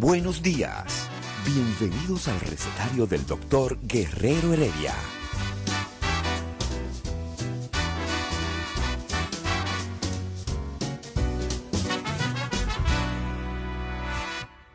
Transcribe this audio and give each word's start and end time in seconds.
Buenos 0.00 0.42
días. 0.42 1.10
Bienvenidos 1.44 2.26
al 2.28 2.40
recetario 2.40 3.06
del 3.06 3.26
doctor 3.26 3.78
Guerrero 3.82 4.54
Heredia. 4.54 4.94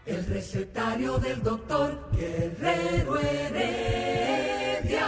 El 0.05 0.27
recetario 0.27 1.17
del 1.17 1.41
doctor 1.41 2.07
Guerrero 2.11 3.17
Heredia. 3.19 5.07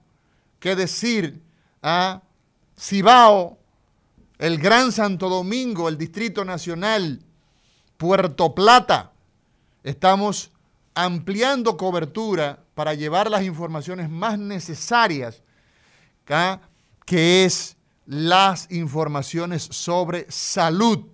que 0.59 0.75
decir 0.75 1.41
a 1.83 2.23
Cibao, 2.79 3.59
el 4.39 4.59
Gran 4.59 4.93
Santo 4.93 5.29
Domingo, 5.29 5.89
el 5.89 5.99
Distrito 5.99 6.45
Nacional, 6.45 7.21
Puerto 7.97 8.55
Plata. 8.55 9.13
Estamos 9.89 10.51
ampliando 10.95 11.79
cobertura 11.79 12.63
para 12.75 12.93
llevar 12.93 13.31
las 13.31 13.43
informaciones 13.43 14.11
más 14.11 14.39
necesarias, 14.39 15.43
que 17.07 17.47
es 17.47 17.75
las 18.05 18.71
informaciones 18.71 19.63
sobre 19.63 20.31
salud. 20.31 21.07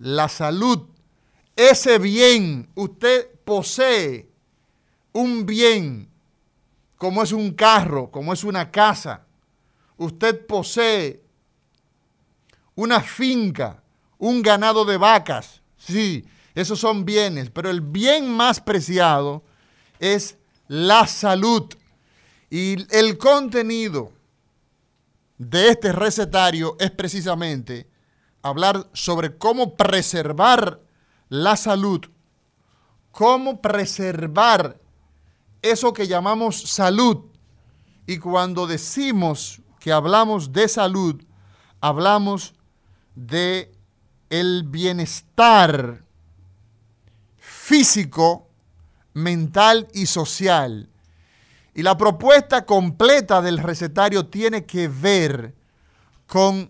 La 0.00 0.28
salud, 0.28 0.88
ese 1.54 2.00
bien, 2.00 2.68
usted 2.74 3.28
posee 3.44 4.28
un 5.12 5.46
bien, 5.46 6.08
como 6.96 7.22
es 7.22 7.30
un 7.30 7.52
carro, 7.52 8.10
como 8.10 8.32
es 8.32 8.42
una 8.42 8.72
casa. 8.72 9.24
Usted 9.96 10.48
posee 10.48 11.22
una 12.74 13.00
finca, 13.02 13.80
un 14.18 14.42
ganado 14.42 14.84
de 14.84 14.96
vacas. 14.96 15.62
Sí, 15.76 16.24
esos 16.54 16.78
son 16.80 17.04
bienes, 17.04 17.50
pero 17.50 17.70
el 17.70 17.80
bien 17.80 18.30
más 18.30 18.60
preciado 18.60 19.42
es 19.98 20.36
la 20.68 21.06
salud. 21.06 21.72
Y 22.50 22.86
el 22.96 23.16
contenido 23.18 24.12
de 25.38 25.68
este 25.68 25.92
recetario 25.92 26.76
es 26.78 26.90
precisamente 26.90 27.88
hablar 28.42 28.88
sobre 28.92 29.36
cómo 29.38 29.76
preservar 29.76 30.80
la 31.28 31.56
salud, 31.56 32.00
cómo 33.10 33.60
preservar 33.62 34.78
eso 35.62 35.92
que 35.92 36.08
llamamos 36.08 36.60
salud. 36.60 37.26
Y 38.06 38.18
cuando 38.18 38.66
decimos 38.66 39.60
que 39.78 39.92
hablamos 39.92 40.52
de 40.52 40.68
salud, 40.68 41.22
hablamos 41.80 42.54
de 43.14 43.72
el 44.28 44.64
bienestar 44.64 46.04
físico, 47.70 48.48
mental 49.14 49.86
y 49.94 50.06
social. 50.06 50.88
Y 51.72 51.84
la 51.84 51.96
propuesta 51.96 52.66
completa 52.66 53.40
del 53.40 53.58
recetario 53.58 54.26
tiene 54.26 54.64
que 54.64 54.88
ver 54.88 55.54
con 56.26 56.68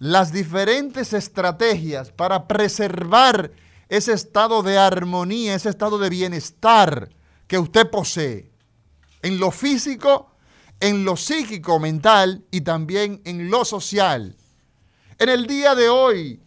las 0.00 0.32
diferentes 0.32 1.12
estrategias 1.12 2.10
para 2.10 2.48
preservar 2.48 3.52
ese 3.88 4.12
estado 4.12 4.64
de 4.64 4.76
armonía, 4.76 5.54
ese 5.54 5.68
estado 5.68 5.98
de 5.98 6.10
bienestar 6.10 7.10
que 7.46 7.56
usted 7.56 7.88
posee 7.88 8.50
en 9.22 9.38
lo 9.38 9.52
físico, 9.52 10.32
en 10.80 11.04
lo 11.04 11.16
psíquico, 11.16 11.78
mental 11.78 12.44
y 12.50 12.62
también 12.62 13.22
en 13.24 13.52
lo 13.52 13.64
social. 13.64 14.34
En 15.16 15.28
el 15.28 15.46
día 15.46 15.76
de 15.76 15.88
hoy 15.88 16.40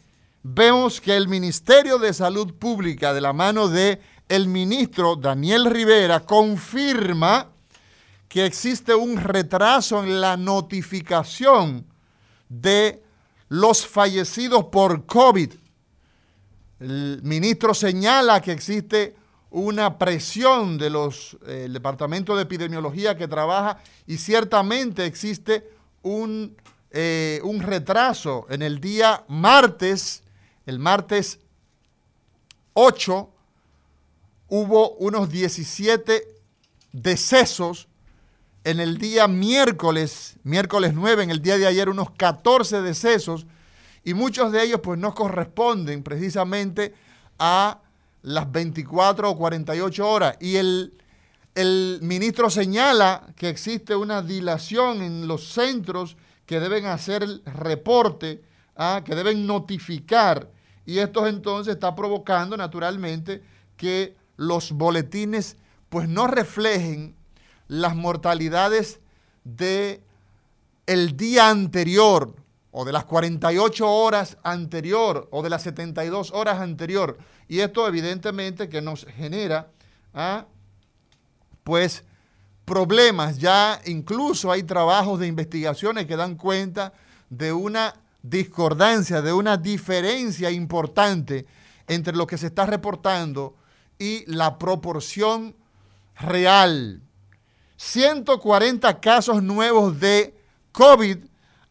vemos 0.53 1.01
que 1.01 1.15
el 1.15 1.27
Ministerio 1.27 1.97
de 1.97 2.13
Salud 2.13 2.53
Pública, 2.53 3.13
de 3.13 3.21
la 3.21 3.33
mano 3.33 3.67
de 3.67 3.99
el 4.29 4.47
ministro 4.47 5.15
Daniel 5.15 5.65
Rivera, 5.65 6.21
confirma 6.21 7.49
que 8.27 8.45
existe 8.45 8.93
un 8.93 9.17
retraso 9.17 10.03
en 10.03 10.21
la 10.21 10.37
notificación 10.37 11.85
de 12.49 13.01
los 13.49 13.85
fallecidos 13.85 14.65
por 14.65 15.05
COVID. 15.05 15.53
El 16.79 17.21
ministro 17.23 17.73
señala 17.73 18.41
que 18.41 18.51
existe 18.51 19.15
una 19.49 19.97
presión 19.97 20.77
de 20.77 20.91
eh, 21.47 21.67
Departamento 21.69 22.35
de 22.35 22.43
Epidemiología 22.43 23.17
que 23.17 23.27
trabaja 23.27 23.79
y 24.05 24.17
ciertamente 24.17 25.05
existe 25.05 25.69
un 26.03 26.55
eh, 26.91 27.41
un 27.43 27.61
retraso 27.61 28.47
en 28.49 28.61
el 28.61 28.79
día 28.79 29.25
martes, 29.27 30.23
el 30.67 30.79
martes 30.79 31.39
8, 32.73 33.29
hubo 34.49 34.91
unos 34.97 35.29
17 35.29 36.27
decesos. 36.91 37.87
En 38.65 38.81
el 38.81 38.97
día 38.97 39.29
miércoles, 39.29 40.35
miércoles 40.43 40.93
9, 40.93 41.23
en 41.23 41.31
el 41.31 41.41
día 41.41 41.57
de 41.57 41.67
ayer, 41.67 41.87
unos 41.87 42.11
14 42.11 42.81
decesos. 42.81 43.45
Y 44.03 44.13
muchos 44.13 44.51
de 44.51 44.61
ellos 44.61 44.81
pues 44.83 44.99
no 44.99 45.15
corresponden 45.15 46.03
precisamente 46.03 46.93
a 47.39 47.79
las 48.23 48.51
24 48.51 49.31
o 49.31 49.37
48 49.37 50.09
horas. 50.09 50.37
Y 50.41 50.57
el, 50.57 50.93
el 51.55 51.99
ministro 52.01 52.49
señala 52.49 53.25
que 53.37 53.47
existe 53.47 53.95
una 53.95 54.21
dilación 54.21 55.01
en 55.01 55.29
los 55.29 55.47
centros 55.47 56.17
que 56.45 56.59
deben 56.59 56.87
hacer 56.87 57.23
el 57.23 57.41
reporte, 57.45 58.43
¿ah? 58.75 59.01
que 59.05 59.15
deben 59.15 59.47
notificar 59.47 60.56
y 60.87 60.99
esto 60.99 61.27
entonces 61.27 61.73
está 61.73 61.93
provocando 61.95 62.55
naturalmente 62.55 63.43
que 63.75 64.15
los 64.37 64.71
boletines 64.71 65.57
pues 65.89 66.07
no 66.07 66.27
reflejen 66.27 67.13
las 67.67 67.93
mortalidades 67.93 69.01
de 69.43 70.01
el 70.85 71.17
día 71.17 71.49
anterior 71.49 72.33
o 72.71 72.85
de 72.85 72.93
las 72.93 73.03
48 73.03 73.85
horas 73.85 74.37
anterior 74.43 75.27
o 75.31 75.43
de 75.43 75.49
las 75.49 75.63
72 75.63 76.31
horas 76.31 76.61
anterior. 76.61 77.17
Y 77.49 77.59
esto 77.59 77.85
evidentemente 77.85 78.69
que 78.69 78.81
nos 78.81 79.05
genera 79.07 79.67
¿ah? 80.13 80.45
pues 81.65 82.05
problemas. 82.63 83.39
Ya 83.39 83.81
incluso 83.83 84.53
hay 84.53 84.63
trabajos 84.63 85.19
de 85.19 85.27
investigaciones 85.27 86.05
que 86.05 86.15
dan 86.15 86.35
cuenta 86.35 86.93
de 87.29 87.51
una 87.51 87.93
discordancia, 88.21 89.21
de 89.21 89.33
una 89.33 89.57
diferencia 89.57 90.51
importante 90.51 91.45
entre 91.87 92.15
lo 92.15 92.27
que 92.27 92.37
se 92.37 92.47
está 92.47 92.65
reportando 92.65 93.55
y 93.97 94.25
la 94.31 94.57
proporción 94.57 95.55
real. 96.19 97.01
140 97.77 98.99
casos 98.99 99.41
nuevos 99.43 99.99
de 99.99 100.35
COVID 100.71 101.17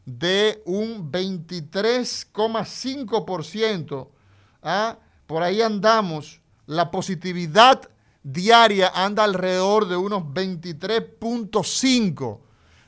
de 0.08 0.64
un 0.66 1.12
23,5%. 1.12 4.08
¿ah? 4.64 4.98
Por 5.28 5.44
ahí 5.44 5.62
andamos. 5.62 6.42
La 6.66 6.90
positividad 6.90 7.88
diaria 8.24 8.92
anda 8.96 9.24
alrededor 9.26 9.88
de 9.90 9.98
unos 9.98 10.24
23.5. 10.24 12.40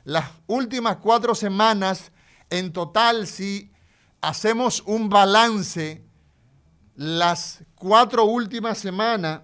Las 0.04 0.30
últimas 0.46 0.96
cuatro 0.96 1.34
semanas, 1.34 2.10
en 2.48 2.72
total, 2.72 3.26
si 3.26 3.70
hacemos 4.22 4.82
un 4.86 5.10
balance, 5.10 6.02
las 6.96 7.62
cuatro 7.74 8.24
últimas 8.24 8.78
semanas, 8.78 9.42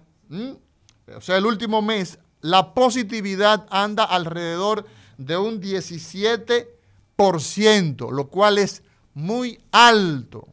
o 1.15 1.21
sea, 1.21 1.37
el 1.37 1.45
último 1.45 1.83
mes, 1.83 2.17
la 2.41 2.73
positividad 2.73 3.67
anda 3.69 4.03
alrededor 4.03 4.87
de 5.17 5.37
un 5.37 5.59
17 5.59 6.76
lo 7.17 8.27
cual 8.27 8.57
es 8.57 8.83
muy 9.13 9.59
alto. 9.71 10.47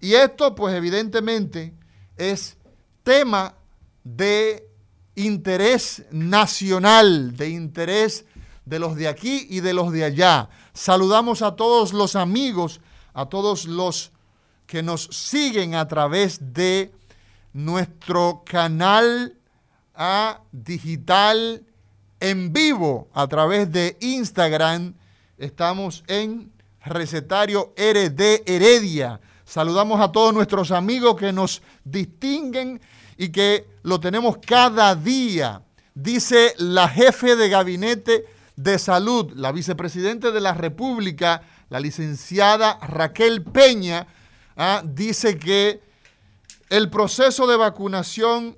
Y 0.00 0.14
esto, 0.14 0.54
pues 0.54 0.74
evidentemente, 0.74 1.74
es 2.16 2.56
tema 3.02 3.54
de 4.04 4.68
interés 5.16 6.04
nacional, 6.10 7.36
de 7.36 7.48
interés 7.48 8.24
de 8.64 8.78
los 8.78 8.96
de 8.96 9.08
aquí 9.08 9.46
y 9.50 9.60
de 9.60 9.74
los 9.74 9.92
de 9.92 10.04
allá. 10.04 10.48
Saludamos 10.72 11.42
a 11.42 11.56
todos 11.56 11.92
los 11.92 12.16
amigos, 12.16 12.80
a 13.14 13.26
todos 13.26 13.66
los 13.66 14.12
que 14.66 14.82
nos 14.82 15.04
siguen 15.04 15.74
a 15.74 15.88
través 15.88 16.52
de 16.52 16.92
nuestro 17.52 18.42
canal 18.44 19.34
a 19.94 20.40
digital 20.52 21.64
en 22.20 22.52
vivo, 22.52 23.08
a 23.14 23.26
través 23.26 23.72
de 23.72 23.96
Instagram 24.00 24.94
Estamos 25.38 26.02
en 26.06 26.50
recetario 26.82 27.74
RD 27.76 28.42
Heredia. 28.46 29.20
Saludamos 29.44 30.00
a 30.00 30.10
todos 30.10 30.32
nuestros 30.32 30.70
amigos 30.70 31.16
que 31.16 31.30
nos 31.30 31.60
distinguen 31.84 32.80
y 33.18 33.28
que 33.28 33.66
lo 33.82 34.00
tenemos 34.00 34.38
cada 34.38 34.94
día. 34.94 35.60
Dice 35.94 36.54
la 36.56 36.88
jefe 36.88 37.36
de 37.36 37.50
gabinete 37.50 38.24
de 38.56 38.78
salud, 38.78 39.30
la 39.34 39.52
vicepresidente 39.52 40.32
de 40.32 40.40
la 40.40 40.54
República, 40.54 41.42
la 41.68 41.80
licenciada 41.80 42.78
Raquel 42.80 43.42
Peña, 43.42 44.06
ah, 44.56 44.82
dice 44.86 45.38
que 45.38 45.82
el 46.70 46.88
proceso 46.88 47.46
de 47.46 47.56
vacunación 47.56 48.56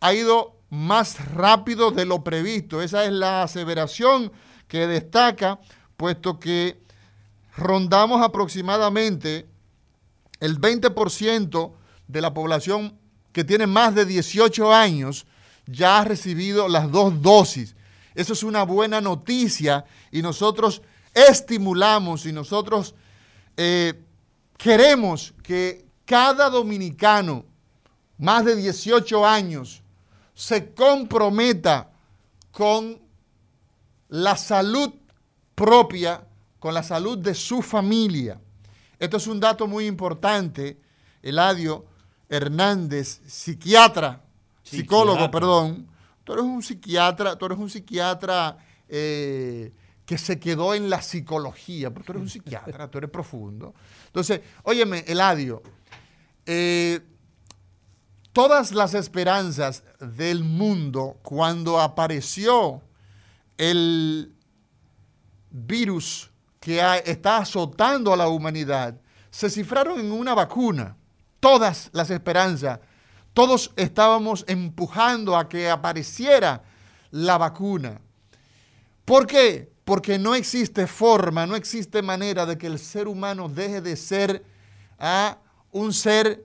ha 0.00 0.12
ido 0.12 0.56
más 0.70 1.24
rápido 1.32 1.92
de 1.92 2.04
lo 2.04 2.24
previsto. 2.24 2.82
Esa 2.82 3.04
es 3.04 3.12
la 3.12 3.44
aseveración 3.44 4.32
que 4.66 4.88
destaca 4.88 5.60
puesto 5.96 6.38
que 6.38 6.78
rondamos 7.56 8.22
aproximadamente 8.22 9.46
el 10.40 10.60
20% 10.60 11.72
de 12.08 12.20
la 12.20 12.34
población 12.34 12.98
que 13.32 13.44
tiene 13.44 13.66
más 13.66 13.94
de 13.94 14.04
18 14.04 14.72
años 14.72 15.26
ya 15.66 15.98
ha 15.98 16.04
recibido 16.04 16.68
las 16.68 16.90
dos 16.90 17.20
dosis. 17.20 17.74
Eso 18.14 18.32
es 18.32 18.42
una 18.42 18.62
buena 18.62 19.00
noticia 19.00 19.84
y 20.10 20.22
nosotros 20.22 20.82
estimulamos 21.12 22.26
y 22.26 22.32
nosotros 22.32 22.94
eh, 23.56 23.94
queremos 24.56 25.34
que 25.42 25.86
cada 26.04 26.48
dominicano 26.50 27.44
más 28.18 28.44
de 28.44 28.56
18 28.56 29.26
años 29.26 29.82
se 30.34 30.72
comprometa 30.72 31.90
con 32.52 32.98
la 34.08 34.36
salud 34.36 34.92
propia 35.56 36.24
con 36.60 36.72
la 36.74 36.84
salud 36.84 37.18
de 37.18 37.34
su 37.34 37.62
familia. 37.62 38.40
Esto 38.98 39.16
es 39.16 39.26
un 39.26 39.40
dato 39.40 39.66
muy 39.66 39.86
importante. 39.86 40.80
Eladio 41.22 41.86
Hernández, 42.28 43.22
psiquiatra, 43.26 44.22
psicólogo, 44.62 45.28
perdón. 45.30 45.88
Tú 46.22 46.34
eres 46.34 46.44
un 46.44 46.62
psiquiatra, 46.62 47.36
tú 47.36 47.46
eres 47.46 47.58
un 47.58 47.70
psiquiatra 47.70 48.58
eh, 48.88 49.72
que 50.04 50.18
se 50.18 50.38
quedó 50.38 50.74
en 50.74 50.90
la 50.90 51.02
psicología, 51.02 51.90
pero 51.90 52.04
tú 52.04 52.12
eres 52.12 52.22
un 52.22 52.28
psiquiatra, 52.28 52.88
tú 52.90 52.98
eres 52.98 53.10
profundo. 53.10 53.74
Entonces, 54.06 54.40
óyeme, 54.62 55.04
Eladio, 55.06 55.62
eh, 56.44 57.00
todas 58.32 58.72
las 58.72 58.94
esperanzas 58.94 59.82
del 60.00 60.44
mundo 60.44 61.18
cuando 61.22 61.80
apareció 61.80 62.82
el 63.56 64.35
virus 65.56 66.30
que 66.60 66.80
está 67.04 67.38
azotando 67.38 68.12
a 68.12 68.16
la 68.16 68.28
humanidad 68.28 69.00
se 69.30 69.50
cifraron 69.50 70.00
en 70.00 70.12
una 70.12 70.34
vacuna. 70.34 70.96
Todas 71.40 71.90
las 71.92 72.10
esperanzas, 72.10 72.80
todos 73.34 73.70
estábamos 73.76 74.44
empujando 74.48 75.36
a 75.36 75.48
que 75.48 75.68
apareciera 75.68 76.62
la 77.10 77.38
vacuna. 77.38 78.00
¿Por 79.04 79.26
qué? 79.26 79.70
Porque 79.84 80.18
no 80.18 80.34
existe 80.34 80.86
forma, 80.86 81.46
no 81.46 81.54
existe 81.54 82.02
manera 82.02 82.46
de 82.46 82.58
que 82.58 82.66
el 82.66 82.78
ser 82.78 83.06
humano 83.08 83.48
deje 83.48 83.80
de 83.80 83.96
ser 83.96 84.42
¿ah? 84.98 85.38
un 85.70 85.92
ser 85.92 86.44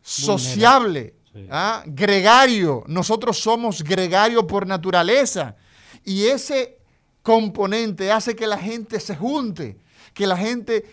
sociable, 0.00 1.14
¿ah? 1.50 1.82
gregario. 1.84 2.84
Nosotros 2.86 3.38
somos 3.38 3.82
gregario 3.82 4.46
por 4.46 4.66
naturaleza. 4.66 5.56
Y 6.04 6.26
ese 6.26 6.78
componente 7.22 8.10
hace 8.10 8.34
que 8.34 8.46
la 8.46 8.58
gente 8.58 9.00
se 9.00 9.16
junte, 9.16 9.78
que 10.14 10.26
la 10.26 10.36
gente 10.36 10.84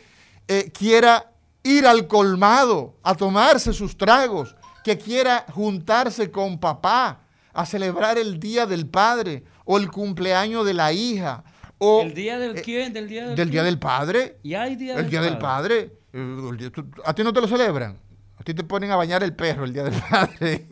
eh, 0.48 0.72
quiera 0.72 1.32
ir 1.64 1.86
al 1.86 2.08
colmado 2.08 2.96
a 3.04 3.16
tomarse 3.16 3.74
sus 3.74 3.98
tragos, 3.98 4.56
que 4.84 4.98
quiera 4.98 5.46
juntarse 5.52 6.32
con 6.32 6.60
papá 6.60 7.22
a 7.54 7.66
celebrar 7.66 8.18
el 8.18 8.40
Día 8.40 8.66
del 8.66 8.88
Padre 8.88 9.44
o 9.66 9.78
el 9.78 9.90
cumpleaños 9.92 10.66
de 10.66 10.74
la 10.74 10.94
hija. 10.94 11.44
O, 11.78 12.02
¿El 12.02 12.14
día 12.14 12.38
del 12.40 12.58
eh, 12.58 12.62
quién? 12.62 12.94
¿Del 12.94 13.08
día 13.08 13.28
del, 13.30 13.50
día 13.50 13.64
del 13.64 13.80
Padre? 13.80 14.38
¿Y 14.44 14.54
hay 14.54 14.76
día 14.76 14.96
el 14.96 15.10
Día 15.10 15.22
del 15.22 15.38
Padre. 15.38 15.94
Eh, 16.14 16.72
¿A 17.06 17.14
ti 17.14 17.24
no 17.24 17.32
te 17.34 17.42
lo 17.42 17.48
celebran? 17.48 17.98
A 18.40 18.44
ti 18.44 18.54
te 18.54 18.64
ponen 18.64 18.90
a 18.90 18.96
bañar 18.96 19.22
el 19.22 19.36
perro 19.36 19.66
el 19.66 19.74
día 19.74 19.84
del 19.84 20.02
padre. 20.02 20.70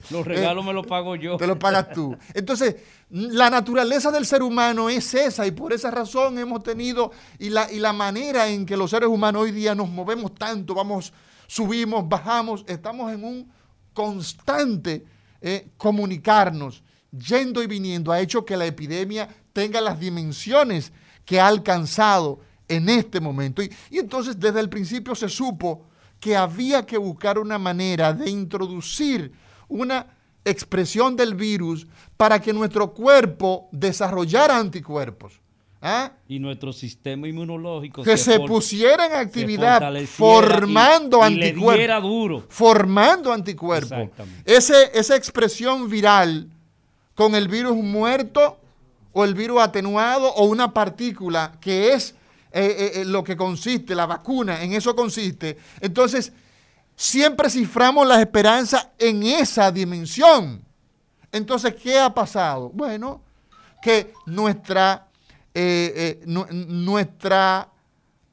Los 0.10 0.24
regalos 0.24 0.64
me 0.64 0.72
los 0.72 0.86
pago 0.86 1.16
yo. 1.16 1.36
Te 1.36 1.46
los 1.46 1.58
pagas 1.58 1.90
tú. 1.90 2.16
Entonces, 2.34 2.76
la 3.10 3.50
naturaleza 3.50 4.12
del 4.12 4.24
ser 4.24 4.44
humano 4.44 4.88
es 4.88 5.12
esa 5.14 5.44
y 5.44 5.50
por 5.50 5.72
esa 5.72 5.90
razón 5.90 6.38
hemos 6.38 6.62
tenido 6.62 7.10
y 7.40 7.50
la, 7.50 7.70
y 7.70 7.80
la 7.80 7.92
manera 7.92 8.48
en 8.48 8.64
que 8.64 8.76
los 8.76 8.90
seres 8.90 9.08
humanos 9.08 9.42
hoy 9.42 9.50
día 9.50 9.74
nos 9.74 9.88
movemos 9.88 10.36
tanto, 10.36 10.72
vamos, 10.72 11.12
subimos, 11.48 12.08
bajamos, 12.08 12.64
estamos 12.68 13.12
en 13.12 13.24
un 13.24 13.52
constante 13.92 15.04
eh, 15.40 15.70
comunicarnos, 15.76 16.84
yendo 17.10 17.60
y 17.60 17.66
viniendo, 17.66 18.12
ha 18.12 18.20
hecho 18.20 18.44
que 18.44 18.56
la 18.56 18.66
epidemia 18.66 19.28
tenga 19.52 19.80
las 19.80 19.98
dimensiones 19.98 20.92
que 21.24 21.40
ha 21.40 21.48
alcanzado 21.48 22.38
en 22.68 22.88
este 22.88 23.18
momento. 23.18 23.64
Y, 23.64 23.72
y 23.90 23.98
entonces 23.98 24.38
desde 24.38 24.60
el 24.60 24.68
principio 24.68 25.16
se 25.16 25.28
supo 25.28 25.89
que 26.20 26.36
había 26.36 26.84
que 26.84 26.98
buscar 26.98 27.38
una 27.38 27.58
manera 27.58 28.12
de 28.12 28.30
introducir 28.30 29.32
una 29.68 30.06
expresión 30.44 31.16
del 31.16 31.34
virus 31.34 31.86
para 32.16 32.40
que 32.40 32.52
nuestro 32.52 32.92
cuerpo 32.92 33.68
desarrollara 33.72 34.58
anticuerpos. 34.58 35.40
¿ah? 35.80 36.12
Y 36.28 36.38
nuestro 36.38 36.72
sistema 36.72 37.26
inmunológico 37.26 38.02
que 38.02 38.16
se, 38.18 38.38
pusiera 38.40 39.06
en 39.06 39.12
actividad 39.14 39.82
formando 40.06 41.22
anticuerpos. 41.22 42.02
duro. 42.02 42.44
Formando 42.48 43.32
anticuerpos. 43.32 44.10
Ese, 44.44 44.90
esa 44.94 45.16
expresión 45.16 45.88
viral 45.88 46.48
con 47.14 47.34
el 47.34 47.48
virus 47.48 47.76
muerto 47.76 48.58
o 49.12 49.24
el 49.24 49.34
virus 49.34 49.60
atenuado 49.60 50.32
o 50.34 50.44
una 50.44 50.72
partícula 50.72 51.52
que 51.60 51.92
es 51.92 52.14
eh, 52.52 52.76
eh, 52.78 53.00
eh, 53.00 53.04
lo 53.04 53.22
que 53.22 53.36
consiste, 53.36 53.94
la 53.94 54.06
vacuna, 54.06 54.62
en 54.62 54.72
eso 54.72 54.96
consiste. 54.96 55.56
Entonces, 55.80 56.32
siempre 56.96 57.48
ciframos 57.48 58.06
las 58.06 58.18
esperanzas 58.18 58.88
en 58.98 59.22
esa 59.22 59.70
dimensión. 59.70 60.64
Entonces, 61.30 61.76
¿qué 61.76 61.98
ha 61.98 62.12
pasado? 62.12 62.70
Bueno, 62.70 63.22
que 63.80 64.12
nuestra, 64.26 65.06
nuestra 66.50 67.68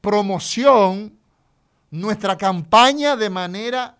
promoción, 0.00 1.16
nuestra 1.90 2.36
campaña 2.36 3.14
de 3.14 3.30
manera 3.30 3.96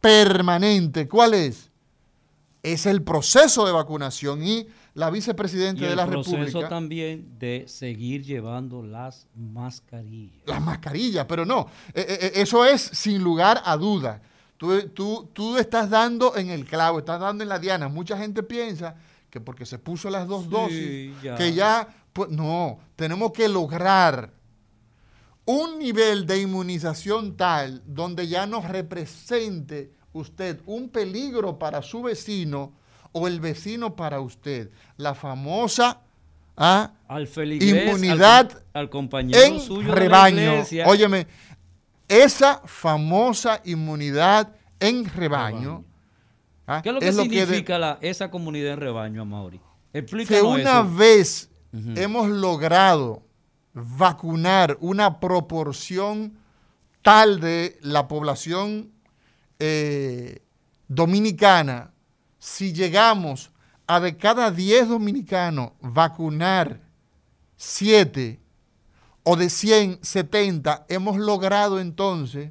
permanente, 0.00 1.06
¿cuál 1.06 1.34
es? 1.34 1.70
Es 2.62 2.86
el 2.86 3.02
proceso 3.02 3.64
de 3.64 3.72
vacunación 3.72 4.42
y 4.42 4.66
la 4.94 5.10
vicepresidenta 5.10 5.86
de 5.86 5.96
la 5.96 6.06
República. 6.06 6.30
El 6.30 6.50
proceso 6.50 6.68
también 6.68 7.38
de 7.38 7.64
seguir 7.68 8.24
llevando 8.24 8.82
las 8.82 9.26
mascarillas. 9.34 10.46
Las 10.46 10.60
mascarillas, 10.60 11.26
pero 11.26 11.44
no, 11.44 11.66
eh, 11.94 12.04
eh, 12.08 12.18
eh, 12.20 12.32
eso 12.36 12.64
es 12.64 12.80
sin 12.80 13.22
lugar 13.22 13.62
a 13.64 13.76
duda. 13.76 14.20
Tú, 14.56 14.88
tú, 14.88 15.30
tú, 15.32 15.56
estás 15.56 15.88
dando 15.88 16.36
en 16.36 16.50
el 16.50 16.66
clavo, 16.66 16.98
estás 16.98 17.20
dando 17.20 17.42
en 17.42 17.48
la 17.48 17.58
diana. 17.58 17.88
Mucha 17.88 18.18
gente 18.18 18.42
piensa 18.42 18.94
que 19.30 19.40
porque 19.40 19.64
se 19.64 19.78
puso 19.78 20.10
las 20.10 20.26
dos 20.26 20.50
dosis, 20.50 21.12
que 21.38 21.54
ya, 21.54 21.88
pues, 22.12 22.30
no, 22.30 22.78
tenemos 22.96 23.32
que 23.32 23.48
lograr 23.48 24.32
un 25.46 25.78
nivel 25.78 26.26
de 26.26 26.42
inmunización 26.42 27.36
tal 27.36 27.82
donde 27.86 28.28
ya 28.28 28.46
no 28.46 28.60
represente 28.60 29.94
usted 30.12 30.60
un 30.66 30.90
peligro 30.90 31.58
para 31.58 31.80
su 31.80 32.02
vecino 32.02 32.72
o 33.12 33.26
el 33.26 33.40
vecino 33.40 33.96
para 33.96 34.20
usted. 34.20 34.70
La 34.96 35.14
famosa 35.14 36.00
¿ah? 36.56 36.92
inmunidad 37.60 38.62
al, 38.72 38.90
compañero 38.90 39.40
en 39.40 39.60
suyo 39.60 39.94
rebaño. 39.94 40.64
Óyeme, 40.86 41.26
esa 42.08 42.62
famosa 42.64 43.60
inmunidad 43.64 44.54
en 44.78 45.04
rebaño. 45.04 45.84
¿ah? 46.66 46.80
¿Qué 46.82 46.88
es 46.90 46.94
lo 46.94 47.00
que 47.00 47.12
significa 47.12 47.98
esa 48.00 48.30
comunidad 48.30 48.74
en 48.74 48.80
rebaño, 48.80 49.24
Mauri? 49.24 49.60
que 49.92 50.42
una 50.42 50.82
vez 50.82 51.50
hemos 51.72 52.28
logrado 52.28 53.22
vacunar 53.72 54.76
una 54.80 55.18
proporción 55.20 56.38
tal 57.02 57.40
de 57.40 57.78
la 57.82 58.06
población 58.08 58.92
eh, 59.58 60.42
dominicana 60.88 61.92
si 62.40 62.72
llegamos 62.72 63.50
a 63.86 64.00
de 64.00 64.16
cada 64.16 64.50
10 64.50 64.88
dominicanos 64.88 65.72
vacunar 65.80 66.80
7 67.56 68.40
o 69.22 69.36
de 69.36 69.50
170, 69.50 70.86
hemos 70.88 71.18
logrado 71.18 71.78
entonces 71.78 72.50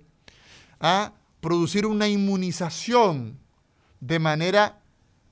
a 0.79 1.05
¿ah? 1.05 1.13
producir 1.41 1.87
una 1.87 2.07
inmunización 2.07 3.39
de 3.99 4.19
manera 4.19 4.79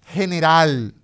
general. 0.07 0.95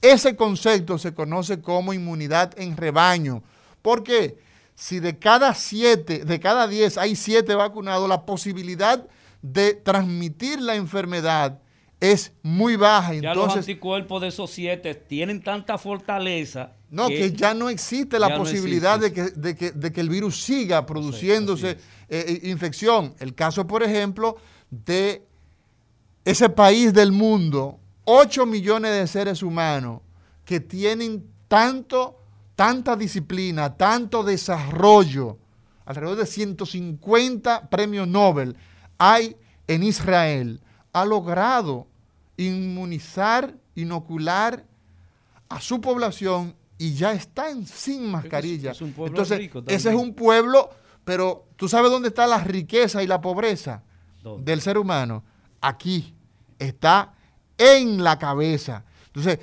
Ese 0.00 0.34
concepto 0.34 0.96
se 0.96 1.12
conoce 1.12 1.60
como 1.60 1.92
inmunidad 1.92 2.58
en 2.58 2.76
rebaño. 2.76 3.42
porque 3.82 4.38
Si 4.74 5.00
de 5.00 5.18
cada 5.18 5.54
7, 5.54 6.24
de 6.24 6.40
cada 6.40 6.66
10 6.66 6.96
hay 6.96 7.14
7 7.14 7.54
vacunados, 7.54 8.08
la 8.08 8.24
posibilidad 8.24 9.06
de 9.42 9.74
transmitir 9.74 10.60
la 10.62 10.76
enfermedad 10.76 11.61
es 12.02 12.32
muy 12.42 12.74
baja. 12.74 13.14
Ya 13.14 13.32
los 13.32 13.56
anticuerpos 13.56 14.20
de 14.20 14.28
esos 14.28 14.50
siete 14.50 14.92
tienen 14.96 15.40
tanta 15.40 15.78
fortaleza. 15.78 16.72
No, 16.90 17.06
que, 17.06 17.32
ya 17.32 17.54
no 17.54 17.70
existe 17.70 18.18
la 18.18 18.36
posibilidad 18.36 18.98
De, 18.98 19.12
que, 19.12 20.00
el 20.00 20.08
virus 20.08 20.42
siga 20.42 20.84
produciéndose 20.84 21.70
eh, 21.70 21.78
eh, 22.08 22.40
infección. 22.50 23.14
El 23.20 23.36
caso, 23.36 23.68
por 23.68 23.84
ejemplo, 23.84 24.36
de 24.68 25.22
ese 26.24 26.48
país 26.48 26.92
del 26.92 27.12
mundo, 27.12 27.78
8 28.04 28.46
millones 28.46 28.98
de 28.98 29.06
seres 29.06 29.40
humanos 29.40 30.00
que 30.44 30.58
tienen 30.58 31.24
tanto, 31.46 32.18
tanta 32.56 32.96
disciplina, 32.96 33.76
tanto 33.76 34.24
desarrollo, 34.24 35.38
alrededor 35.84 36.18
de 36.18 36.26
150 36.26 37.70
premios 37.70 38.08
Nobel 38.08 38.56
hay 38.98 39.36
en 39.68 39.84
Israel, 39.84 40.60
ha 40.92 41.04
logrado 41.04 41.86
inmunizar, 42.36 43.54
inocular 43.74 44.64
a 45.48 45.60
su 45.60 45.80
población 45.80 46.54
y 46.78 46.94
ya 46.94 47.12
están 47.12 47.66
sin 47.66 48.10
mascarilla. 48.10 48.72
Entonces, 48.80 49.50
ese 49.68 49.88
es 49.90 49.94
un 49.94 50.14
pueblo, 50.14 50.70
pero 51.04 51.48
¿tú 51.56 51.68
sabes 51.68 51.90
dónde 51.90 52.08
está 52.08 52.26
la 52.26 52.42
riqueza 52.42 53.02
y 53.02 53.06
la 53.06 53.20
pobreza 53.20 53.82
del 54.40 54.60
ser 54.60 54.78
humano? 54.78 55.24
Aquí, 55.60 56.14
está 56.58 57.14
en 57.58 58.02
la 58.02 58.18
cabeza. 58.18 58.84
Entonces, 59.06 59.38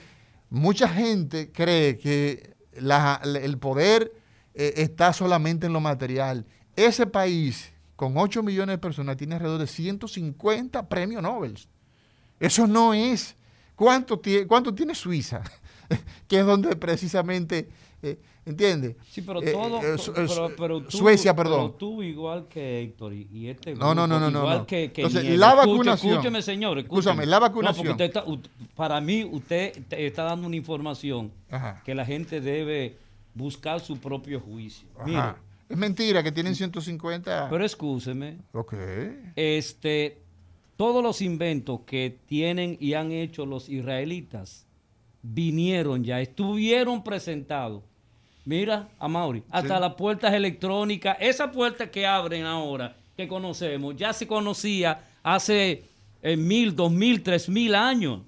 mucha 0.49 0.89
gente 0.89 1.51
cree 1.51 1.97
que 1.97 2.55
el 2.73 3.57
poder 3.57 4.11
eh, 4.53 4.73
está 4.77 5.13
solamente 5.13 5.67
en 5.67 5.73
lo 5.73 5.79
material. 5.79 6.45
Ese 6.75 7.05
país, 7.05 7.71
con 7.95 8.17
8 8.17 8.43
millones 8.43 8.73
de 8.73 8.77
personas, 8.79 9.17
tiene 9.17 9.35
alrededor 9.35 9.59
de 9.59 9.67
150 9.67 10.89
premios 10.89 11.21
Nobel. 11.21 11.57
Eso 12.39 12.67
no 12.67 12.93
es. 12.93 13.35
¿Cuánto, 13.75 14.21
cuánto 14.47 14.73
tiene 14.73 14.93
Suiza? 14.95 15.41
que 16.27 16.39
es 16.39 16.45
donde 16.45 16.75
precisamente, 16.75 17.69
eh, 18.01 18.19
¿entiendes? 18.45 18.95
Sí, 19.09 19.21
pero 19.21 19.41
eh, 19.41 19.51
todo, 19.51 19.81
eh, 19.81 20.51
pero, 20.57 20.83
tú, 20.83 20.97
Suecia, 20.97 21.35
perdón. 21.35 21.67
Pero 21.67 21.73
tú 21.73 22.03
igual 22.03 22.47
que 22.47 22.81
Héctor 22.83 23.13
y 23.13 23.47
este 23.47 23.71
grupo, 23.71 23.85
no, 23.85 24.07
no, 24.07 24.19
no, 24.19 24.31
no, 24.31 24.39
igual 24.39 24.57
no. 24.59 24.67
que, 24.67 24.91
que 24.91 25.03
Entonces, 25.03 25.37
la 25.37 25.55
vacunación. 25.55 26.13
Escúcheme, 26.13 26.41
señor, 26.41 26.79
escúcheme. 26.79 27.25
la 27.25 27.39
vacunación. 27.39 27.97
para 28.75 29.01
mí, 29.01 29.23
usted 29.23 29.73
está 29.91 30.23
dando 30.23 30.47
una 30.47 30.55
información 30.55 31.31
que 31.83 31.95
la 31.95 32.05
gente 32.05 32.41
debe 32.41 32.97
buscar 33.33 33.79
su 33.79 33.97
propio 33.97 34.39
juicio. 34.39 34.87
Ajá. 34.97 35.37
es 35.67 35.77
mentira 35.77 36.21
que 36.21 36.31
tienen 36.31 36.55
150. 36.55 37.47
Pero 37.49 37.65
escúcheme. 37.65 38.37
Ok. 38.51 38.73
Este, 39.35 40.21
todos 40.79 41.03
los 41.03 41.21
inventos 41.21 41.81
que 41.85 42.19
tienen 42.25 42.77
y 42.79 42.93
han 42.93 43.11
hecho 43.11 43.45
los 43.45 43.67
israelitas 43.67 44.65
vinieron 45.21 46.05
ya, 46.05 46.21
estuvieron 46.21 47.03
presentados. 47.03 47.83
Mira, 48.45 48.87
a 48.97 49.09
Mauri, 49.09 49.43
hasta 49.49 49.77
las 49.77 49.95
puertas 49.95 50.33
electrónicas, 50.33 51.17
esa 51.19 51.51
puerta 51.51 51.91
que 51.91 52.07
abren 52.07 52.45
ahora, 52.45 52.95
que 53.17 53.27
conocemos, 53.27 53.93
ya 53.97 54.13
se 54.13 54.25
conocía 54.25 55.03
hace 55.21 55.83
eh, 56.21 56.37
mil, 56.37 56.73
dos 56.73 56.93
mil, 56.93 57.23
tres 57.23 57.49
mil 57.49 57.75
años. 57.75 58.21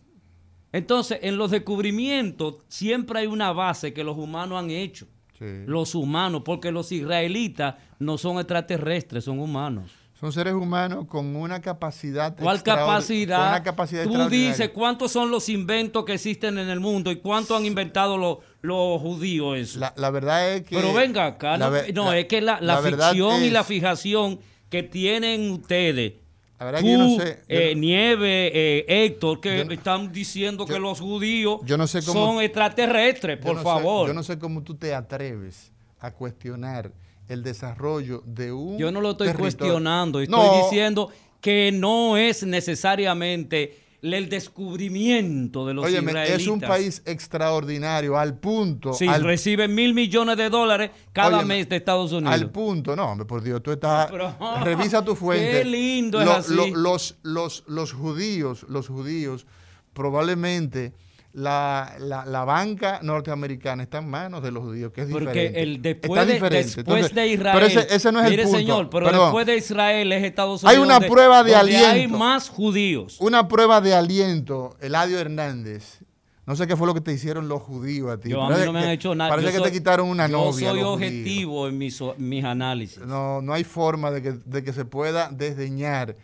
Entonces, 0.74 1.20
en 1.22 1.38
los 1.38 1.52
descubrimientos 1.52 2.56
siempre 2.68 3.20
hay 3.20 3.28
una 3.28 3.54
base 3.54 3.94
que 3.94 4.04
los 4.04 4.18
humanos 4.18 4.60
han 4.60 4.72
hecho. 4.72 5.08
Los 5.40 5.96
humanos, 5.96 6.42
porque 6.44 6.70
los 6.70 6.92
israelitas 6.92 7.76
no 7.98 8.18
son 8.18 8.40
extraterrestres, 8.40 9.24
son 9.24 9.40
humanos. 9.40 10.01
Son 10.22 10.32
seres 10.32 10.54
humanos 10.54 11.08
con 11.08 11.36
una 11.36 11.62
capacidad. 11.62 12.38
¿Cuál 12.38 12.62
capacidad? 12.62 13.64
Tú 14.04 14.30
dices 14.30 14.70
cuántos 14.70 15.12
son 15.12 15.32
los 15.32 15.50
inventos 15.50 16.06
que 16.06 16.14
existen 16.14 16.60
en 16.60 16.70
el 16.70 16.80
mundo 16.80 17.10
y 17.10 17.16
cuánto 17.16 17.56
han 17.58 17.66
inventado 17.66 18.20
los, 18.20 18.38
los 18.62 19.02
judíos 19.02 19.58
eso. 19.58 19.80
La, 19.96 20.10
verdad 20.12 20.54
es 20.54 20.62
que. 20.62 20.76
Pero 20.76 20.94
venga 20.94 21.26
acá, 21.26 21.58
no, 21.58 22.14
es 22.14 22.26
que 22.28 22.40
la, 22.40 22.60
ficción 22.84 23.44
y 23.44 23.50
la 23.50 23.64
fijación 23.64 24.40
que 24.70 24.84
tienen 24.84 25.50
ustedes 25.52 26.14
La 26.60 26.66
verdad 26.66 26.82
que 26.82 26.92
yo 26.92 26.98
no 27.00 27.06
Tú, 27.08 27.20
sé. 27.20 27.40
yo 27.50 27.56
eh, 27.58 27.74
no- 27.74 27.82
Nieve, 27.82 28.52
eh, 28.54 28.86
Héctor, 28.88 29.42
que 29.42 29.66
Yo 29.66 29.74
están 29.74 30.12
diciendo 30.12 30.68
que 30.68 30.80
los 30.80 31.00
judíos 31.02 31.62
yo 31.66 31.78
no 31.78 31.88
sé 31.88 32.04
cómo- 32.04 32.28
son 32.28 32.44
extraterrestres, 32.44 33.40
por 33.40 33.58
sé- 33.58 33.64
favor. 33.64 34.08
yo 34.08 34.14
no 34.14 34.22
sé 34.22 34.38
cómo 34.38 34.62
tú 34.62 34.76
te 34.76 34.94
atreves 34.94 35.72
a 36.00 36.12
cuestionar 36.12 36.92
el 37.32 37.44
desarrollo 37.44 38.24
de 38.26 38.52
un. 38.52 38.78
Yo 38.78 38.92
no 38.92 39.02
lo 39.02 39.12
estoy 39.12 39.28
territorio. 39.28 39.58
cuestionando, 39.58 40.20
estoy 40.20 40.38
No, 40.38 40.64
diciendo 40.64 41.10
que 41.40 41.72
no 41.74 42.18
es 42.18 42.44
necesariamente 42.44 43.78
el 44.04 44.30
descubrimiento 44.30 45.66
de 45.68 45.76
los 45.76 45.86
Óyeme, 45.86 46.12
israelitas. 46.12 46.42
es 46.42 46.48
un 46.48 46.60
país 46.60 47.02
extraordinario 47.06 48.18
al 48.18 48.36
punto. 48.40 48.94
Sí, 48.94 49.08
al, 49.08 49.24
reciben 49.24 49.76
mil 49.76 49.94
millones 49.94 50.38
de 50.38 50.50
dólares 50.50 50.90
cada 51.14 51.38
Óyeme, 51.38 51.58
mes 51.58 51.70
de 51.70 51.76
Estados 51.76 52.12
Unidos. 52.12 52.34
al 52.34 52.50
punto, 52.50 52.96
no, 52.96 53.12
hombre, 53.12 53.26
por 53.28 53.44
Dios, 53.44 53.62
tú 53.62 53.72
estás. 53.72 54.10
Pero, 54.10 54.36
revisa 54.64 55.06
tu 55.06 55.16
fuente. 55.16 55.52
qué 55.52 55.66
lindo 55.66 56.20
es 56.20 56.26
Lo- 56.26 56.32
así. 56.34 56.54
lo- 56.56 56.68
los, 56.76 57.18
los, 57.22 57.64
los 57.68 57.94
judíos, 57.94 58.66
los 58.70 58.88
judíos, 58.88 59.46
probablemente 59.94 60.94
la, 61.34 61.96
la, 62.00 62.26
la 62.26 62.44
banca 62.44 63.00
norteamericana 63.04 63.84
está 63.84 64.00
en 64.00 64.10
manos 64.10 64.44
de 64.44 64.52
los 64.52 64.64
judíos, 64.64 64.92
que 64.92 65.02
es 65.02 65.08
Porque 65.10 65.28
diferente. 65.30 65.62
el 65.64 65.82
después, 65.82 66.12
Está 66.20 66.26
de, 66.26 66.34
diferente. 66.34 66.66
después 66.68 66.86
Entonces, 66.88 67.16
de 67.16 67.28
Israel. 67.28 67.54
Pero 67.54 67.66
ese, 67.82 67.96
ese 67.96 68.12
no 68.12 68.20
es 68.22 68.30
mire, 68.30 68.42
el 68.42 68.48
punto. 68.48 68.58
señor, 68.60 68.90
pero 68.90 69.06
Perdón. 69.06 69.26
después 69.28 69.46
de 69.46 69.58
Israel 69.58 70.12
es 70.12 70.24
Estados 70.24 70.64
Hay 70.66 70.72
Unidos. 70.78 70.86
una 70.86 70.94
donde- 70.96 71.08
prueba 71.10 71.44
de 71.44 71.52
donde 71.54 71.76
Hay 71.78 71.86
aliento. 71.86 72.18
más 72.18 72.50
judíos. 72.50 73.18
Una 73.22 73.48
prueba 73.48 73.80
de 73.82 73.94
aliento, 73.96 74.76
Eladio 74.82 75.20
Hernández. 75.20 76.00
No 76.46 76.56
sé 76.56 76.68
qué 76.68 76.76
fue 76.76 76.88
lo 76.88 76.94
que 76.94 77.02
te 77.02 77.14
hicieron 77.14 77.48
los 77.48 77.62
judíos 77.62 78.10
a 78.12 78.18
ti. 78.20 78.30
Yo, 78.30 78.42
a 78.44 78.50
mí 78.50 78.56
no 78.66 78.74
me 78.74 78.80
han 78.80 78.90
hecho 78.90 79.16
nada. 79.16 79.30
Parece 79.30 79.48
Yo 79.50 79.52
que 79.54 79.58
soy- 79.60 79.68
te 79.68 79.72
quitaron 79.72 80.10
una 80.10 80.28
yo 80.28 80.38
novia. 80.38 80.52
soy 80.72 80.80
los 80.82 80.90
judíos. 80.90 80.94
objetivo 80.96 81.68
en 81.70 81.78
mis, 81.78 82.02
mis 82.18 82.44
análisis. 82.44 83.00
No, 83.06 83.42
no 83.42 83.54
hay 83.54 83.64
forma 83.64 84.12
de 84.12 84.22
que, 84.22 84.32
de 84.44 84.64
que 84.64 84.74
se 84.74 84.84
pueda 84.84 85.30
desdeñar 85.32 86.18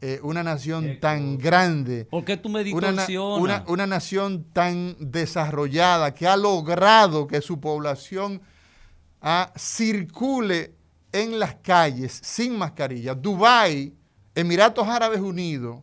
eh, 0.00 0.20
una 0.22 0.42
nación 0.42 0.98
tan 1.00 1.38
grande, 1.38 2.04
¿Por 2.06 2.24
qué 2.24 2.36
tú 2.36 2.48
me 2.48 2.60
una, 2.72 2.92
na- 2.92 3.06
distorsionas? 3.06 3.40
una, 3.40 3.64
una 3.68 3.86
nación 3.86 4.44
tan 4.52 4.96
desarrollada 4.98 6.12
que 6.14 6.26
ha 6.26 6.36
logrado 6.36 7.26
que 7.26 7.40
su 7.40 7.58
población 7.60 8.42
ah, 9.22 9.52
circule 9.56 10.74
en 11.12 11.38
las 11.38 11.54
calles 11.56 12.20
sin 12.22 12.58
mascarilla. 12.58 13.14
Dubái, 13.14 13.94
Emiratos 14.34 14.86
Árabes 14.88 15.20
Unidos, 15.20 15.82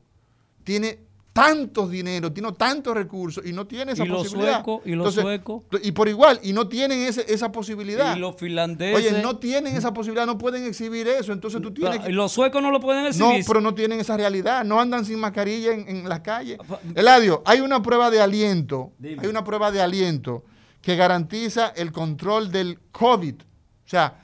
tiene 0.63 0.99
tantos 1.33 1.89
dinero, 1.89 2.31
tiene 2.33 2.51
tantos 2.51 2.93
recursos 2.93 3.45
y 3.45 3.53
no 3.53 3.65
tiene 3.65 3.93
esa 3.93 4.03
¿Y 4.03 4.07
los 4.09 4.23
posibilidad. 4.23 4.55
suecos? 4.65 4.81
¿Y 4.85 4.91
los 4.95 5.13
suecos? 5.13 5.63
Y 5.81 5.93
por 5.93 6.09
igual, 6.09 6.39
y 6.43 6.51
no 6.51 6.67
tienen 6.67 6.99
ese- 6.99 7.25
esa 7.33 7.51
posibilidad. 7.53 8.17
Y 8.17 8.19
los 8.19 8.35
finlandeses. 8.35 8.95
Oye, 9.13 9.21
no 9.21 9.37
tienen 9.37 9.75
esa 9.77 9.93
posibilidad, 9.93 10.25
no 10.25 10.37
pueden 10.37 10.65
exhibir 10.65 11.07
eso, 11.07 11.31
entonces 11.31 11.61
tú 11.61 11.73
tienes 11.73 11.99
Ah, 11.99 12.03
que... 12.03 12.09
Y 12.09 12.13
los 12.13 12.33
suecos 12.33 12.61
no 12.61 12.69
lo 12.69 12.81
pueden 12.81 13.03
No, 13.03 13.07
exhibir. 13.09 13.45
pero 13.47 13.61
no 13.61 13.73
tienen 13.73 14.01
esa 14.01 14.17
realidad, 14.17 14.65
no 14.65 14.81
andan 14.81 15.05
sin 15.05 15.19
mascarilla 15.19 15.71
en, 15.71 15.87
en 15.87 16.09
las 16.09 16.19
calles. 16.19 16.57
Pa- 16.67 16.81
Eladio, 16.95 17.41
hay 17.45 17.61
una 17.61 17.81
prueba 17.81 18.11
de 18.11 18.19
aliento, 18.21 18.91
Dime. 18.97 19.21
hay 19.21 19.27
una 19.29 19.43
prueba 19.45 19.71
de 19.71 19.81
aliento 19.81 20.43
que 20.81 20.97
garantiza 20.97 21.67
el 21.77 21.93
control 21.93 22.51
del 22.51 22.77
COVID. 22.91 23.35
O 23.35 23.87
sea, 23.91 24.17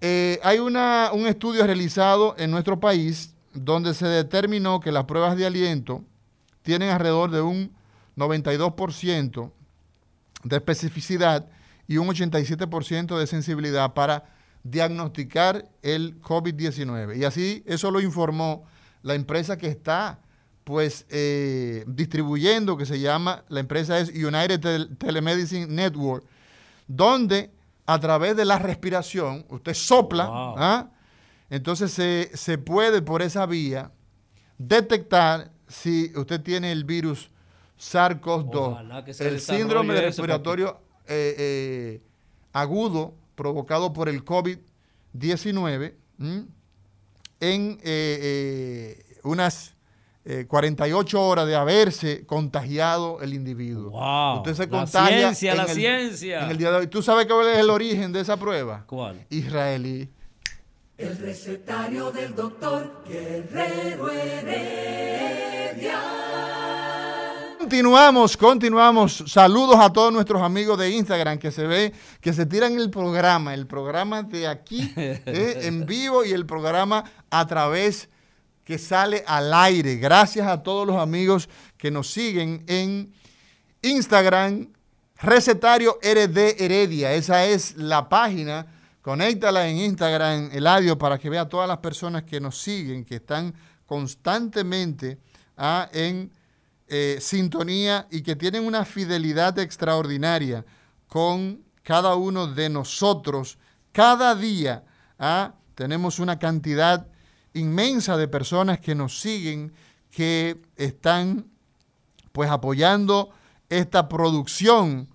eh, 0.00 0.40
hay 0.42 0.58
una, 0.58 1.10
un 1.12 1.26
estudio 1.28 1.64
realizado 1.64 2.34
en 2.38 2.50
nuestro 2.50 2.80
país 2.80 3.34
donde 3.52 3.94
se 3.94 4.06
determinó 4.06 4.80
que 4.80 4.90
las 4.90 5.04
pruebas 5.04 5.36
de 5.36 5.46
aliento 5.46 6.02
tienen 6.64 6.88
alrededor 6.90 7.30
de 7.30 7.40
un 7.42 7.70
92% 8.16 9.52
de 10.42 10.56
especificidad 10.56 11.46
y 11.86 11.98
un 11.98 12.08
87% 12.08 13.18
de 13.18 13.26
sensibilidad 13.26 13.94
para 13.94 14.24
diagnosticar 14.62 15.68
el 15.82 16.20
COVID-19. 16.20 17.16
Y 17.18 17.24
así 17.24 17.62
eso 17.66 17.90
lo 17.90 18.00
informó 18.00 18.64
la 19.02 19.14
empresa 19.14 19.56
que 19.58 19.68
está 19.68 20.18
pues 20.64 21.04
eh, 21.10 21.84
distribuyendo, 21.86 22.78
que 22.78 22.86
se 22.86 22.98
llama, 22.98 23.44
la 23.48 23.60
empresa 23.60 23.98
es 23.98 24.08
United 24.08 24.60
Tel- 24.60 24.96
Telemedicine 24.96 25.66
Network, 25.66 26.24
donde 26.88 27.50
a 27.84 27.98
través 28.00 28.34
de 28.34 28.46
la 28.46 28.58
respiración, 28.58 29.44
usted 29.50 29.74
sopla, 29.74 30.26
Wow. 30.26 30.54
¿ah? 30.56 30.90
entonces 31.50 31.92
se, 31.92 32.30
se 32.32 32.56
puede 32.56 33.02
por 33.02 33.20
esa 33.20 33.44
vía 33.44 33.90
detectar 34.56 35.50
si 35.80 36.12
usted 36.16 36.40
tiene 36.40 36.70
el 36.72 36.84
virus 36.84 37.30
SARS-CoV-2, 37.78 38.54
Ojalá 38.54 39.04
que 39.04 39.12
se 39.14 39.26
el 39.28 39.40
síndrome 39.40 40.00
respiratorio 40.00 40.78
eh, 41.06 41.34
eh, 41.38 42.00
agudo 42.52 43.14
provocado 43.34 43.92
por 43.92 44.08
el 44.08 44.24
COVID-19 44.24 45.94
¿m? 46.20 46.44
en 47.40 47.78
eh, 47.82 48.96
eh, 49.02 49.04
unas 49.24 49.74
eh, 50.24 50.46
48 50.48 51.20
horas 51.20 51.46
de 51.46 51.54
haberse 51.56 52.24
contagiado 52.24 53.20
el 53.20 53.34
individuo. 53.34 53.90
Wow. 53.90 54.36
Usted 54.38 54.54
se 54.54 54.62
La 54.66 54.68
contagia 54.70 55.34
ciencia, 55.34 55.50
en 55.52 55.56
la 55.58 55.64
el- 55.64 55.70
ciencia. 55.74 56.44
En 56.44 56.50
el 56.52 56.56
día 56.56 56.70
de 56.70 56.76
hoy. 56.78 56.86
¿Tú 56.86 57.02
sabes 57.02 57.26
cuál 57.26 57.48
es 57.48 57.58
el 57.58 57.68
origen 57.68 58.12
de 58.12 58.20
esa 58.20 58.36
prueba? 58.38 58.84
¿Cuál? 58.86 59.26
Israelí. 59.28 60.08
El 60.96 61.18
recetario 61.18 62.12
del 62.12 62.36
doctor 62.36 63.02
Guerrero 63.04 64.12
Heredia. 64.12 66.00
Continuamos, 67.58 68.36
continuamos. 68.36 69.24
Saludos 69.26 69.74
a 69.80 69.92
todos 69.92 70.12
nuestros 70.12 70.40
amigos 70.40 70.78
de 70.78 70.90
Instagram 70.90 71.38
que 71.38 71.50
se 71.50 71.66
ve, 71.66 71.92
que 72.20 72.32
se 72.32 72.46
tiran 72.46 72.78
el 72.78 72.90
programa, 72.90 73.54
el 73.54 73.66
programa 73.66 74.22
de 74.22 74.46
aquí 74.46 74.92
eh, 74.96 75.62
en 75.62 75.84
vivo 75.84 76.24
y 76.24 76.30
el 76.30 76.46
programa 76.46 77.02
a 77.28 77.44
través 77.44 78.08
que 78.62 78.78
sale 78.78 79.24
al 79.26 79.52
aire. 79.52 79.96
Gracias 79.96 80.46
a 80.46 80.62
todos 80.62 80.86
los 80.86 80.96
amigos 80.96 81.48
que 81.76 81.90
nos 81.90 82.08
siguen 82.12 82.62
en 82.68 83.12
Instagram, 83.82 84.68
Recetario 85.20 85.98
RD 86.00 86.62
Heredia. 86.62 87.14
Esa 87.14 87.46
es 87.46 87.76
la 87.76 88.08
página. 88.08 88.73
Conéctala 89.04 89.68
en 89.68 89.76
Instagram, 89.76 90.48
Eladio, 90.50 90.96
para 90.96 91.18
que 91.18 91.28
vea 91.28 91.46
todas 91.46 91.68
las 91.68 91.76
personas 91.76 92.22
que 92.22 92.40
nos 92.40 92.56
siguen, 92.56 93.04
que 93.04 93.16
están 93.16 93.54
constantemente 93.84 95.18
ah, 95.58 95.90
en 95.92 96.32
eh, 96.88 97.18
sintonía 97.20 98.06
y 98.10 98.22
que 98.22 98.34
tienen 98.34 98.64
una 98.64 98.86
fidelidad 98.86 99.58
extraordinaria 99.58 100.64
con 101.06 101.62
cada 101.82 102.14
uno 102.14 102.46
de 102.46 102.70
nosotros. 102.70 103.58
Cada 103.92 104.34
día 104.34 104.84
ah, 105.18 105.52
tenemos 105.74 106.18
una 106.18 106.38
cantidad 106.38 107.06
inmensa 107.52 108.16
de 108.16 108.26
personas 108.26 108.80
que 108.80 108.94
nos 108.94 109.20
siguen, 109.20 109.74
que 110.10 110.62
están 110.76 111.44
pues 112.32 112.48
apoyando 112.48 113.32
esta 113.68 114.08
producción 114.08 115.10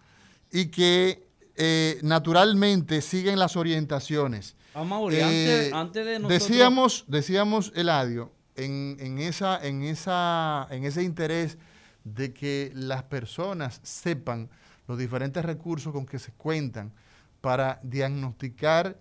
y 0.51 0.67
que 0.67 1.27
eh, 1.59 1.99
naturalmente 2.01 3.01
siguen 3.01 3.37
las 3.37 3.57
orientaciones. 3.57 4.55
Amaury, 4.73 5.17
Eh, 5.17 5.23
antes, 5.23 5.73
antes 5.73 6.05
de 6.05 6.19
nosotros... 6.19 6.47
decíamos, 6.47 7.05
decíamos, 7.07 7.73
Eladio, 7.75 8.31
en, 8.55 8.95
en 8.99 9.19
esa, 9.19 9.59
en, 9.61 9.83
esa, 9.83 10.67
en 10.71 10.85
ese 10.85 11.03
interés 11.03 11.57
de 12.05 12.33
que 12.33 12.71
las 12.73 13.03
personas 13.03 13.81
sepan 13.83 14.49
los 14.87 14.97
diferentes 14.97 15.43
recursos 15.43 15.91
con 15.91 16.05
que 16.05 16.17
se 16.17 16.31
cuentan 16.31 16.93
para 17.41 17.79
diagnosticar 17.83 18.97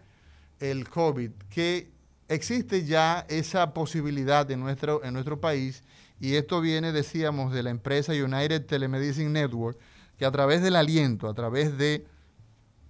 el 0.58 0.88
COVID, 0.88 1.30
que 1.48 1.90
existe 2.28 2.84
ya 2.84 3.24
esa 3.28 3.72
posibilidad 3.72 4.50
en 4.50 4.60
nuestro, 4.60 5.02
en 5.04 5.14
nuestro 5.14 5.40
país, 5.40 5.84
y 6.20 6.34
esto 6.34 6.60
viene, 6.60 6.90
decíamos, 6.90 7.52
de 7.52 7.62
la 7.62 7.70
empresa 7.70 8.12
United 8.12 8.66
Telemedicine 8.66 9.30
Network, 9.30 9.78
que 10.18 10.26
a 10.26 10.32
través 10.32 10.60
del 10.60 10.74
aliento, 10.74 11.28
a 11.28 11.34
través 11.34 11.78
de 11.78 12.04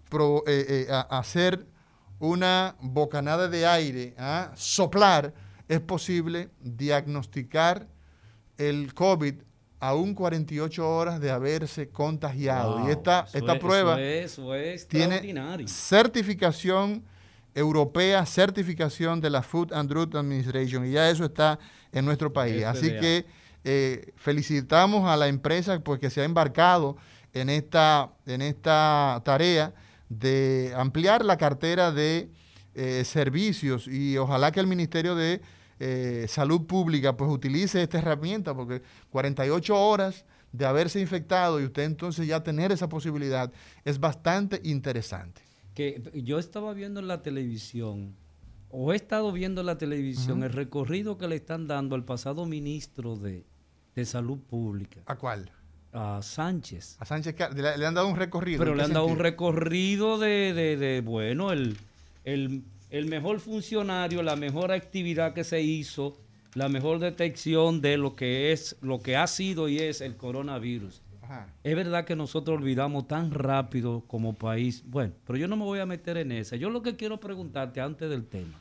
pro- 0.08 0.42
eh, 0.46 0.86
eh, 0.88 0.92
a- 0.92 1.18
hacer 1.18 1.66
una 2.18 2.74
bocanada 2.80 3.48
de 3.48 3.66
aire, 3.66 4.14
¿ah? 4.18 4.50
soplar, 4.56 5.32
es 5.68 5.80
posible 5.80 6.48
diagnosticar 6.60 7.86
el 8.56 8.92
COVID 8.94 9.34
aún 9.80 10.14
48 10.14 10.88
horas 10.96 11.20
de 11.20 11.30
haberse 11.30 11.88
contagiado. 11.90 12.78
Wow, 12.78 12.88
y 12.88 12.90
esta, 12.90 13.26
esta 13.32 13.52
es- 13.54 13.60
prueba 13.60 14.00
Eso 14.00 14.02
es, 14.02 14.24
eso 14.32 14.54
es 14.56 14.88
tiene 14.88 15.20
certificación 15.68 17.04
europea, 17.54 18.24
certificación 18.26 19.20
de 19.20 19.30
la 19.30 19.42
Food 19.42 19.72
and 19.72 19.88
Drug 19.88 20.16
Administration, 20.16 20.86
y 20.86 20.92
ya 20.92 21.08
eso 21.10 21.24
está 21.24 21.58
en 21.92 22.04
nuestro 22.04 22.32
país. 22.32 22.64
Así 22.64 22.88
que 23.00 23.26
eh, 23.64 24.12
felicitamos 24.16 25.08
a 25.08 25.16
la 25.16 25.28
empresa 25.28 25.78
pues, 25.80 25.98
que 26.00 26.10
se 26.10 26.20
ha 26.20 26.24
embarcado 26.24 26.96
en 27.32 27.48
esta, 27.50 28.10
en 28.26 28.42
esta 28.42 29.20
tarea 29.24 29.72
de 30.08 30.72
ampliar 30.76 31.24
la 31.24 31.36
cartera 31.36 31.92
de 31.92 32.30
eh, 32.74 33.04
servicios 33.04 33.88
y 33.88 34.16
ojalá 34.16 34.52
que 34.52 34.60
el 34.60 34.66
Ministerio 34.66 35.14
de 35.14 35.40
eh, 35.80 36.26
Salud 36.28 36.66
Pública 36.66 37.16
pues 37.16 37.30
utilice 37.30 37.82
esta 37.82 37.98
herramienta 37.98 38.54
porque 38.54 38.82
48 39.10 39.76
horas 39.76 40.24
de 40.52 40.66
haberse 40.66 41.00
infectado 41.00 41.60
y 41.60 41.64
usted 41.64 41.82
entonces 41.84 42.26
ya 42.26 42.42
tener 42.42 42.72
esa 42.72 42.88
posibilidad 42.88 43.52
es 43.84 44.00
bastante 44.00 44.60
interesante. 44.64 45.42
que 45.74 46.02
yo 46.24 46.38
estaba 46.38 46.72
viendo 46.72 47.00
en 47.00 47.08
la 47.08 47.22
televisión 47.22 48.16
o 48.70 48.92
he 48.92 48.96
estado 48.96 49.32
viendo 49.32 49.60
en 49.60 49.66
la 49.66 49.78
televisión 49.78 50.42
el 50.42 50.52
recorrido 50.52 51.16
que 51.18 51.28
le 51.28 51.36
están 51.36 51.66
dando 51.66 51.94
al 51.94 52.04
pasado 52.04 52.44
ministro 52.46 53.16
de, 53.16 53.44
de 53.94 54.04
Salud 54.04 54.38
Pública, 54.38 55.00
¿A 55.06 55.16
cuál? 55.16 55.50
A 55.92 56.20
Sánchez. 56.22 56.96
A 57.00 57.04
Sánchez 57.04 57.34
le, 57.54 57.78
le 57.78 57.86
han 57.86 57.94
dado 57.94 58.08
un 58.08 58.16
recorrido. 58.16 58.58
Pero 58.58 58.72
¿en 58.72 58.78
le 58.78 58.84
han 58.84 58.92
dado 58.92 59.06
un 59.06 59.18
recorrido 59.18 60.18
de, 60.18 60.52
de- 60.54 60.76
de, 60.76 61.00
bueno, 61.00 61.52
el, 61.52 61.76
el, 62.24 62.62
el 62.90 63.06
mejor 63.06 63.40
funcionario, 63.40 64.22
la 64.22 64.36
mejor 64.36 64.70
actividad 64.72 65.32
que 65.34 65.44
se 65.44 65.60
hizo, 65.62 66.16
la 66.54 66.68
mejor 66.68 66.98
detección 66.98 67.80
de 67.80 67.96
lo 67.96 68.16
que 68.16 68.52
es, 68.52 68.76
lo 68.80 69.00
que 69.00 69.16
ha 69.16 69.26
sido 69.26 69.68
y 69.68 69.78
es 69.78 70.00
el 70.00 70.16
coronavirus. 70.16 71.00
Ajá. 71.22 71.46
Es 71.62 71.76
verdad 71.76 72.04
que 72.06 72.16
nosotros 72.16 72.56
olvidamos 72.58 73.06
tan 73.06 73.30
rápido 73.30 74.02
como 74.06 74.32
país. 74.34 74.82
Bueno, 74.86 75.12
pero 75.26 75.38
yo 75.38 75.46
no 75.48 75.56
me 75.56 75.64
voy 75.64 75.78
a 75.78 75.86
meter 75.86 76.16
en 76.16 76.32
esa. 76.32 76.56
Yo 76.56 76.70
lo 76.70 76.82
que 76.82 76.96
quiero 76.96 77.18
preguntarte 77.20 77.80
antes 77.80 78.08
del 78.08 78.24
tema. 78.26 78.58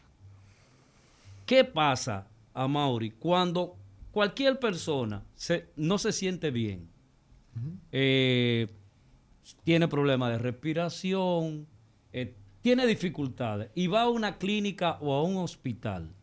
¿Qué 1.46 1.64
pasa, 1.64 2.28
a 2.54 2.68
Mauri, 2.68 3.12
cuando 3.12 3.76
cualquier 4.12 4.60
persona 4.60 5.24
se- 5.36 5.68
no 5.78 5.98
se 5.98 6.12
siente 6.12 6.52
bien? 6.52 6.90
Eh, 7.92 8.68
tiene 9.64 9.88
problemas 9.88 10.32
de 10.32 10.38
respiración, 10.38 11.68
eh, 12.14 12.36
tiene 12.62 12.86
dificultades 12.86 13.70
y 13.76 13.88
va 13.88 14.04
a 14.04 14.10
una 14.10 14.38
clínica 14.38 14.98
o 15.02 15.14
a 15.14 15.24
un 15.24 15.38
hospital. 15.38 16.14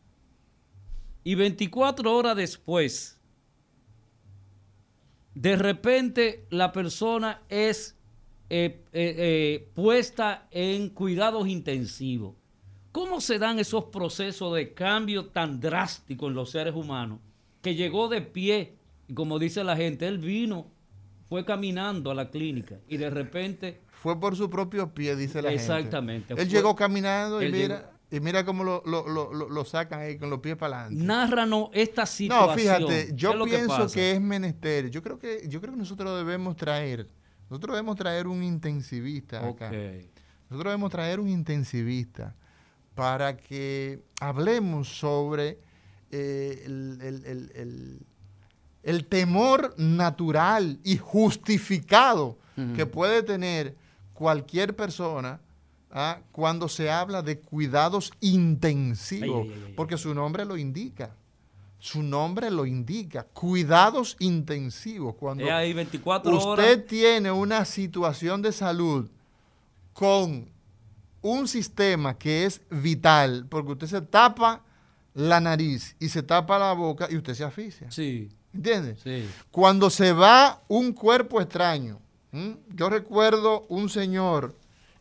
Y 1.22 1.34
24 1.34 2.14
horas 2.14 2.36
después, 2.36 3.18
de 5.34 5.56
repente 5.56 6.46
la 6.50 6.70
persona 6.72 7.42
es 7.48 7.96
eh, 8.50 9.70
puesta 9.74 10.46
en 10.50 10.90
cuidados 10.90 11.48
intensivos. 11.48 12.34
¿Cómo 12.94 13.20
se 13.20 13.40
dan 13.40 13.58
esos 13.58 13.86
procesos 13.86 14.54
de 14.54 14.72
cambio 14.72 15.26
tan 15.26 15.58
drástico 15.58 16.28
en 16.28 16.34
los 16.34 16.50
seres 16.50 16.76
humanos? 16.76 17.18
Que 17.60 17.74
llegó 17.74 18.08
de 18.08 18.20
pie, 18.20 18.76
y 19.08 19.14
como 19.14 19.40
dice 19.40 19.64
la 19.64 19.76
gente, 19.76 20.06
él 20.06 20.18
vino, 20.18 20.70
fue 21.28 21.44
caminando 21.44 22.10
a 22.10 22.14
la 22.14 22.30
clínica 22.30 22.78
y 22.88 22.96
de 22.96 23.10
repente 23.10 23.80
Fue 23.90 24.18
por 24.20 24.36
su 24.36 24.50
propio 24.50 24.92
pie, 24.92 25.16
dice 25.16 25.40
la 25.42 25.48
gente. 25.50 25.62
Exactamente. 25.62 26.34
Él 26.36 26.48
llegó 26.48 26.76
caminando 26.76 27.42
y 27.42 27.50
mira, 27.50 27.90
y 28.10 28.20
mira 28.20 28.44
cómo 28.44 28.62
lo, 28.62 28.82
lo- 28.84 29.08
lo- 29.08 29.32
lo- 29.48 29.64
sacan 29.64 30.00
ahí 30.00 30.18
con 30.18 30.28
los 30.30 30.40
pies 30.40 30.56
para 30.56 30.82
adelante. 30.82 31.04
Nárranos 31.04 31.70
esta 31.72 32.04
situación. 32.04 32.48
No, 32.48 32.54
fíjate, 32.54 33.06
¿Qué 33.08 33.12
yo 33.14 33.44
pienso 33.44 33.88
que, 33.90 34.12
es 34.12 34.20
menester. 34.20 34.90
Yo 34.90 35.02
creo 35.02 35.18
que, 35.18 35.46
yo 35.48 35.60
creo 35.60 35.72
que 35.72 35.78
nosotros 35.78 36.16
debemos 36.18 36.54
traer, 36.56 37.08
nosotros 37.48 37.74
debemos 37.74 37.96
traer 37.96 38.26
un 38.26 38.42
intensivista 38.42 39.48
acá. 39.48 39.70
Nosotros 40.50 40.70
debemos 40.72 40.90
traer 40.92 41.18
un 41.18 41.28
intensivista 41.28 42.36
para 42.94 43.36
que 43.36 44.04
hablemos 44.20 44.86
sobre 44.88 45.58
eh, 46.10 46.62
el, 46.66 46.98
el- 47.02 47.24
el- 47.54 48.06
el- 48.84 49.06
temor 49.06 49.74
natural 49.78 50.78
y 50.84 50.96
justificado 50.98 52.38
que 52.76 52.86
puede 52.86 53.22
tener 53.24 53.74
cualquier 54.12 54.76
persona 54.76 55.40
¿ah? 55.90 56.20
cuando 56.30 56.68
se 56.68 56.88
habla 56.90 57.20
de 57.22 57.40
cuidados 57.40 58.12
intensivos, 58.20 59.42
Ay, 59.46 59.50
ay, 59.50 59.54
ay, 59.56 59.64
ay. 59.68 59.72
porque 59.76 59.96
su 59.98 60.14
nombre 60.14 60.44
lo 60.44 60.56
indica. 60.56 61.10
Su 61.80 62.02
nombre 62.02 62.50
lo 62.50 62.64
indica, 62.64 63.24
cuidados 63.24 64.16
intensivos. 64.18 65.16
Cuando 65.16 65.44
Es 65.44 65.50
ahí 65.50 65.72
24 65.74 66.30
usted 66.34 66.48
horas. 66.48 66.86
tiene 66.88 67.30
una 67.32 67.64
situación 67.66 68.40
de 68.40 68.52
salud 68.52 69.10
con 69.92 70.48
un 71.22 71.48
sistema 71.48 72.16
que 72.16 72.44
es 72.46 72.60
vital, 72.70 73.46
porque 73.48 73.72
usted 73.72 73.86
se 73.86 74.00
tapa 74.00 74.62
la 75.14 75.40
nariz 75.40 75.94
y 76.00 76.08
se 76.08 76.22
tapa 76.22 76.58
la 76.58 76.72
boca 76.72 77.06
y 77.10 77.16
usted 77.16 77.34
se 77.34 77.44
asfixia. 77.44 77.90
Sí, 77.90 78.28
¿Entiende? 78.54 78.96
sí. 79.02 79.28
Cuando 79.50 79.90
se 79.90 80.12
va 80.12 80.60
un 80.68 80.92
cuerpo 80.92 81.40
extraño, 81.40 81.98
¿m? 82.32 82.56
yo 82.74 82.88
recuerdo 82.88 83.66
un 83.68 83.88
señor 83.88 84.54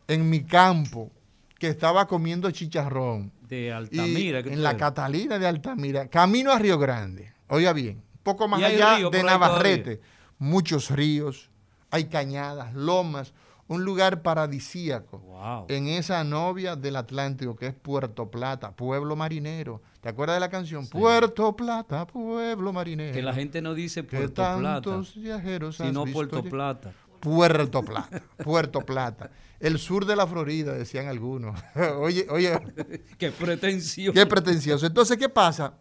en 0.08 0.28
mi 0.28 0.44
campo 0.44 1.10
que 1.58 1.68
estaba 1.68 2.06
comiendo 2.06 2.50
chicharrón 2.50 3.32
De 3.48 3.72
Altamira. 3.72 4.40
en 4.40 4.62
la. 4.62 4.76
Catalina 4.76 5.38
de 5.38 5.46
Altamira, 5.46 6.08
camino 6.08 6.52
a 6.52 6.58
Río 6.58 6.78
Grande. 6.78 7.32
Oiga 7.48 7.72
bien, 7.72 7.96
un 7.96 8.22
poco 8.22 8.48
más 8.48 8.62
allá 8.62 8.96
río 8.96 9.10
de 9.10 9.22
Navarrete, 9.22 10.00
muchos 10.38 10.90
ríos, 10.90 11.50
hay 11.90 12.06
cañadas, 12.06 12.74
lomas, 12.74 13.32
un 13.68 13.84
lugar 13.84 14.22
paradisíaco. 14.22 15.18
Wow. 15.18 15.66
En 15.68 15.88
esa 15.88 16.24
novia 16.24 16.76
del 16.76 16.96
Atlántico 16.96 17.56
que 17.56 17.68
es 17.68 17.74
Puerto 17.74 18.30
Plata, 18.30 18.72
pueblo 18.72 19.16
marinero. 19.16 19.80
¿Te 20.04 20.10
acuerdas 20.10 20.36
de 20.36 20.40
la 20.40 20.50
canción? 20.50 20.86
Puerto 20.86 21.56
Plata, 21.56 22.06
pueblo 22.06 22.74
marinero. 22.74 23.14
Que 23.14 23.22
la 23.22 23.32
gente 23.32 23.62
no 23.62 23.72
dice 23.72 24.02
Puerto 24.02 24.34
Plata, 24.58 25.00
viajeros 25.16 25.78
sino 25.78 26.04
Puerto 26.04 26.44
Plata. 26.44 26.92
Puerto 27.20 27.82
Plata, 27.82 28.22
Puerto 28.36 28.80
Plata. 28.82 29.30
El 29.58 29.78
sur 29.78 30.04
de 30.04 30.14
la 30.14 30.26
Florida, 30.26 30.74
decían 30.74 31.06
algunos. 31.06 31.58
oye, 32.00 32.26
oye, 32.28 32.52
Qué 33.18 33.30
pretensión. 33.32 34.12
Qué 34.12 34.26
pretencioso. 34.26 34.84
Entonces, 34.84 35.16
¿qué 35.16 35.30
pasa? 35.30 35.78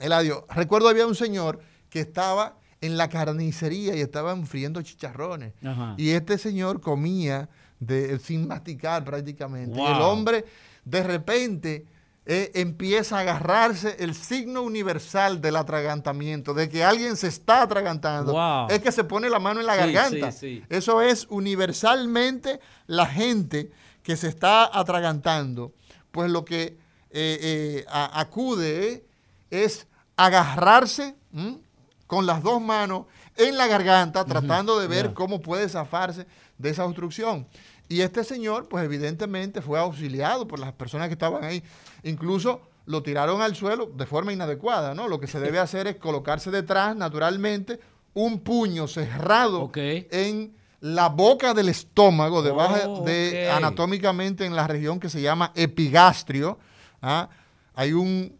Eladio, 0.00 0.46
recuerdo 0.48 0.88
había 0.88 1.06
un 1.06 1.14
señor 1.14 1.60
que 1.90 2.00
estaba 2.00 2.56
en 2.80 2.96
la 2.96 3.10
carnicería 3.10 3.94
y 3.94 4.00
estaban 4.00 4.46
friendo 4.46 4.80
chicharrones. 4.80 5.52
Ajá. 5.62 5.96
Y 5.98 6.12
este 6.12 6.38
señor 6.38 6.80
comía 6.80 7.50
de, 7.78 8.18
sin 8.20 8.48
masticar 8.48 9.04
prácticamente. 9.04 9.78
Y 9.78 9.84
el 9.84 10.00
hombre, 10.00 10.46
de 10.86 11.02
repente, 11.02 11.84
eh, 12.26 12.50
empieza 12.54 13.18
a 13.18 13.20
agarrarse 13.20 13.96
el 13.98 14.14
signo 14.14 14.62
universal 14.62 15.40
del 15.42 15.56
atragantamiento, 15.56 16.54
de 16.54 16.68
que 16.70 16.82
alguien 16.82 17.16
se 17.16 17.26
está 17.28 17.62
atragantando. 17.62 18.32
Wow. 18.32 18.68
Es 18.70 18.80
que 18.80 18.92
se 18.92 19.04
pone 19.04 19.28
la 19.28 19.38
mano 19.38 19.60
en 19.60 19.66
la 19.66 19.74
Sí, 19.74 19.78
garganta. 19.92 20.32
sí, 20.32 20.38
sí. 20.60 20.64
Eso 20.70 21.02
es 21.02 21.26
universalmente 21.28 22.60
la 22.86 23.06
gente 23.06 23.70
que 24.02 24.16
se 24.16 24.28
está 24.28 24.70
atragantando, 24.78 25.72
pues 26.10 26.30
lo 26.30 26.44
que 26.44 26.78
eh, 27.10 27.38
eh, 27.42 27.84
a- 27.88 28.18
acude 28.20 29.04
es 29.50 29.86
agarrarse 30.16 31.14
¿m? 31.32 31.58
con 32.06 32.26
las 32.26 32.42
dos 32.42 32.60
manos 32.60 33.06
en 33.36 33.56
la 33.56 33.66
garganta, 33.66 34.24
tratando 34.24 34.78
de 34.78 34.86
ver 34.86 35.12
cómo 35.12 35.40
puede 35.40 35.68
zafarse 35.68 36.26
de 36.58 36.70
esa 36.70 36.84
obstrucción. 36.84 37.46
Y 37.88 38.00
este 38.00 38.24
señor, 38.24 38.68
pues 38.68 38.84
evidentemente 38.84 39.60
fue 39.60 39.78
auxiliado 39.78 40.46
por 40.48 40.58
las 40.58 40.72
personas 40.72 41.08
que 41.08 41.12
estaban 41.14 41.44
ahí. 41.44 41.62
Incluso 42.04 42.60
lo 42.86 43.02
tiraron 43.02 43.40
al 43.42 43.56
suelo 43.56 43.86
de 43.86 44.06
forma 44.06 44.32
inadecuada, 44.32 44.94
¿no? 44.94 45.08
Lo 45.08 45.18
que 45.18 45.26
se 45.26 45.40
debe 45.40 45.58
hacer 45.58 45.86
es 45.86 45.96
colocarse 45.96 46.50
detrás, 46.50 46.94
naturalmente, 46.94 47.80
un 48.12 48.40
puño 48.40 48.86
cerrado 48.86 49.70
en 49.74 50.54
la 50.80 51.08
boca 51.08 51.54
del 51.54 51.70
estómago, 51.70 52.42
debajo 52.42 52.74
Oh, 53.00 53.04
de 53.04 53.50
anatómicamente 53.50 54.44
en 54.44 54.54
la 54.54 54.66
región 54.66 55.00
que 55.00 55.08
se 55.08 55.22
llama 55.22 55.50
epigastrio. 55.54 56.58
¿ah? 57.00 57.30
Hay 57.74 57.94
un, 57.94 58.38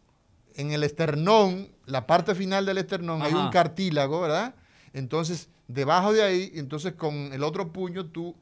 en 0.54 0.72
el 0.72 0.84
esternón, 0.84 1.70
la 1.86 2.06
parte 2.06 2.34
final 2.34 2.66
del 2.66 2.78
esternón, 2.78 3.22
hay 3.22 3.32
un 3.32 3.48
cartílago, 3.48 4.20
¿verdad? 4.20 4.54
Entonces, 4.92 5.48
debajo 5.68 6.12
de 6.12 6.22
ahí, 6.22 6.52
entonces 6.54 6.92
con 6.92 7.32
el 7.32 7.42
otro 7.42 7.72
puño 7.72 8.06
tú 8.06 8.36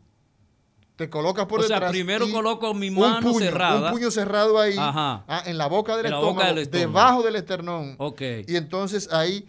te 0.96 1.08
colocas 1.10 1.46
por 1.46 1.60
O 1.60 1.62
sea, 1.62 1.76
detrás. 1.76 1.90
primero 1.92 2.26
y 2.26 2.32
coloco 2.32 2.74
mi 2.74 2.88
un 2.90 2.98
mano 3.00 3.20
puño, 3.32 3.38
cerrada. 3.38 3.88
Un 3.90 3.96
puño 3.98 4.10
cerrado 4.10 4.60
ahí, 4.60 4.76
Ajá. 4.78 5.24
ah, 5.26 5.42
en 5.46 5.58
la 5.58 5.66
boca 5.66 5.96
del 5.96 6.06
En 6.06 6.12
la 6.12 6.18
estómago, 6.18 6.34
boca 6.34 6.46
del 6.48 6.58
estómago. 6.58 6.88
debajo 6.88 7.22
del 7.22 7.36
esternón. 7.36 7.94
Ok. 7.98 8.20
Y 8.46 8.56
entonces 8.56 9.08
ahí 9.12 9.48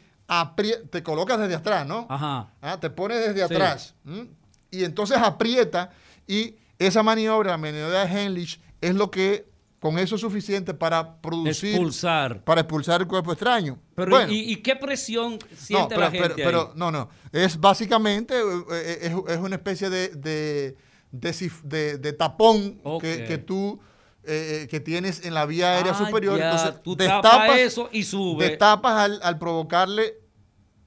te 0.89 1.03
colocas 1.03 1.37
desde 1.39 1.55
atrás, 1.55 1.85
¿no? 1.85 2.07
Ajá. 2.09 2.51
Ah, 2.61 2.79
te 2.79 2.89
pones 2.89 3.19
desde 3.19 3.47
Sí. 3.47 3.53
atrás. 3.53 3.93
¿m? 4.05 4.29
Y 4.71 4.83
entonces 4.83 5.17
aprieta 5.17 5.91
y 6.27 6.55
esa 6.79 7.03
maniobra, 7.03 7.51
la 7.51 7.57
maniobra 7.57 8.05
de 8.05 8.11
Henlich, 8.25 8.59
es 8.81 8.95
lo 8.95 9.11
que 9.11 9.47
con 9.79 9.99
eso 9.99 10.15
es 10.15 10.21
suficiente 10.21 10.73
para 10.73 11.17
producir, 11.21 11.71
Expulsar. 11.71 12.41
para 12.45 12.61
expulsar 12.61 13.01
el 13.01 13.07
cuerpo 13.07 13.33
extraño. 13.33 13.77
Pero 13.95 14.11
Bueno, 14.11 14.31
¿y, 14.31 14.51
y 14.53 14.55
qué 14.57 14.75
presión 14.77 15.33
no, 15.33 15.57
siente 15.57 15.89
pero, 15.89 16.01
la 16.01 16.09
gente 16.11 16.29
pero- 16.29 16.35
pero- 16.49 16.61
ahí? 16.67 16.73
no, 16.75 16.89
no, 16.89 17.09
es 17.33 17.59
básicamente, 17.59 18.33
eh, 18.39 18.63
eh, 18.71 18.99
es, 19.03 19.33
es 19.35 19.37
una 19.39 19.55
especie 19.55 19.89
de, 19.89 20.07
de, 20.09 20.77
de 21.13 21.29
sif- 21.31 21.61
de- 21.63 21.97
de 21.99 22.11
tapón 22.11 22.81
que, 22.99 23.23
que 23.25 23.37
tú, 23.37 23.79
eh, 24.25 24.63
eh, 24.63 24.67
que 24.67 24.79
tienes 24.79 25.23
en 25.25 25.33
la 25.35 25.45
vía 25.45 25.75
aérea 25.75 25.93
Ah, 25.93 26.05
superior. 26.05 26.37
ya, 26.39 26.51
Entonces, 26.51 26.81
tú 26.83 26.95
destapas- 26.97 27.21
tapas 27.43 27.59
eso 27.59 27.87
y 27.93 28.03
sube. 28.03 28.49
destapas 28.49 28.93
al, 28.97 29.19
al 29.23 29.37
provocarle 29.37 30.15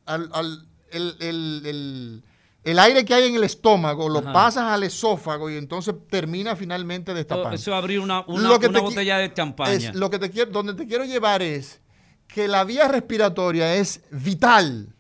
al, 0.05 0.29
al- 0.33 0.67
el, 0.91 1.17
el- 1.21 1.63
el- 1.65 2.25
el 2.65 2.79
aire 2.81 3.05
que 3.05 3.15
hay 3.15 3.29
en 3.29 3.37
el 3.37 3.45
estómago, 3.45 4.09
lo 4.09 4.19
Ajá. 4.19 4.33
pasas 4.33 4.65
al 4.65 4.83
esófago 4.83 5.49
y 5.49 5.57
entonces 5.57 5.95
termina 6.11 6.57
finalmente 6.57 7.15
destapando. 7.15 7.55
eso 7.55 7.71
es 7.71 7.77
abrir 7.77 8.01
una, 8.01 8.25
una, 8.27 8.49
Lo 8.49 8.59
que 8.59 8.67
una 8.67 8.81
te 8.81 8.85
qui- 8.85 8.89
botella 8.89 9.19
de 9.19 9.33
champaña. 9.33 9.73
Es, 9.91 9.95
lo 9.95 10.11
que 10.11 10.19
te 10.19 10.31
quiero, 10.31 10.51
donde 10.51 10.75
te 10.75 10.85
quiero 10.87 11.05
llevar 11.05 11.43
es 11.43 11.81
que 12.27 12.49
la 12.49 12.65
vía 12.65 12.89
respiratoria 12.89 13.77
es 13.77 14.01
vital, 14.11 14.93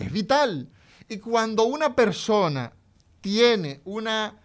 es 0.00 0.12
vital. 0.12 0.68
Y 1.08 1.16
cuando 1.18 1.64
una 1.64 1.94
persona 1.96 2.72
tiene 3.22 3.80
una 3.84 4.38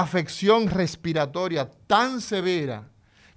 afección 0.00 0.68
respiratoria 0.68 1.70
tan 1.86 2.20
severa 2.20 2.88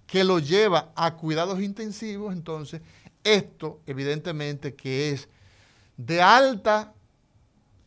que 0.08 0.24
lo 0.24 0.40
lleva 0.40 0.92
a 0.96 1.16
cuidados 1.16 1.62
intensivos, 1.62 2.34
entonces 2.34 2.82
esto 3.24 3.82
evidentemente 3.86 4.76
que 4.76 5.12
es 5.12 5.28
de 5.98 6.22
alta 6.22 6.94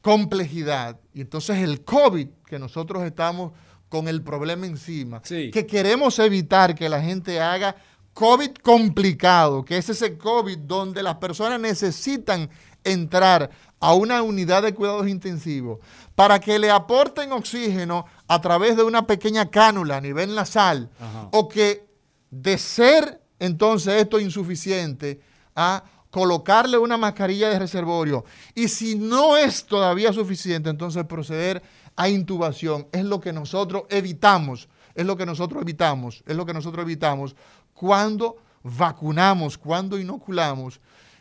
complejidad. 0.02 0.98
Y 1.14 1.20
entonces 1.20 1.58
el 1.58 1.84
COVID, 1.84 2.28
que 2.46 2.58
nosotros 2.58 3.04
estamos 3.04 3.52
con 3.88 4.08
el 4.08 4.22
problema 4.22 4.66
encima, 4.66 5.22
que 5.22 5.66
queremos 5.66 6.18
evitar 6.18 6.74
que 6.74 6.88
la 6.88 7.00
gente 7.00 7.40
haga 7.40 7.76
COVID 8.12 8.50
complicado, 8.56 9.64
que 9.64 9.78
es 9.78 9.88
ese 9.88 10.18
COVID 10.18 10.58
donde 10.58 11.02
las 11.02 11.16
personas 11.16 11.60
necesitan 11.60 12.50
entrar 12.84 13.50
a 13.80 13.94
una 13.94 14.22
unidad 14.22 14.62
de 14.62 14.74
cuidados 14.74 15.08
intensivos 15.08 15.78
para 16.14 16.40
que 16.40 16.58
le 16.58 16.70
aporten 16.70 17.32
oxígeno 17.32 18.06
a 18.26 18.40
través 18.40 18.76
de 18.76 18.82
una 18.82 19.06
pequeña 19.06 19.50
cánula 19.50 19.98
a 19.98 20.00
nivel 20.00 20.34
nasal, 20.34 20.90
o 21.30 21.48
que 21.48 21.86
de 22.30 22.58
ser 22.58 23.22
entonces 23.38 24.02
esto 24.02 24.18
insuficiente, 24.18 25.20
a 25.54 25.84
colocarle 26.10 26.78
una 26.78 26.96
mascarilla 26.96 27.50
de 27.50 27.58
reservorio. 27.58 28.24
Y 28.54 28.68
si 28.68 28.96
no 28.96 29.36
es 29.36 29.64
todavía 29.64 30.12
suficiente, 30.12 30.70
entonces 30.70 31.04
proceder 31.04 31.62
a 31.96 32.08
intubación. 32.08 32.86
Es 32.92 33.04
lo 33.04 33.20
que 33.20 33.32
nosotros 33.32 33.84
evitamos, 33.90 34.68
es 34.94 35.04
lo 35.04 35.16
que 35.16 35.26
nosotros 35.26 35.62
evitamos, 35.62 36.22
es 36.26 36.36
lo 36.36 36.46
que 36.46 36.54
nosotros 36.54 36.84
evitamos 36.84 37.36
cuando 37.74 38.36
vacunamos, 38.62 39.58
cuando 39.58 39.98
inoculamos, 39.98 40.80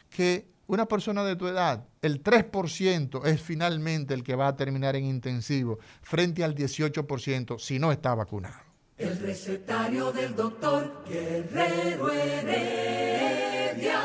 que 0.09 0.47
una 0.67 0.86
persona 0.86 1.23
de 1.23 1.36
tu 1.36 1.47
edad, 1.47 1.88
el 2.01 2.21
3% 2.23 3.25
es 3.25 3.41
finalmente 3.41 4.13
el 4.13 4.23
que 4.23 4.36
va 4.36 4.47
a 4.47 4.56
terminar 4.56 4.95
en 4.95 5.06
intensivo, 5.06 5.80
frente 6.01 6.43
al 6.43 6.56
18% 6.56 7.58
si 7.60 7.80
no 7.80 7.91
está 7.91 8.13
vacunado. 8.13 8.67
El 8.97 9.17
recetario 9.19 10.12
del 10.12 10.36
doctor 10.36 11.03
Guerrero 11.08 12.12
Heredia. 12.12 14.01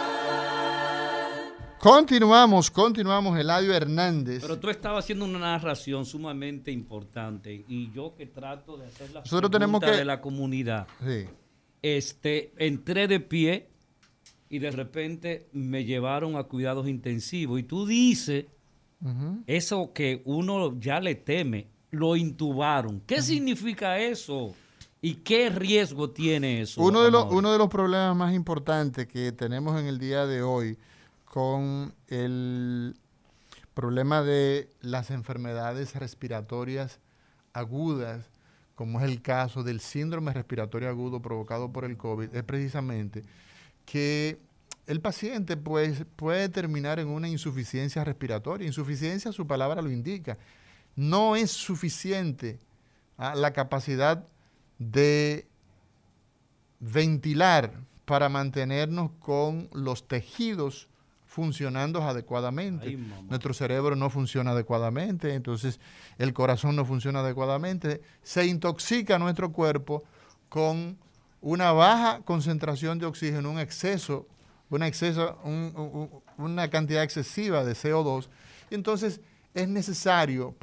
Continuamos, 1.79 2.70
continuamos, 2.70 3.38
Eladio 3.38 3.75
Hernández. 3.75 4.42
Pero 4.42 4.59
tú 4.59 4.70
estabas 4.70 5.05
haciendo 5.05 5.25
una 5.25 5.38
narración 5.40 6.07
sumamente 6.07 6.70
importante 6.70 7.64
y 7.66 7.90
yo 7.90 8.14
que 8.14 8.27
trato 8.27 8.77
de 8.77 8.87
hacer 8.87 9.11
la 9.11 9.20
Nosotros 9.20 9.51
tenemos 9.51 9.81
que... 9.81 9.90
de 9.90 10.05
la 10.05 10.20
comunidad. 10.20 10.87
Sí 11.05 11.27
este, 11.83 12.53
entré 12.59 13.09
de 13.09 13.20
pie 13.20 13.68
y 14.52 14.58
de 14.58 14.70
repente 14.70 15.48
me 15.54 15.82
llevaron 15.86 16.36
a 16.36 16.42
cuidados 16.44 16.86
intensivos. 16.86 17.58
Y 17.58 17.62
tú 17.62 17.86
dices, 17.86 18.44
eso 19.46 19.94
que 19.94 20.20
uno 20.26 20.78
ya 20.78 21.00
le 21.00 21.14
teme, 21.14 21.68
lo 21.90 22.16
intubaron. 22.16 23.00
¿Qué 23.06 23.22
significa 23.22 23.98
eso? 23.98 24.54
¿Y 25.00 25.14
qué 25.14 25.48
riesgo 25.48 26.10
tiene 26.10 26.60
eso? 26.60 26.82
Uno 26.82 27.02
de, 27.02 27.10
los, 27.10 27.32
uno 27.32 27.50
de 27.50 27.56
los 27.56 27.70
problemas 27.70 28.14
más 28.14 28.34
importantes 28.34 29.06
que 29.06 29.32
tenemos 29.32 29.80
en 29.80 29.86
el 29.86 29.98
día 29.98 30.26
de 30.26 30.42
hoy 30.42 30.76
con 31.24 31.94
el 32.08 32.94
problema 33.72 34.22
de 34.22 34.68
las 34.82 35.10
enfermedades 35.10 35.96
respiratorias 35.96 37.00
agudas 37.54 38.28
como 38.74 39.00
es 39.00 39.10
el 39.10 39.22
caso 39.22 39.62
del 39.62 39.80
síndrome 39.80 40.32
respiratorio 40.34 40.90
agudo 40.90 41.22
provocado 41.22 41.72
por 41.72 41.84
el 41.84 41.96
COVID, 41.96 42.34
es 42.34 42.42
precisamente 42.42 43.22
que 43.92 44.38
el 44.87 45.02
paciente 45.02 45.59
pues, 45.59 46.07
puede 46.16 46.48
terminar 46.48 46.98
en 46.98 47.09
una 47.09 47.28
insuficiencia 47.28 48.02
respiratoria. 48.02 48.66
Insuficiencia, 48.66 49.33
su 49.33 49.46
palabra 49.46 49.83
lo 49.83 49.90
indica. 49.90 50.38
No 50.96 51.37
es 51.37 51.50
suficiente 51.50 52.59
¿ah? 53.18 53.35
la 53.35 53.52
capacidad 53.52 54.26
de 54.78 55.46
ventilar 56.81 57.81
para 58.07 58.31
mantenernos 58.31 59.11
con 59.20 59.68
los 59.74 60.09
tejidos 60.09 60.88
funcionando 61.26 62.02
adecuadamente. 62.02 62.96
Nuestro 63.28 63.52
cerebro 63.52 63.94
no 63.94 64.09
funciona 64.09 64.52
adecuadamente, 64.52 65.35
entonces 65.35 65.81
el 66.16 66.33
corazón 66.33 66.76
no 66.76 66.87
funciona 66.87 67.20
adecuadamente. 67.20 68.00
Se 68.22 68.46
intoxica 68.46 69.18
nuestro 69.18 69.52
cuerpo 69.52 70.02
con 70.48 70.96
una 71.42 71.72
baja 71.72 72.22
concentración 72.24 72.98
de 72.98 73.07
oxígeno, 73.07 73.50
un 73.50 73.59
exceso, 73.59 74.26
una, 74.70 74.87
exceso, 74.87 75.38
una 76.38 76.70
cantidad 76.70 77.02
excesiva 77.02 77.64
de 77.64 77.72
CO2. 77.72 78.28
Entonces 78.70 79.20
es 79.52 79.68
necesario 79.68 80.55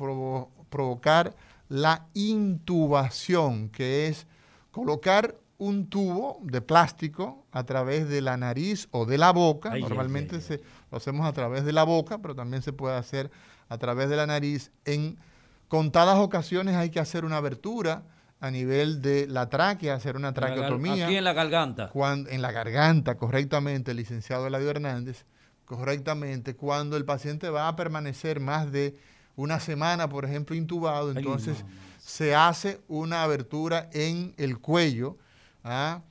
provocar 0.70 1.36
la 1.68 2.08
intubación, 2.16 3.70
que 3.70 4.08
es 4.08 4.26
colocar 4.72 5.36
un 5.60 5.88
tubo 5.88 6.40
de 6.42 6.62
plástico 6.62 7.46
a 7.52 7.64
través 7.66 8.08
de 8.08 8.22
la 8.22 8.38
nariz 8.38 8.88
o 8.92 9.06
de 9.06 9.18
la 9.18 9.32
boca. 9.32 9.76
Normalmente 9.76 10.40
Se, 10.40 10.62
lo 10.90 10.98
hacemos 10.98 11.28
a 11.28 11.34
través 11.34 11.66
de 11.66 11.74
la 11.74 11.84
boca, 11.84 12.20
pero 12.20 12.34
también 12.34 12.64
se 12.64 12.72
puede 12.72 12.96
hacer 12.96 13.30
a 13.68 13.78
través 13.78 14.10
de 14.10 14.16
la 14.16 14.26
nariz. 14.26 14.72
En 14.86 15.20
contadas 15.68 16.18
ocasiones 16.18 16.76
hay 16.76 16.90
que 16.90 17.02
hacer 17.02 17.26
una 17.26 17.38
abertura 17.38 18.04
a 18.40 18.52
nivel 18.52 19.02
de 19.02 19.28
la 19.28 19.50
tráquea, 19.50 19.96
hacer 19.96 20.16
una 20.16 20.34
traqueotomía. 20.34 21.06
Aquí 21.06 21.18
en 21.18 21.24
la 21.24 21.34
garganta. 21.34 21.90
Cuando, 21.90 22.30
en 22.30 22.42
la 22.42 22.52
garganta, 22.52 23.16
correctamente, 23.16 23.92
el 23.92 23.98
licenciado 23.98 24.48
Eladio 24.48 24.70
Hernández, 24.70 25.26
correctamente, 25.66 26.56
cuando 26.56 26.98
el 26.98 27.06
paciente 27.06 27.50
va 27.50 27.68
a 27.68 27.76
permanecer 27.76 28.40
más 28.40 28.72
de 28.72 28.98
una 29.36 29.60
semana, 29.60 30.10
por 30.10 30.26
ejemplo, 30.26 30.56
intubado, 30.56 31.12
entonces 31.12 31.64
se 32.00 32.36
hace 32.36 32.82
una 32.88 33.24
abertura 33.24 33.90
en 33.94 34.34
el 34.38 34.60
cuello, 34.60 35.18
¿ah? 35.64 36.02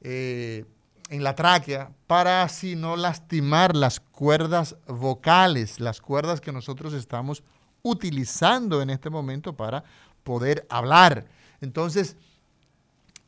Eh, 0.00 0.64
en 1.08 1.22
la 1.22 1.34
tráquea 1.34 1.90
para 2.06 2.42
así 2.42 2.74
no 2.76 2.96
lastimar 2.96 3.76
las 3.76 4.00
cuerdas 4.00 4.76
vocales, 4.86 5.80
las 5.80 6.00
cuerdas 6.00 6.40
que 6.40 6.52
nosotros 6.52 6.92
estamos 6.92 7.42
utilizando 7.82 8.82
en 8.82 8.90
este 8.90 9.10
momento 9.10 9.56
para 9.56 9.84
poder 10.24 10.66
hablar. 10.68 11.26
Entonces, 11.60 12.16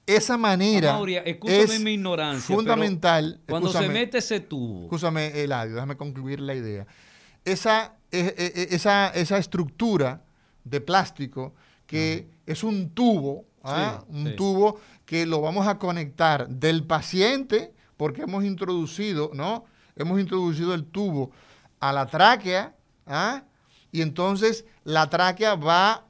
esa 0.06 0.38
manera 0.38 0.98
es 1.44 1.80
mi 1.80 1.92
ignorancia, 1.92 2.54
fundamental. 2.54 3.40
Cuando 3.46 3.70
se 3.70 3.88
mete 3.88 4.18
ese 4.18 4.40
tubo. 4.40 4.84
Escúchame, 4.84 5.42
Eladio, 5.42 5.74
déjame 5.74 5.96
concluir 5.96 6.40
la 6.40 6.54
idea. 6.54 6.86
Esa, 7.44 7.94
e, 8.10 8.18
e, 8.18 8.62
e, 8.62 8.74
esa, 8.74 9.08
esa 9.08 9.36
estructura 9.36 10.22
de 10.64 10.80
plástico 10.80 11.54
que 11.86 12.28
es 12.46 12.64
un 12.64 12.90
tubo, 12.90 13.44
¿ah? 13.62 14.02
un 14.08 14.34
tubo 14.36 14.80
que 15.04 15.26
lo 15.26 15.40
vamos 15.40 15.66
a 15.66 15.78
conectar 15.78 16.48
del 16.48 16.84
paciente, 16.84 17.74
porque 17.96 18.22
hemos 18.22 18.44
introducido, 18.44 19.30
¿no? 19.34 19.64
Hemos 19.96 20.20
introducido 20.20 20.74
el 20.74 20.84
tubo 20.84 21.32
a 21.80 21.92
la 21.92 22.06
tráquea, 22.06 22.74
¿ah? 23.06 23.42
y 23.92 24.02
entonces 24.02 24.64
la 24.84 25.10
tráquea 25.10 25.54
va 25.54 26.06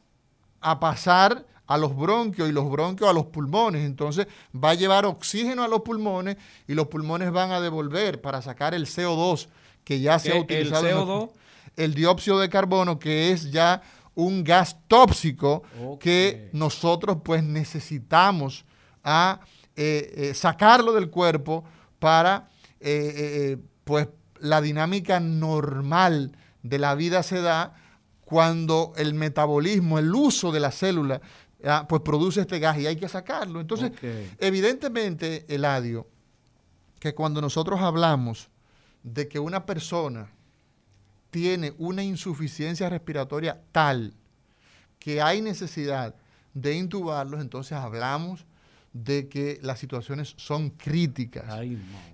a 0.60 0.80
pasar 0.80 1.46
a 1.68 1.78
los 1.78 1.94
bronquios 1.94 2.48
y 2.48 2.52
los 2.52 2.68
bronquios 2.68 3.08
a 3.08 3.12
los 3.12 3.26
pulmones. 3.26 3.84
Entonces 3.84 4.26
va 4.52 4.70
a 4.70 4.74
llevar 4.74 5.06
oxígeno 5.06 5.62
a 5.62 5.68
los 5.68 5.82
pulmones 5.82 6.36
y 6.66 6.74
los 6.74 6.88
pulmones 6.88 7.30
van 7.30 7.52
a 7.52 7.60
devolver 7.60 8.20
para 8.20 8.42
sacar 8.42 8.74
el 8.74 8.86
CO2 8.86 9.48
que 9.84 10.00
ya 10.00 10.18
se 10.18 10.32
ha 10.32 10.40
utilizado. 10.40 10.86
¿El 10.86 10.94
CO2? 10.96 11.30
el 11.76 11.94
dióxido 11.94 12.40
de 12.40 12.48
carbono, 12.48 12.98
que 12.98 13.30
es 13.30 13.52
ya 13.52 13.82
un 14.14 14.42
gas 14.42 14.76
tóxico 14.88 15.62
que 16.00 16.50
nosotros 16.52 17.18
pues 17.24 17.44
necesitamos 17.44 18.64
a 19.04 19.40
eh, 19.76 20.12
eh, 20.16 20.34
sacarlo 20.34 20.92
del 20.92 21.08
cuerpo 21.08 21.64
para, 22.00 22.50
eh, 22.80 23.58
pues 23.84 24.08
la 24.40 24.60
dinámica 24.60 25.20
normal 25.20 26.36
de 26.64 26.78
la 26.78 26.96
vida 26.96 27.22
se 27.22 27.40
da 27.40 27.74
cuando 28.24 28.92
el 28.96 29.14
metabolismo, 29.14 29.98
el 29.98 30.12
uso 30.14 30.50
de 30.50 30.60
la 30.60 30.72
célula, 30.72 31.20
ah, 31.64 31.86
pues 31.88 32.02
produce 32.02 32.40
este 32.40 32.58
gas 32.58 32.78
y 32.78 32.86
hay 32.86 32.96
que 32.96 33.08
sacarlo. 33.08 33.60
Entonces, 33.60 33.92
evidentemente, 34.38 35.44
Eladio, 35.48 36.06
que 36.98 37.14
cuando 37.14 37.40
nosotros 37.40 37.80
hablamos 37.80 38.48
de 39.02 39.28
que 39.28 39.38
una 39.38 39.64
persona 39.64 40.30
tiene 41.30 41.74
una 41.78 42.02
insuficiencia 42.02 42.88
respiratoria 42.88 43.60
tal 43.72 44.14
que 44.98 45.22
hay 45.22 45.40
necesidad 45.40 46.14
de 46.54 46.74
intubarlos, 46.74 47.40
entonces 47.40 47.72
hablamos 47.72 48.46
de 48.92 49.28
que 49.28 49.58
las 49.62 49.78
situaciones 49.78 50.34
son 50.36 50.70
críticas. 50.70 51.44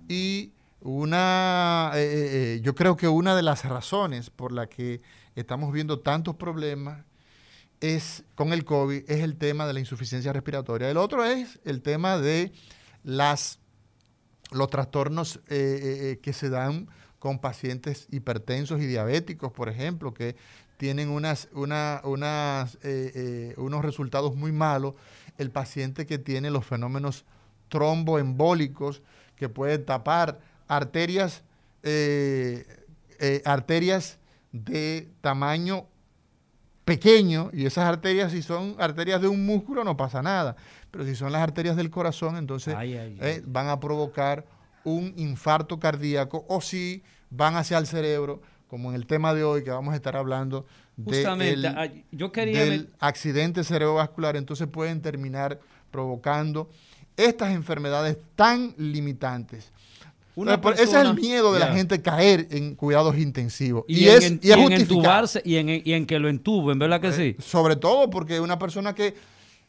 y 0.07 0.51
una, 0.81 1.91
eh, 1.95 2.03
eh, 2.03 2.29
eh, 2.55 2.61
yo 2.61 2.75
creo 2.75 2.95
que 2.95 3.07
una 3.07 3.35
de 3.35 3.41
las 3.41 3.65
razones 3.65 4.29
por 4.29 4.51
la 4.51 4.67
que 4.67 5.01
estamos 5.35 5.73
viendo 5.73 5.99
tantos 5.99 6.35
problemas 6.35 7.03
es 7.93 8.23
con 8.35 8.53
el 8.53 8.65
COVID 8.65 9.03
es 9.07 9.21
el 9.21 9.37
tema 9.37 9.67
de 9.67 9.73
la 9.73 9.79
insuficiencia 9.79 10.33
respiratoria. 10.33 10.89
El 10.89 10.97
otro 10.97 11.23
es 11.23 11.59
el 11.65 11.81
tema 11.81 12.17
de 12.17 12.51
las, 13.03 13.59
los 14.51 14.69
trastornos 14.69 15.39
que 15.47 16.33
se 16.33 16.49
dan 16.49 16.87
con 17.19 17.39
pacientes 17.39 18.07
hipertensos 18.11 18.81
y 18.81 18.85
diabéticos, 18.85 19.51
por 19.51 19.69
ejemplo, 19.69 20.13
que 20.13 20.35
tienen 20.77 21.09
unas, 21.09 21.47
unos 21.53 22.75
resultados 23.85 24.35
muy 24.35 24.51
malos 24.51 24.93
el 25.37 25.51
paciente 25.51 26.05
que 26.05 26.17
tiene 26.17 26.49
los 26.49 26.65
fenómenos 26.65 27.25
tromboembólicos 27.69 29.01
que 29.35 29.49
pueden 29.49 29.85
tapar 29.85 30.39
arterias, 30.67 31.43
eh, 31.83 32.65
eh, 33.19 33.41
arterias 33.45 34.17
de 34.51 35.09
tamaño 35.21 35.87
pequeño 36.85 37.49
y 37.51 37.65
esas 37.65 37.85
arterias 37.85 38.31
si 38.31 38.41
son 38.41 38.75
arterias 38.79 39.21
de 39.21 39.27
un 39.27 39.45
músculo 39.45 39.83
no 39.83 39.97
pasa 39.97 40.21
nada, 40.21 40.55
pero 40.91 41.03
si 41.03 41.15
son 41.15 41.31
las 41.31 41.41
arterias 41.41 41.75
del 41.75 41.89
corazón 41.89 42.37
entonces 42.37 42.75
eh, 42.79 43.41
van 43.45 43.67
a 43.69 43.79
provocar 43.79 44.45
un 44.83 45.13
infarto 45.17 45.79
cardíaco 45.79 46.45
o 46.47 46.61
si 46.61 47.03
van 47.31 47.55
hacia 47.55 47.79
el 47.79 47.87
cerebro, 47.87 48.41
como 48.67 48.89
en 48.89 48.95
el 48.95 49.07
tema 49.07 49.33
de 49.33 49.43
hoy 49.43 49.63
que 49.63 49.71
vamos 49.71 49.93
a 49.93 49.95
estar 49.97 50.15
hablando 50.15 50.65
Justamente, 51.03 51.67
ah, 51.67 51.89
yo 52.11 52.31
quería 52.31 52.63
del 52.63 52.89
accidente 52.99 53.63
cerebrovascular, 53.63 54.37
entonces 54.37 54.67
pueden 54.67 55.01
terminar 55.01 55.59
provocando 55.91 56.69
estas 57.17 57.53
enfermedades 57.53 58.17
tan 58.35 58.73
limitantes. 58.77 59.71
Ese 60.35 60.83
es 60.83 60.93
el 60.93 61.13
miedo 61.15 61.53
de 61.53 61.59
la 61.59 61.73
gente 61.73 62.01
caer 62.01 62.47
en 62.51 62.75
cuidados 62.75 63.17
intensivos. 63.17 63.85
Y, 63.87 64.07
es, 64.07 64.25
en, 64.25 64.39
y, 64.43 64.51
en 64.51 64.71
entubarse 64.71 65.41
y 65.45 65.55
en, 65.55 66.05
que 66.05 66.19
lo 66.19 66.27
entuben, 66.27 66.77
¿verdad 66.77 66.99
que 66.99 67.09
eh, 67.09 67.13
sí? 67.13 67.35
Sobre 67.39 67.75
todo 67.75 68.09
porque 68.09 68.39
una 68.39 68.59
persona 68.59 68.93
que 68.93 69.15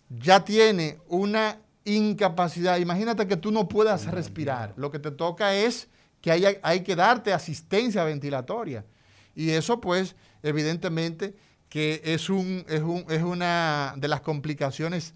ya 0.08 0.44
tiene 0.44 0.98
una 1.08 1.58
incapacidad, 1.84 2.78
imagínate 2.78 3.26
que 3.28 3.36
tú 3.36 3.52
no 3.52 3.68
puedas 3.68 4.06
respirar, 4.06 4.74
lo 4.76 4.90
que 4.90 4.98
te 4.98 5.12
toca 5.12 5.54
es 5.54 5.88
que 6.20 6.32
hay, 6.32 6.44
hay 6.62 6.80
que 6.80 6.96
darte 6.96 7.32
asistencia 7.32 8.02
ventilatoria. 8.02 8.84
Y 9.34 9.50
eso 9.50 9.80
pues 9.80 10.16
evidentemente 10.42 11.34
que 11.68 12.00
es, 12.04 12.30
un, 12.30 12.64
es, 12.68 12.82
un, 12.82 13.04
es 13.08 13.22
una 13.22 13.94
de 13.96 14.08
las 14.08 14.20
complicaciones 14.20 15.14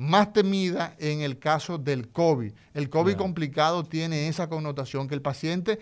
más 0.00 0.32
temidas 0.32 0.92
en 0.98 1.20
el 1.20 1.38
caso 1.38 1.76
del 1.76 2.08
COVID. 2.08 2.52
El 2.72 2.88
COVID 2.88 3.16
complicado 3.16 3.84
tiene 3.84 4.28
esa 4.28 4.48
connotación 4.48 5.06
que 5.06 5.14
el 5.14 5.20
paciente, 5.20 5.78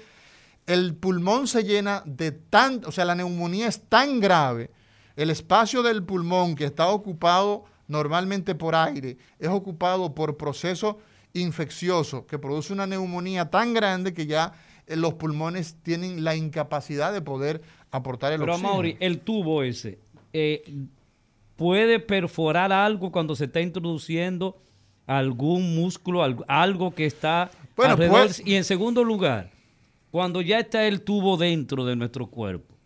el 0.66 0.96
pulmón 0.96 1.46
se 1.46 1.62
llena 1.62 2.02
de 2.04 2.32
tan, 2.32 2.84
o 2.84 2.90
sea, 2.90 3.04
la 3.04 3.14
neumonía 3.14 3.68
es 3.68 3.80
tan 3.88 4.18
grave, 4.18 4.72
el 5.14 5.30
espacio 5.30 5.84
del 5.84 6.02
pulmón 6.02 6.56
que 6.56 6.64
está 6.64 6.88
ocupado 6.88 7.66
normalmente 7.86 8.56
por 8.56 8.74
aire, 8.74 9.18
es 9.38 9.48
ocupado 9.48 10.12
por 10.16 10.36
proceso 10.36 10.98
infeccioso 11.32 12.26
que 12.26 12.40
produce 12.40 12.72
una 12.72 12.88
neumonía 12.88 13.48
tan 13.48 13.72
grande 13.72 14.14
que 14.14 14.26
ya 14.26 14.52
eh, 14.88 14.96
los 14.96 15.14
pulmones 15.14 15.76
tienen 15.84 16.24
la 16.24 16.34
incapacidad 16.34 17.12
de 17.12 17.22
poder 17.22 17.62
aportar 17.92 18.32
el 18.32 18.40
Pero, 18.40 18.58
Mauri, 18.58 18.96
el 18.98 19.20
tubo 19.20 19.62
ese, 19.62 20.00
eh, 20.32 20.64
¿puede 21.58 21.98
perforar 21.98 22.72
algo 22.72 23.10
cuando 23.10 23.34
se 23.34 23.46
está 23.46 23.60
introduciendo 23.60 24.56
algún 25.06 25.74
músculo, 25.74 26.22
algo, 26.46 26.94
que 26.94 27.04
está 27.04 27.50
bueno, 27.76 27.92
alrededor? 27.92 28.26
Pues- 28.26 28.42
y 28.46 28.54
en 28.54 28.64
segundo 28.64 29.02
lugar, 29.02 29.50
cuando 30.12 30.40
ya 30.40 30.60
está 30.60 30.86
el 30.86 31.02
tubo 31.02 31.36
dentro 31.36 31.84
de 31.84 31.96
nuestro 31.96 32.28
cuerpo, 32.28 32.76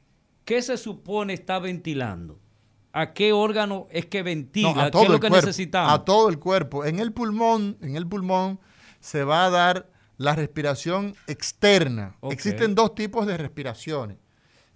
¿qué 0.46 0.62
se 0.62 0.78
supone 0.78 1.34
está 1.34 1.58
ventilando? 1.58 2.40
¿A 2.94 3.12
qué 3.12 3.32
órgano 3.32 3.86
es 3.90 4.06
que 4.06 4.22
ventila? 4.22 4.90
¿Qué 4.90 5.02
es 5.02 5.08
lo 5.08 5.20
que 5.20 5.30
necesitamos? 5.30 5.92
A 5.92 6.04
todo 6.04 6.28
el 6.30 6.38
cuerpo. 6.38 6.84
En 6.84 6.98
el 6.98 7.12
pulmón, 7.12 7.76
en 7.82 7.96
el 7.96 8.06
pulmón 8.06 8.58
se 9.00 9.22
va 9.22 9.44
a 9.44 9.50
dar 9.50 9.90
la 10.16 10.34
respiración 10.34 11.14
externa. 11.26 12.16
Existen 12.30 12.74
dos 12.74 12.94
tipos 12.94 13.26
de 13.26 13.36
respiraciones. 13.36 14.16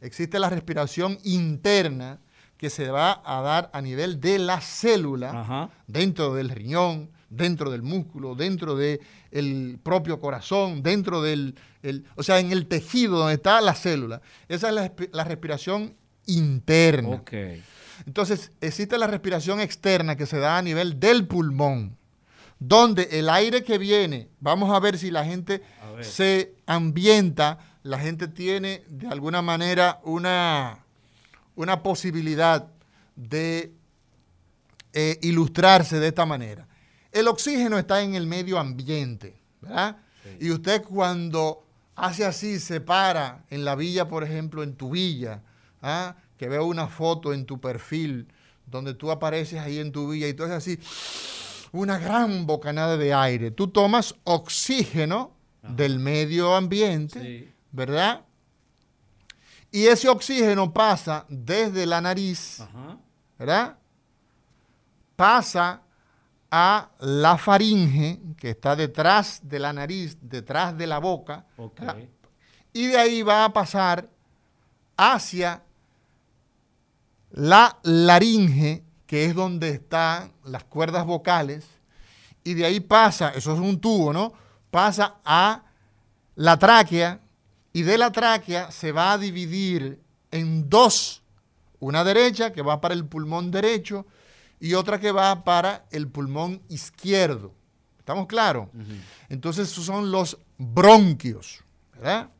Existe 0.00 0.38
la 0.38 0.50
respiración 0.50 1.18
interna 1.24 2.20
que 2.56 2.70
se 2.70 2.90
va 2.90 3.22
a 3.24 3.40
dar 3.42 3.70
a 3.72 3.80
nivel 3.80 4.20
de 4.20 4.38
la 4.38 4.60
célula, 4.60 5.70
dentro 5.86 6.34
del 6.34 6.48
riñón, 6.48 7.10
dentro 7.28 7.70
del 7.70 7.82
músculo, 7.82 8.34
dentro 8.34 8.76
del 8.76 9.78
propio 9.82 10.20
corazón, 10.20 10.82
dentro 10.82 11.22
del, 11.22 11.54
o 12.16 12.22
sea, 12.22 12.40
en 12.40 12.52
el 12.52 12.66
tejido 12.66 13.18
donde 13.18 13.34
está 13.34 13.60
la 13.60 13.74
célula. 13.74 14.22
Esa 14.48 14.68
es 14.68 14.74
la, 15.12 15.24
respiración 15.24 15.94
interna. 16.26 17.22
Entonces, 18.06 18.52
existe 18.60 18.98
la 18.98 19.06
respiración 19.06 19.60
externa 19.60 20.16
que 20.16 20.26
se 20.26 20.38
da 20.38 20.58
a 20.58 20.62
nivel 20.62 21.00
del 21.00 21.26
pulmón, 21.26 21.96
donde 22.58 23.08
el 23.12 23.28
aire 23.28 23.64
que 23.64 23.78
viene, 23.78 24.28
vamos 24.40 24.74
a 24.74 24.80
ver 24.80 24.98
si 24.98 25.10
la 25.10 25.24
gente 25.24 25.62
se 26.00 26.54
ambienta 26.66 27.58
la 27.86 28.00
gente 28.00 28.26
tiene 28.26 28.82
de 28.88 29.06
alguna 29.06 29.42
manera 29.42 30.00
una, 30.02 30.85
una 31.56 31.82
posibilidad 31.82 32.68
de 33.16 33.72
eh, 34.92 35.18
ilustrarse 35.22 35.98
de 35.98 36.08
esta 36.08 36.24
manera. 36.24 36.68
El 37.10 37.28
oxígeno 37.28 37.78
está 37.78 38.02
en 38.02 38.14
el 38.14 38.26
medio 38.26 38.58
ambiente, 38.58 39.36
¿verdad? 39.60 39.96
Y 40.40 40.50
usted 40.50 40.82
cuando 40.82 41.64
hace 41.94 42.24
así, 42.24 42.60
se 42.60 42.80
para 42.80 43.44
en 43.48 43.64
la 43.64 43.74
villa, 43.74 44.06
por 44.08 44.22
ejemplo, 44.22 44.62
en 44.62 44.74
tu 44.74 44.90
villa, 44.90 45.42
¿ah? 45.82 46.16
que 46.36 46.48
veo 46.48 46.66
una 46.66 46.88
foto 46.88 47.32
en 47.32 47.46
tu 47.46 47.60
perfil 47.60 48.28
donde 48.66 48.94
tú 48.94 49.10
apareces 49.10 49.60
ahí 49.60 49.78
en 49.78 49.92
tu 49.92 50.10
villa 50.10 50.28
y 50.28 50.34
tú 50.34 50.42
haces 50.44 50.56
así, 50.56 51.68
una 51.72 51.98
gran 51.98 52.46
bocanada 52.46 52.96
de 52.96 53.14
aire. 53.14 53.50
Tú 53.50 53.68
tomas 53.68 54.14
oxígeno 54.24 55.32
del 55.62 55.98
medio 55.98 56.54
ambiente. 56.54 57.54
¿verdad? 57.76 58.24
Y 59.70 59.86
ese 59.86 60.08
oxígeno 60.08 60.72
pasa 60.72 61.26
desde 61.28 61.84
la 61.86 62.00
nariz, 62.00 62.62
¿verdad? 63.38 63.76
Pasa 65.16 65.82
a 66.50 66.90
la 67.00 67.36
faringe, 67.36 68.20
que 68.38 68.50
está 68.50 68.76
detrás 68.76 69.40
de 69.42 69.58
la 69.58 69.72
nariz, 69.72 70.16
detrás 70.20 70.76
de 70.78 70.86
la 70.86 70.98
boca, 70.98 71.44
y 72.72 72.86
de 72.86 72.96
ahí 72.96 73.22
va 73.22 73.44
a 73.44 73.52
pasar 73.52 74.08
hacia 74.96 75.62
la 77.32 77.78
laringe, 77.82 78.84
que 79.06 79.26
es 79.26 79.34
donde 79.34 79.70
están 79.70 80.32
las 80.44 80.64
cuerdas 80.64 81.04
vocales, 81.04 81.66
y 82.44 82.54
de 82.54 82.64
ahí 82.64 82.80
pasa, 82.80 83.30
eso 83.30 83.52
es 83.52 83.60
un 83.60 83.80
tubo, 83.80 84.12
¿no? 84.12 84.32
Pasa 84.70 85.16
a 85.24 85.64
la 86.36 86.56
tráquea, 86.56 87.20
y 87.76 87.82
de 87.82 87.98
la 87.98 88.10
tráquea 88.10 88.70
se 88.70 88.90
va 88.90 89.12
a 89.12 89.18
dividir 89.18 90.00
en 90.30 90.70
dos, 90.70 91.22
una 91.78 92.04
derecha 92.04 92.50
que 92.50 92.62
va 92.62 92.80
para 92.80 92.94
el 92.94 93.04
pulmón 93.04 93.50
derecho 93.50 94.06
y 94.58 94.72
otra 94.72 94.98
que 94.98 95.12
va 95.12 95.44
para 95.44 95.84
el 95.90 96.08
pulmón 96.08 96.62
izquierdo. 96.70 97.52
¿Estamos 97.98 98.28
claros? 98.28 98.68
Entonces, 99.28 99.70
esos 99.70 99.84
son 99.84 100.10
los 100.10 100.38
bronquios, 100.56 101.62
¿verdad? 101.92 102.30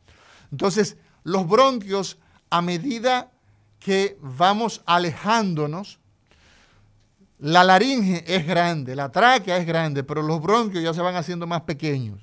Entonces, 0.51 0.96
los 1.22 1.46
bronquios, 1.46 2.16
a 2.49 2.62
medida 2.62 3.31
que 3.79 4.16
vamos 4.22 4.81
alejándonos, 4.87 5.99
la 7.40 7.62
laringe 7.62 8.25
es 8.27 8.46
grande, 8.46 8.96
la 8.96 9.12
tráquea 9.12 9.59
es 9.59 9.66
grande, 9.66 10.03
pero 10.03 10.22
los 10.22 10.40
bronquios 10.40 10.83
ya 10.83 10.94
se 10.94 11.03
van 11.03 11.14
haciendo 11.14 11.46
más 11.46 11.61
pequeños. 11.61 12.22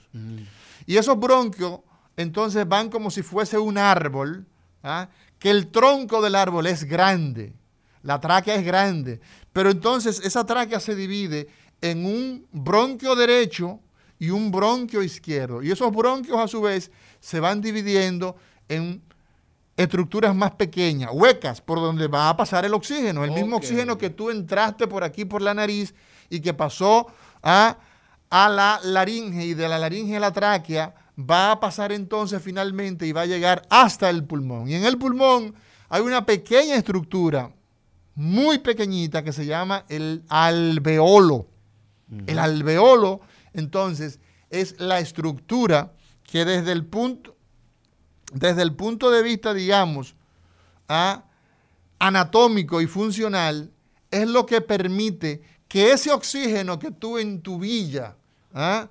Y 0.88 0.97
esos 0.97 1.19
bronquios 1.19 1.82
entonces 2.17 2.67
van 2.67 2.89
como 2.89 3.12
si 3.12 3.23
fuese 3.23 3.58
un 3.58 3.78
árbol, 3.78 4.45
¿ah? 4.84 5.10
que 5.39 5.49
el 5.49 5.67
tronco 5.67 6.21
del 6.21 6.36
árbol 6.36 6.67
es 6.67 6.84
grande, 6.84 7.54
la 8.02 8.19
tráquea 8.19 8.56
es 8.56 8.65
grande, 8.65 9.19
pero 9.52 9.71
entonces 9.71 10.21
esa 10.23 10.45
tráquea 10.45 10.80
se 10.80 10.95
divide 10.95 11.47
en 11.82 12.06
un 12.06 12.47
bronquio 12.52 13.15
derecho 13.15 13.80
y 14.19 14.30
un 14.30 14.52
bronquio 14.52 15.04
izquierdo. 15.04 15.62
Y 15.62 15.71
esos 15.71 15.91
bronquios 15.91 16.39
a 16.39 16.47
su 16.47 16.62
vez 16.62 16.91
se 17.19 17.39
van 17.39 17.62
dividiendo 17.62 18.36
en 18.69 19.02
estructuras 19.76 20.36
más 20.36 20.52
pequeñas, 20.52 21.10
huecas, 21.13 21.60
por 21.60 21.80
donde 21.80 22.08
va 22.08 22.30
a 22.30 22.38
pasar 22.38 22.63
el 22.63 22.73
oxígeno. 22.73 23.23
El 23.23 23.32
mismo 23.32 23.58
oxígeno 23.58 23.97
que 23.97 24.10
tú 24.10 24.30
entraste 24.30 24.88
por 24.88 25.04
aquí 25.04 25.26
por 25.26 25.41
la 25.41 25.54
nariz 25.54 25.93
y 26.30 26.39
que 26.39 26.54
pasó 26.54 27.08
a, 27.41 27.78
a 28.30 28.49
la 28.49 28.80
laringe 28.84 29.45
y 29.45 29.54
de 29.54 29.67
la 29.67 29.80
laringe 29.80 30.15
a 30.17 30.19
la 30.19 30.32
tráquea 30.32 30.95
va 31.17 31.52
a 31.52 31.60
pasar 31.60 31.91
entonces 31.91 32.41
finalmente 32.41 33.06
y 33.06 33.12
va 33.12 33.21
a 33.21 33.26
llegar 33.26 33.64
hasta 33.70 34.09
el 34.09 34.24
pulmón. 34.24 34.70
Y 34.70 34.76
en 34.76 34.86
el 34.86 34.97
pulmón 34.97 35.53
hay 35.89 36.01
una 36.01 36.26
pequeña 36.26 36.76
estructura, 36.76 37.51
muy 38.16 38.59
pequeñita, 38.59 39.24
que 39.24 39.34
se 39.34 39.45
llama 39.45 39.86
el 39.89 40.24
alveolo. 40.30 41.47
El 42.28 42.38
alveolo, 42.38 43.22
entonces, 43.53 44.20
es 44.49 44.80
la 44.80 44.99
estructura 44.99 45.93
que 46.24 46.45
desde 46.45 46.72
el 46.72 46.86
punto, 46.86 47.36
desde 48.34 48.61
el 48.61 48.74
punto 48.74 49.09
de 49.09 49.24
vista, 49.24 49.53
digamos, 49.53 50.16
anatómico 51.97 52.82
y 52.82 52.88
funcional, 52.88 53.72
es 54.11 54.28
lo 54.28 54.45
que 54.45 54.61
permite 54.61 55.41
que 55.68 55.91
ese 55.91 56.11
oxígeno 56.11 56.78
que 56.78 56.91
tú 56.91 57.18
en 57.18 57.41
tu 57.41 57.57
villa, 57.57 58.16
¿ah? 58.53 58.89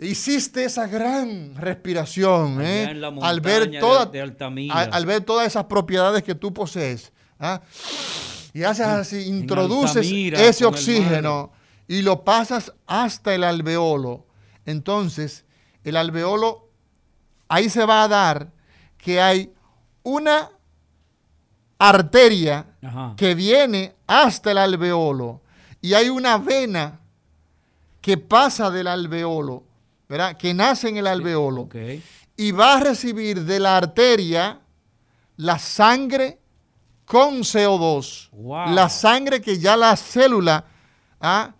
Hiciste 0.00 0.64
esa 0.64 0.86
gran 0.86 1.54
respiración 1.54 2.60
¿eh? 2.62 2.86
al, 3.22 3.40
ver 3.40 3.78
toda, 3.78 4.10
al, 4.70 5.06
ver 5.06 5.22
todas 5.22 5.46
esas 5.46 5.64
propiedades 5.64 6.22
que 6.22 6.34
tú 6.34 6.52
posees. 6.52 7.12
¿ah? 7.38 7.60
Y 8.52 8.62
haces 8.62 8.86
así, 8.86 9.22
introduces 9.28 10.10
ese 10.10 10.64
oxígeno 10.64 11.52
y 11.86 12.02
lo 12.02 12.24
pasas 12.24 12.72
hasta 12.86 13.34
el 13.34 13.44
alveolo, 13.44 14.26
entonces 14.64 15.44
el 15.84 15.96
alveolo, 15.96 16.68
ahí 17.48 17.68
se 17.68 17.84
va 17.84 18.02
a 18.02 18.08
dar 18.08 18.52
que 18.96 19.20
hay 19.20 19.52
una 20.02 20.50
arteria 21.78 22.66
Ajá. 22.82 23.14
que 23.16 23.34
viene 23.34 23.94
hasta 24.06 24.50
el 24.50 24.58
alveolo 24.58 25.40
y 25.80 25.94
hay 25.94 26.08
una 26.08 26.38
vena 26.38 27.00
que 28.00 28.18
pasa 28.18 28.70
del 28.70 28.86
alveolo, 28.86 29.64
¿verdad? 30.10 30.36
Que 30.36 30.52
nace 30.52 30.88
en 30.88 30.96
el 30.96 31.06
alveolo 31.06 31.68
y 32.36 32.50
va 32.50 32.78
a 32.78 32.80
recibir 32.80 33.44
de 33.44 33.60
la 33.60 33.76
arteria 33.76 34.60
la 35.36 35.56
sangre 35.56 36.40
con 37.04 37.42
CO2. 37.42 38.30
Wow. 38.32 38.74
La 38.74 38.88
sangre 38.88 39.40
que 39.40 39.60
ya 39.60 39.76
la 39.76 39.94
célula 39.96 40.64
¿ah? 41.20 41.54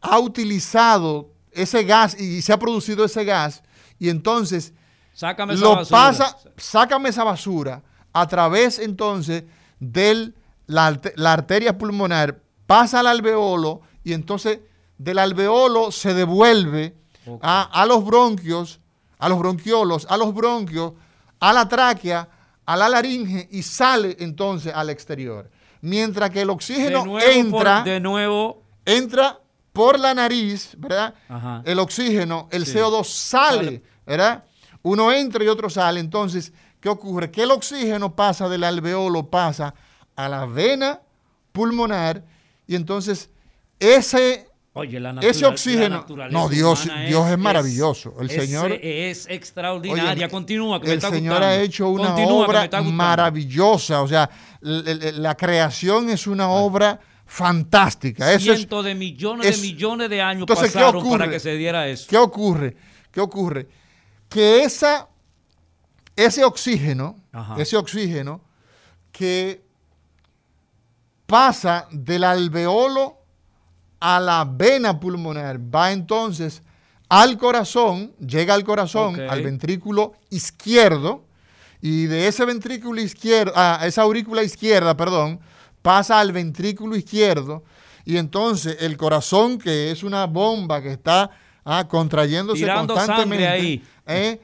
ha 0.00 0.18
utilizado 0.20 1.32
ese 1.50 1.82
gas 1.82 2.18
y 2.18 2.40
se 2.40 2.52
ha 2.52 2.58
producido 2.58 3.04
ese 3.04 3.24
gas 3.24 3.64
y 3.98 4.10
entonces 4.10 4.72
Sácame 5.12 5.54
esa 5.54 5.64
lo 5.64 5.74
basura. 5.74 5.98
pasa, 5.98 6.36
sácame 6.56 7.08
esa 7.08 7.24
basura 7.24 7.82
a 8.12 8.28
través 8.28 8.78
entonces 8.78 9.42
de 9.80 10.32
la 10.68 11.32
arteria 11.32 11.76
pulmonar, 11.76 12.40
pasa 12.68 13.00
al 13.00 13.08
alveolo 13.08 13.80
y 14.04 14.12
entonces 14.12 14.60
del 14.98 15.18
alveolo 15.18 15.90
se 15.90 16.14
devuelve 16.14 17.01
A, 17.40 17.62
a 17.82 17.86
los 17.86 18.04
bronquios, 18.04 18.80
a 19.18 19.28
los 19.28 19.38
bronquiolos, 19.38 20.06
a 20.10 20.16
los 20.16 20.34
bronquios, 20.34 20.92
a 21.40 21.52
la 21.52 21.68
tráquea, 21.68 22.28
a 22.66 22.76
la 22.76 22.88
laringe 22.88 23.48
y 23.50 23.62
sale 23.62 24.16
entonces 24.20 24.72
al 24.74 24.90
exterior. 24.90 25.50
Mientras 25.80 26.30
que 26.30 26.40
el 26.42 26.48
De 26.48 26.52
oxígeno 26.54 27.04
nuevo, 27.04 27.18
entra, 27.30 27.76
por- 27.78 27.84
de 27.92 28.00
nuevo. 28.00 28.62
entra 28.84 29.40
por 29.72 29.98
la 29.98 30.14
nariz, 30.14 30.74
¿verdad? 30.78 31.14
Ajá. 31.28 31.62
El 31.64 31.78
oxígeno, 31.78 32.48
el 32.50 32.66
Sí. 32.66 32.74
CO2 32.78 33.04
sale, 33.08 33.56
Sale. 33.64 33.82
¿verdad? 34.06 34.44
Uno 34.82 35.10
entra 35.12 35.42
y 35.44 35.48
otro 35.48 35.70
sale. 35.70 35.98
Entonces, 36.00 36.52
¿qué 36.80 36.88
ocurre? 36.88 37.30
Que 37.30 37.42
el 37.44 37.50
oxígeno 37.52 38.14
pasa 38.14 38.48
del 38.48 38.64
alveolo, 38.64 39.28
pasa 39.30 39.74
a 40.16 40.28
la 40.28 40.44
vena 40.46 41.00
pulmonar 41.52 42.24
y 42.66 42.74
entonces 42.76 43.30
ese, 43.80 44.48
Oye, 44.74 44.98
la 45.00 45.10
ese 45.20 45.44
oxígeno- 45.44 45.88
la 45.96 46.00
naturaleza 46.00 46.38
no, 46.38 46.48
Dios- 46.48 46.88
Dios 47.06 47.28
es 47.30 47.38
maravilloso. 47.38 48.14
El 48.20 48.30
es- 48.30 48.36
Señor- 48.36 48.72
es 48.82 49.26
extraordinaria. 49.28 50.24
Oye, 50.26 50.28
Continúa, 50.30 50.80
que 50.80 50.86
me 50.86 50.92
el 50.92 50.98
está 50.98 51.10
Señor 51.10 51.34
gustando. 51.34 51.46
ha 51.46 51.56
hecho 51.60 51.88
una 51.90 52.06
Continúa, 52.14 52.46
me 52.48 52.58
obra 52.66 52.82
maravillosa. 52.82 54.00
O 54.00 54.08
sea, 54.08 54.30
la 54.62 55.34
creación 55.36 56.08
es 56.08 56.26
una 56.26 56.48
obra 56.48 56.98
fantástica. 57.26 58.32
Eso 58.32 58.52
es, 58.52 58.58
Cientos 58.60 58.84
de 58.86 58.94
millones 58.94 59.46
es- 59.46 59.60
de 59.60 59.66
millones 59.68 60.08
de 60.08 60.22
años 60.22 60.42
Entonces, 60.42 60.72
¿qué 60.72 60.78
pasaron 60.78 61.10
para 61.10 61.28
que 61.30 61.38
se 61.40 61.54
diera 61.56 61.86
eso. 61.88 62.06
¿Qué 62.08 62.16
ocurre? 62.16 62.74
¿Qué 63.10 63.20
ocurre? 63.20 63.68
Que 64.30 64.64
esa, 64.64 65.06
ese 66.16 66.44
oxígeno, 66.44 67.20
Ajá. 67.30 67.56
ese 67.58 67.76
oxígeno 67.76 68.40
que 69.12 69.62
pasa 71.26 71.86
del 71.90 72.24
alveolo 72.24 73.18
a 74.02 74.18
la 74.18 74.44
vena 74.44 74.98
pulmonar, 74.98 75.60
va 75.72 75.92
entonces 75.92 76.60
al 77.08 77.38
corazón, 77.38 78.12
llega 78.18 78.52
al 78.52 78.64
corazón, 78.64 79.20
al 79.20 79.42
ventrículo 79.42 80.14
izquierdo, 80.30 81.24
y 81.80 82.06
de 82.06 82.26
ese 82.26 82.44
ventrículo 82.44 83.00
izquierdo, 83.00 83.52
a 83.54 83.86
esa 83.86 84.02
aurícula 84.02 84.42
izquierda, 84.42 84.96
perdón, 84.96 85.38
pasa 85.82 86.18
al 86.18 86.32
ventrículo 86.32 86.96
izquierdo, 86.96 87.62
y 88.04 88.16
entonces 88.16 88.78
el 88.80 88.96
corazón, 88.96 89.56
que 89.56 89.92
es 89.92 90.02
una 90.02 90.26
bomba 90.26 90.82
que 90.82 90.90
está 90.90 91.30
ah, 91.64 91.86
contrayéndose 91.86 92.62
Tirando 92.62 92.94
constantemente, 92.94 93.46
ahí. 93.46 93.84
eh, 94.06 94.40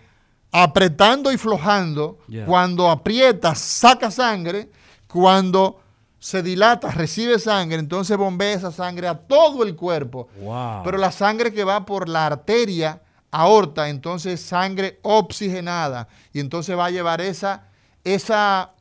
apretando 0.53 1.33
y 1.33 1.37
flojando, 1.37 2.21
cuando 2.47 2.89
aprieta, 2.89 3.57
saca 3.57 4.11
sangre, 4.13 4.71
cuando 5.09 5.81
se 6.19 6.43
dilata, 6.43 6.91
recibe 6.91 7.39
sangre, 7.39 7.79
entonces 7.79 8.17
bombea 8.17 8.55
esa 8.55 8.73
sangre 8.73 9.09
a 9.09 9.17
todo 9.17 9.63
el 9.63 9.77
cuerpo. 9.77 10.29
Wow. 10.41 10.83
Pero 10.85 10.99
la 10.99 11.13
sangre 11.13 11.53
que 11.53 11.65
va 11.65 11.85
por 11.87 12.09
la 12.09 12.27
arteria 12.27 13.01
aorta, 13.31 13.89
entonces 13.89 14.35
es 14.35 14.47
sangre 14.47 14.99
oxigenada. 15.03 16.09
Y 16.33 16.41
entonces 16.41 16.77
va 16.77 16.87
a 16.87 16.91
llevar 16.91 17.21
esa, 17.21 17.69
esa, 18.05 18.73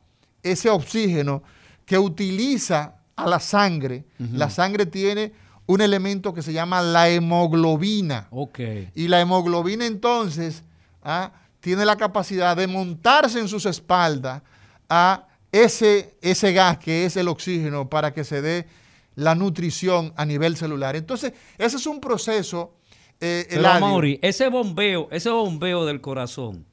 ese 0.42 0.70
oxígeno 0.70 1.42
que 1.84 1.98
utiliza 1.98 2.96
a 3.14 3.26
la 3.26 3.40
sangre. 3.40 4.04
La 4.18 4.50
sangre 4.50 4.86
tiene 4.86 5.32
un 5.66 5.80
elemento 5.80 6.32
que 6.32 6.42
se 6.42 6.52
llama 6.52 6.82
la 6.82 7.08
hemoglobina. 7.08 8.28
Ok. 8.30 8.60
Y 8.94 9.08
la 9.08 9.20
hemoglobina 9.20 9.86
entonces 9.86 10.64
ah, 11.02 11.32
tiene 11.60 11.84
la 11.84 11.96
capacidad 11.96 12.56
de 12.56 12.66
montarse 12.66 13.38
en 13.38 13.48
sus 13.48 13.66
espaldas 13.66 14.42
a 14.88 15.27
ese, 15.64 16.14
ese 16.22 16.52
gas 16.52 16.78
que 16.78 17.04
es 17.06 17.16
el 17.16 17.28
oxígeno 17.28 17.88
para 17.88 18.12
que 18.12 18.24
se 18.24 18.40
dé 18.42 18.66
la 19.14 19.34
nutrición 19.34 20.12
a 20.16 20.24
nivel 20.24 20.56
celular. 20.56 20.94
Entonces, 20.96 21.32
ese 21.58 21.76
es 21.76 21.86
un 21.86 22.00
proceso. 22.00 22.74
eh, 23.20 23.46
Pero. 23.50 23.62
Mauri, 23.80 24.18
ese 24.22 24.48
bombeo, 24.48 25.08
ese 25.10 25.30
bombeo 25.30 25.84
del 25.86 26.00
corazón, 26.00 26.64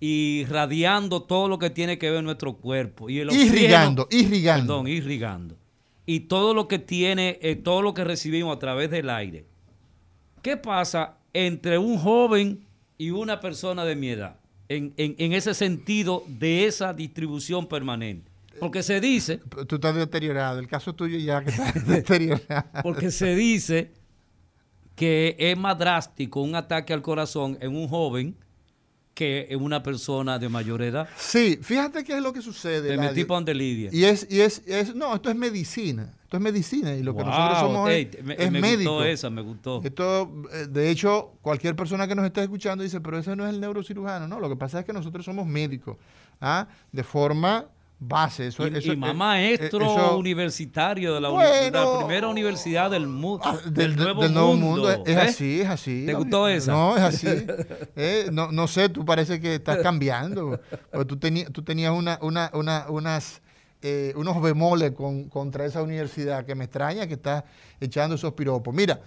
irradiando 0.00 1.22
todo 1.22 1.48
lo 1.48 1.58
que 1.58 1.70
tiene 1.70 1.98
que 1.98 2.10
ver 2.10 2.22
nuestro 2.24 2.56
cuerpo 2.56 3.08
y 3.10 3.20
el 3.20 3.28
oxígeno- 3.30 3.46
irrigando, 3.46 4.08
irrigando. 4.10 4.66
Perdón, 4.74 4.88
irrigando. 4.88 5.56
Y 6.06 6.20
todo 6.20 6.54
lo 6.54 6.68
que 6.68 6.78
tiene, 6.78 7.38
eh, 7.42 7.56
todo 7.56 7.82
lo 7.82 7.92
que 7.94 8.04
recibimos 8.04 8.54
a 8.56 8.58
través 8.58 8.90
del 8.90 9.10
aire. 9.10 9.46
¿Qué 10.42 10.56
pasa 10.56 11.18
entre 11.32 11.78
un 11.78 11.98
joven 11.98 12.64
y 12.98 13.10
una 13.10 13.40
persona 13.40 13.84
de 13.84 13.96
mi 13.96 14.10
edad? 14.10 14.36
En, 14.68 14.92
en- 14.96 15.14
en 15.18 15.32
ese 15.32 15.54
sentido 15.54 16.24
de 16.26 16.66
esa 16.66 16.92
distribución 16.92 17.66
permanente. 17.66 18.30
Porque 18.58 18.82
se 18.82 19.00
dice, 19.00 19.38
Tú 19.68 19.74
estás 19.76 19.94
deteriorado. 19.94 20.58
El 20.58 20.66
caso 20.66 20.94
tuyo 20.94 21.18
ya 21.18 21.44
que 21.44 21.50
estás 21.50 21.86
deteriorado. 21.86 22.64
porque 22.82 23.10
se 23.10 23.34
dice 23.34 23.90
que 24.94 25.36
es 25.38 25.56
más 25.58 25.78
drástico 25.78 26.40
un 26.40 26.54
ataque 26.54 26.92
al 26.94 27.02
corazón 27.02 27.58
en 27.60 27.76
un 27.76 27.86
joven 27.88 28.34
que 29.14 29.46
en 29.50 29.62
una 29.62 29.82
persona 29.82 30.38
de 30.38 30.48
mayor 30.48 30.82
edad. 30.82 31.08
Sí, 31.16 31.58
fíjate 31.62 32.02
qué 32.04 32.16
es 32.16 32.22
lo 32.22 32.32
que 32.32 32.42
sucede. 32.42 32.96
Me 32.96 33.08
metí 33.08 33.24
Lidia. 33.54 33.90
Y 33.92 34.04
es, 34.04 34.26
y 34.30 34.40
es, 34.40 34.62
es- 34.66 34.94
no, 34.94 35.14
esto 35.14 35.30
es 35.30 35.36
medicina. 35.36 36.12
Esto 36.26 36.38
es 36.38 36.42
medicina. 36.42 36.92
Y 36.92 37.04
lo 37.04 37.14
que 37.14 37.22
nosotros 37.22 37.58
somos 37.60 37.88
es, 37.90 38.24
me, 38.24 38.34
es 38.34 38.50
me 38.50 38.60
médico. 38.60 38.94
gustó 38.94 39.04
esa, 39.04 39.30
me 39.30 39.42
gustó. 39.42 39.80
Esto, 39.84 40.28
eh, 40.52 40.66
de 40.68 40.90
hecho, 40.90 41.34
cualquier 41.40 41.76
persona 41.76 42.08
que 42.08 42.16
nos 42.16 42.24
esté 42.26 42.42
escuchando 42.42 42.82
dice, 42.82 43.00
pero 43.00 43.16
ese 43.16 43.36
no 43.36 43.46
es 43.46 43.54
el 43.54 43.60
neurocirujano. 43.60 44.26
No, 44.26 44.40
lo 44.40 44.48
que 44.48 44.56
pasa 44.56 44.80
es 44.80 44.84
que 44.84 44.92
nosotros 44.92 45.24
somos 45.24 45.46
médicos. 45.46 45.96
¿ah? 46.40 46.66
De 46.90 47.04
forma 47.04 47.66
base. 48.00 48.48
Eso, 48.48 48.66
y, 48.66 48.76
eso- 48.76 48.92
y 48.92 48.96
más 48.96 49.12
eh, 49.12 49.14
maestro 49.14 49.84
eso- 49.86 50.18
universitario 50.18 51.14
de 51.14 51.20
la, 51.20 51.30
uni- 51.30 51.44
primera 52.00 52.26
universidad 52.26 52.90
del, 52.90 53.06
mu- 53.06 53.38
Ah, 53.42 53.56
del, 53.64 53.72
del, 53.74 53.96
nuevo, 53.96 54.22
del 54.22 54.34
nuevo 54.34 54.56
mundo. 54.56 54.88
mundo. 54.88 55.04
Es, 55.06 55.16
¿eh? 55.16 55.20
así, 55.20 55.60
es 55.60 55.68
así. 55.68 56.04
¿Te 56.06 56.14
gustó 56.14 56.48
esa? 56.48 56.72
No, 56.72 56.96
es 56.96 57.02
así. 57.04 57.26
Eh, 57.94 58.28
no, 58.32 58.50
no 58.52 58.66
sé, 58.66 58.88
tú 58.88 59.04
parece 59.04 59.40
que 59.40 59.54
estás 59.54 59.78
cambiando. 59.78 60.60
Porque 60.90 61.04
tú, 61.06 61.16
tenías 61.18 61.52
tú 61.52 61.62
tenías 61.62 61.92
una, 61.92 62.18
una, 62.20 62.50
una- 62.52 62.86
unas, 62.90 63.40
eh, 63.82 64.12
unos 64.16 64.40
bemoles 64.42 64.92
con- 64.92 65.28
contra 65.28 65.64
esa 65.66 65.82
universidad 65.82 66.44
que 66.44 66.54
me 66.54 66.64
extraña 66.64 67.06
que 67.06 67.14
estás 67.14 67.44
echando 67.80 68.14
esos 68.16 68.32
piropos. 68.32 68.74
Mira, 68.74 69.00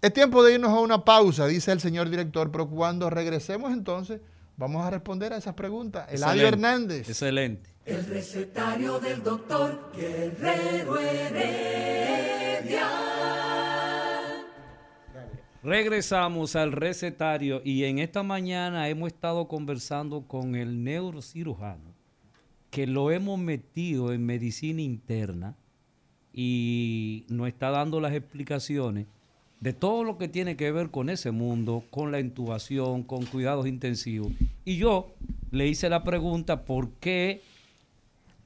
es 0.00 0.12
tiempo 0.12 0.42
de 0.42 0.54
irnos 0.54 0.70
a 0.70 0.80
una 0.80 1.04
pausa, 1.04 1.46
dice 1.46 1.72
el 1.72 1.80
señor 1.80 2.10
director, 2.10 2.50
pero 2.50 2.68
cuando 2.68 3.08
regresemos 3.10 3.72
entonces 3.72 4.20
vamos 4.56 4.84
a 4.84 4.90
responder 4.90 5.32
a 5.32 5.36
esas 5.38 5.54
preguntas. 5.54 6.06
Eladio 6.12 6.46
Hernández. 6.48 7.08
Excelente. 7.08 7.70
El 7.84 8.04
recetario 8.06 8.98
del 8.98 9.22
doctor 9.22 9.90
Guerrero 9.94 10.98
Heredia. 10.98 12.88
Regresamos 15.62 16.56
al 16.56 16.72
recetario 16.72 17.62
y 17.64 17.84
en 17.84 17.98
esta 17.98 18.22
mañana 18.22 18.88
hemos 18.88 19.08
estado 19.08 19.48
conversando 19.48 20.22
con 20.28 20.54
el 20.56 20.84
neurocirujano 20.84 21.93
que 22.74 22.88
lo 22.88 23.12
hemos 23.12 23.38
metido 23.38 24.12
en 24.12 24.26
medicina 24.26 24.82
interna 24.82 25.54
y 26.32 27.24
nos 27.28 27.46
está 27.46 27.70
dando 27.70 28.00
las 28.00 28.12
explicaciones 28.14 29.06
de 29.60 29.72
todo 29.72 30.02
lo 30.02 30.18
que 30.18 30.26
tiene 30.26 30.56
que 30.56 30.72
ver 30.72 30.90
con 30.90 31.08
ese 31.08 31.30
mundo, 31.30 31.84
con 31.90 32.10
la 32.10 32.18
intubación, 32.18 33.04
con 33.04 33.26
cuidados 33.26 33.68
intensivos. 33.68 34.32
Y 34.64 34.76
yo 34.76 35.14
le 35.52 35.68
hice 35.68 35.88
la 35.88 36.02
pregunta 36.02 36.64
por 36.64 36.90
qué 36.94 37.42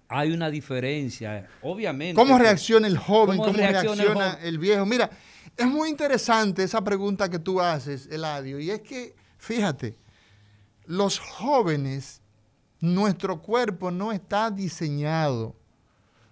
hay 0.08 0.32
una 0.32 0.50
diferencia. 0.50 1.48
Obviamente. 1.62 2.14
¿Cómo 2.14 2.36
reacciona 2.36 2.86
el 2.86 2.98
joven? 2.98 3.38
¿Cómo 3.38 3.46
¿Cómo, 3.46 3.56
reacciona 3.56 3.94
reacciona, 3.94 4.24
el 4.24 4.32
joven? 4.32 4.46
el, 4.46 4.58
viejo? 4.58 4.84
Mira, 4.84 5.08
es 5.56 5.66
muy 5.66 5.88
interesante 5.88 6.64
esa 6.64 6.84
pregunta 6.84 7.30
que 7.30 7.38
tú 7.38 7.62
haces, 7.62 8.06
Eladio, 8.12 8.60
y 8.60 8.68
es 8.72 8.82
que, 8.82 9.14
fíjate, 9.38 9.96
los 10.84 11.18
jóvenes, 11.18 12.17
nuestro 12.80 13.40
cuerpo 13.40 13.90
no 13.90 14.12
está 14.12 14.50
diseñado, 14.50 15.54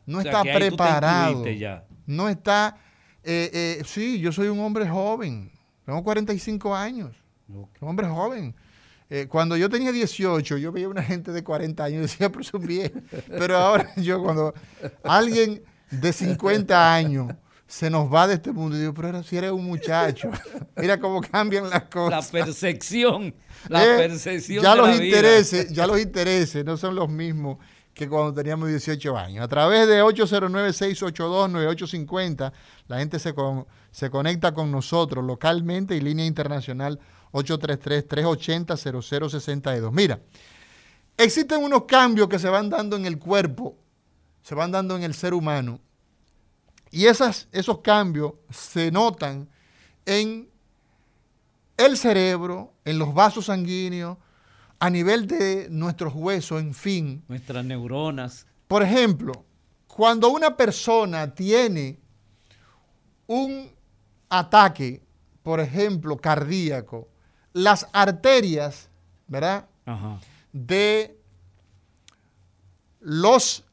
no 0.05 0.19
O 0.19 0.23
sea, 0.23 0.31
está 0.33 0.43
que 0.43 0.53
preparado, 0.55 1.47
ya. 1.49 1.85
no 2.07 2.29
está 2.29 2.79
Eh, 3.29 3.51
eh, 3.53 3.83
sí, 3.85 4.21
yo 4.21 4.31
soy 4.31 4.47
un 4.47 4.61
hombre 4.61 4.89
joven. 4.89 5.51
Tengo 5.85 6.03
45 6.05 6.75
años. 6.75 7.17
Un 7.49 7.69
hombre 7.81 8.07
joven. 8.07 8.55
Eh, 9.11 9.27
cuando 9.29 9.57
yo 9.57 9.69
tenía 9.69 9.91
18, 9.93 10.57
yo 10.59 10.73
veía 10.73 10.89
una 10.89 11.03
gente 11.03 11.33
de 11.33 11.43
40 11.43 11.83
años 11.85 11.99
y 11.99 12.03
decía, 12.03 12.31
pero 12.31 12.45
son 12.45 12.65
bien. 12.65 13.05
Pero 13.29 13.57
ahora 13.57 13.93
yo 13.97 14.23
cuando 14.23 14.55
alguien 15.03 15.63
de 15.91 16.13
50 16.13 16.95
años 16.95 17.33
se 17.67 17.91
nos 17.91 18.13
va 18.13 18.27
de 18.29 18.35
este 18.35 18.53
mundo, 18.53 18.77
digo, 18.79 18.95
pero 18.95 19.23
si 19.23 19.37
eres 19.37 19.51
un 19.51 19.65
muchacho, 19.67 20.31
mira 20.77 20.99
cómo 21.01 21.21
cambian 21.21 21.69
las 21.69 21.83
cosas. 21.85 22.33
La 22.33 22.45
percepción, 22.45 23.35
la 23.69 23.85
Eh, 23.85 23.97
percepción 23.97 24.63
ya 24.63 24.71
de 24.71 24.77
los 24.77 24.87
la 24.89 24.93
vida. 24.95 25.05
intereses, 25.07 25.73
ya 25.73 25.87
los 25.87 26.01
intereses 26.01 26.65
no 26.65 26.77
son 26.77 26.95
los 26.95 27.09
mismos 27.09 27.59
que 27.93 28.09
cuando 28.09 28.33
teníamos 28.35 28.69
18 28.69 29.17
años. 29.17 29.43
A 29.45 29.49
través 29.49 29.89
de 29.89 30.03
809-682-9850, 30.03 32.53
la 32.89 32.99
gente 32.99 33.19
se, 33.19 33.33
con- 33.35 33.67
se 33.91 34.11
conecta 34.11 34.53
con 34.53 34.71
nosotros 34.71 35.25
localmente 35.25 35.97
y 35.97 36.01
línea 36.01 36.27
internacional 36.27 37.01
833-380-0062. 37.33 39.93
Mira, 39.93 40.21
existen 41.17 41.63
unos 41.63 41.85
cambios 41.85 42.29
que 42.29 42.39
se 42.39 42.49
van 42.49 42.69
dando 42.71 42.97
en 42.97 43.07
el 43.07 43.19
cuerpo, 43.19 43.77
se 44.43 44.55
van 44.55 44.71
dando 44.73 44.97
en 44.97 45.03
el 45.03 45.15
ser 45.15 45.35
humano, 45.35 45.81
y 46.97 47.09
esas, 47.09 47.47
esos 47.53 47.81
cambios 47.81 48.33
se 48.49 48.91
notan 48.91 49.51
en 50.07 50.49
el 51.77 51.99
cerebro, 51.99 52.73
en 52.87 52.99
los 52.99 53.13
vasos 53.13 53.45
sanguíneos, 53.45 54.17
a 54.79 54.89
nivel 54.89 55.27
de 55.27 55.69
nuestros 55.69 56.15
huesos, 56.15 56.59
en 56.59 56.73
fin. 56.73 57.23
Nuestras 57.29 57.67
neuronas. 57.67 58.47
Por 58.67 58.83
ejemplo, 58.83 59.45
cuando 59.87 60.31
una 60.31 60.57
persona 60.57 61.35
tiene 61.35 62.01
un 63.27 63.71
ataque, 64.31 65.03
por 65.43 65.61
ejemplo, 65.61 66.17
cardíaco, 66.17 67.11
las 67.53 67.87
arterias, 67.93 68.89
¿verdad? 69.27 69.69
Ajá. 69.85 70.19
De 70.51 71.21
los 73.01 73.65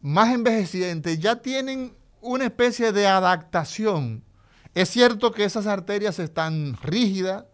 más 0.00 0.34
envejecientes 0.34 1.20
ya 1.20 1.36
tienen 1.36 1.99
una 2.20 2.44
especie 2.44 2.92
de 2.92 3.06
adaptación. 3.06 4.22
Es 4.74 4.88
cierto 4.90 5.32
que 5.32 5.44
esas 5.44 5.66
arterias 5.66 6.18
están 6.18 6.76
rígidas, 6.82 7.44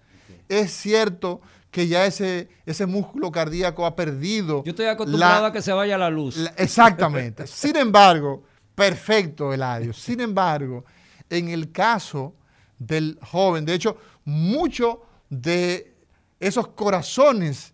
es 0.48 0.70
cierto 0.72 1.40
que 1.70 1.88
ya 1.88 2.06
ese, 2.06 2.48
ese 2.64 2.86
músculo 2.86 3.30
cardíaco 3.32 3.84
ha 3.86 3.96
perdido. 3.96 4.62
Yo 4.64 4.70
estoy 4.70 4.86
acostumbrado 4.86 5.42
la- 5.42 5.48
a 5.48 5.52
que 5.52 5.62
se 5.62 5.72
vaya 5.72 5.98
la 5.98 6.10
luz. 6.10 6.36
la- 6.36 6.50
exactamente. 6.56 7.46
Sin 7.48 7.76
embargo, 7.76 8.44
perfecto, 8.74 9.52
Eladio. 9.52 9.92
Sin 9.92 10.20
embargo, 10.20 10.84
en 11.30 11.48
el 11.48 11.72
caso 11.72 12.34
del 12.78 13.18
joven, 13.22 13.64
de 13.64 13.74
hecho, 13.74 13.96
muchos 14.24 14.98
de 15.28 15.94
esos 16.38 16.68
corazones 16.68 17.72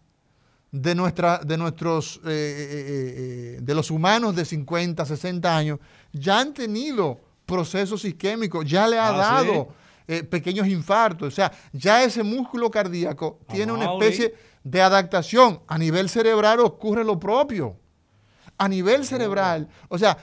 de, 0.70 0.95
nuestra, 0.95 1.38
de 1.45 1.59
nuestros, 1.59 2.16
eh, 2.24 2.28
eh, 2.28 3.55
eh, 3.57 3.59
de 3.61 3.74
los 3.74 3.90
humanos 3.90 4.34
de 4.34 4.45
50, 4.45 5.05
60 5.05 5.57
años, 5.57 5.78
ya 6.12 6.40
han 6.40 6.54
tenido 6.54 7.20
procesos 7.46 8.04
isquémicos, 8.04 8.64
ya 8.68 8.86
le 8.86 8.98
ha 8.98 9.08
Ah, 9.08 9.12
dado 9.12 9.68
eh, 10.06 10.22
pequeños 10.22 10.66
infartos. 10.66 11.28
O 11.28 11.30
sea, 11.30 11.52
ya 11.72 12.02
ese 12.04 12.22
músculo 12.22 12.70
cardíaco 12.70 13.38
tiene 13.52 13.72
una 13.72 13.92
especie 13.92 14.34
de 14.64 14.80
adaptación. 14.82 15.60
A 15.66 15.78
nivel 15.78 16.08
cerebral 16.08 16.60
ocurre 16.60 17.04
lo 17.04 17.18
propio. 17.18 17.76
A 18.58 18.68
nivel 18.68 19.04
cerebral, 19.04 19.68
o 19.88 19.98
sea, 19.98 20.16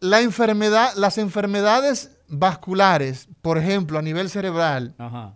la 0.00 0.20
enfermedad, 0.20 0.94
las 0.96 1.18
enfermedades 1.18 2.10
vasculares, 2.28 3.28
por 3.42 3.58
ejemplo, 3.58 3.98
a 3.98 4.02
nivel 4.02 4.30
cerebral, 4.30 4.94
Ajá. 4.98 5.34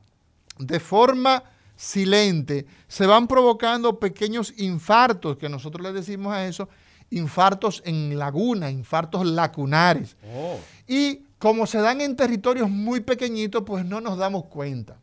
de 0.59 0.81
forma 0.81 1.45
silente, 1.77 2.67
se 2.89 3.07
van 3.07 3.27
provocando 3.29 3.99
pequeños 4.01 4.55
infartos, 4.57 5.37
que 5.37 5.49
nosotros 5.49 5.83
le 5.85 5.93
decimos 5.93 6.33
a 6.33 6.47
eso, 6.47 6.69
infartos 7.15 7.83
en 7.85 8.19
laguna, 8.19 8.71
infartos 8.71 9.25
lacunares. 9.27 10.17
Oh, 10.35 10.59
Y 10.87 11.21
como 11.39 11.67
se 11.67 11.79
dan 11.79 12.01
en 12.01 12.17
territorios 12.17 12.69
muy 12.69 13.01
pequeñitos, 13.01 13.63
pues 13.65 13.85
no 13.85 14.01
nos 14.01 14.19
damos 14.19 14.47
cuenta. 14.47 14.99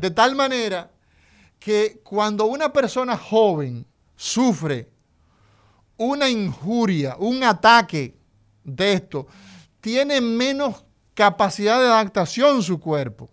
De 0.00 0.10
tal 0.10 0.36
manera 0.36 0.90
que 1.58 2.00
cuando 2.04 2.46
una 2.46 2.72
persona 2.72 3.16
joven 3.16 3.84
sufre 4.14 4.88
una 5.96 6.28
injuria, 6.28 7.16
un 7.18 7.42
ataque 7.42 8.16
de 8.62 8.92
esto, 8.92 9.26
tiene 9.80 10.20
menos 10.20 10.84
capacidad 11.14 11.80
de 11.80 11.86
adaptación 11.86 12.62
su 12.62 12.78
cuerpo. 12.78 13.30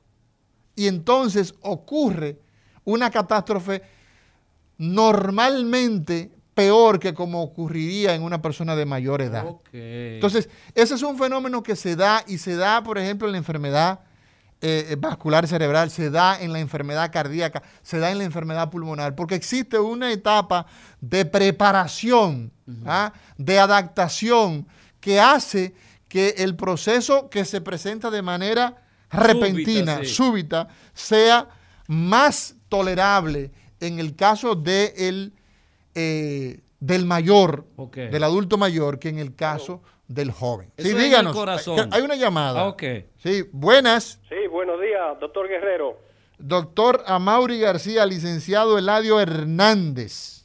Y 0.75 0.87
entonces 0.87 1.53
ocurre 1.61 2.39
una 2.83 3.11
catástrofe 3.11 3.83
normalmente 4.77 6.32
peor 6.53 6.99
que 6.99 7.13
como 7.13 7.41
ocurriría 7.41 8.13
en 8.13 8.23
una 8.23 8.41
persona 8.41 8.75
de 8.75 8.85
mayor 8.85 9.21
edad. 9.21 9.45
Entonces, 9.71 10.49
ese 10.75 10.95
es 10.95 11.01
un 11.01 11.17
fenómeno 11.17 11.63
que 11.63 11.75
se 11.75 11.95
da 11.95 12.23
y 12.27 12.37
se 12.37 12.55
da, 12.55 12.83
por 12.83 12.97
ejemplo, 12.97 13.27
en 13.27 13.33
la 13.33 13.37
enfermedad 13.37 14.01
eh, 14.65 14.95
vascular 14.97 15.45
cerebral, 15.45 15.91
se 15.91 16.09
da 16.09 16.39
en 16.39 16.53
la 16.53 16.59
enfermedad 16.59 17.11
cardíaca, 17.11 17.61
se 17.81 17.99
da 17.99 18.11
en 18.11 18.17
la 18.19 18.23
enfermedad 18.23 18.69
pulmonar, 18.69 19.13
porque 19.13 19.35
existe 19.35 19.77
una 19.77 20.11
etapa 20.11 20.65
de 21.01 21.25
preparación, 21.25 22.49
¿ah? 22.85 23.11
de 23.37 23.59
adaptación, 23.59 24.65
que 25.01 25.19
hace 25.19 25.75
que 26.07 26.35
el 26.37 26.55
proceso 26.55 27.29
que 27.29 27.43
se 27.43 27.59
presenta 27.59 28.09
de 28.09 28.21
manera 28.21 28.77
repentina, 29.11 29.99
sí. 29.99 30.05
súbita, 30.05 30.69
sea 30.93 31.49
más 31.87 32.55
tolerable 32.69 33.51
en 33.81 33.99
el 33.99 34.15
caso 34.15 34.55
de 34.55 34.93
el, 34.95 35.33
eh, 35.95 36.59
del 36.79 37.05
mayor, 37.05 37.65
del 37.93 38.23
adulto 38.23 38.57
mayor, 38.57 38.99
que 38.99 39.09
en 39.09 39.19
el 39.19 39.35
caso 39.35 39.81
del 40.07 40.31
joven. 40.31 40.69
Eso 40.77 40.89
sí, 40.89 40.95
díganos. 40.95 41.33
corazón. 41.35 41.89
Hay 41.93 42.01
una 42.01 42.15
llamada. 42.15 42.67
Ah. 42.67 42.75
Sí, 43.17 43.43
buenas. 43.51 44.19
Sí, 44.29 44.47
buenos 44.51 44.79
días, 44.81 45.19
doctor 45.19 45.47
Guerrero. 45.47 45.97
Doctor 46.37 47.03
Amaury 47.05 47.59
García, 47.59 48.05
licenciado 48.05 48.77
Eladio 48.77 49.19
Hernández. 49.19 50.43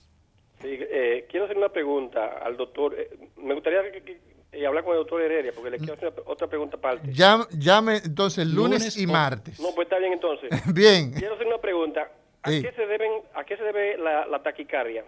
Sí, 0.63 0.69
eh, 0.71 1.27
quiero 1.31 1.47
hacer 1.47 1.57
una 1.57 1.71
pregunta 1.71 2.39
al 2.45 2.57
doctor. 2.57 2.95
Eh, 2.97 3.11
me 3.37 3.55
gustaría 3.55 3.81
que- 3.91 4.03
que- 4.03 4.21
eh, 4.53 4.67
hablar 4.67 4.85
con 4.85 4.93
el 4.93 4.99
doctor 5.01 5.21
Heredia, 5.23 5.53
porque 5.55 5.71
le 5.71 5.79
quiero 5.79 5.95
hacer 5.95 6.13
una- 6.13 6.23
otra 6.31 6.47
pregunta 6.47 6.77
aparte. 6.77 7.13
Llame, 7.13 7.45
llame 7.59 7.97
entonces 8.05 8.47
lunes, 8.47 8.81
Lunes 8.81 8.97
y 8.97 9.07
o- 9.07 9.09
martes. 9.09 9.59
No, 9.61 9.69
pues 9.75 9.87
está 9.87 9.99
bien 9.99 10.13
entonces. 10.13 10.51
Bien. 10.75 11.13
Quiero 11.13 11.35
hacer 11.35 11.47
una 11.47 11.59
pregunta. 11.59 12.11
¿A 12.43 12.51
Sí. 12.51 12.63
qué 12.63 12.73
se 12.73 12.87
deben, 12.87 13.11
a 13.35 13.45
qué 13.45 13.57
se 13.57 13.63
debe 13.65 13.99
la, 13.99 14.27
la 14.27 14.43
taquicardia? 14.43 15.05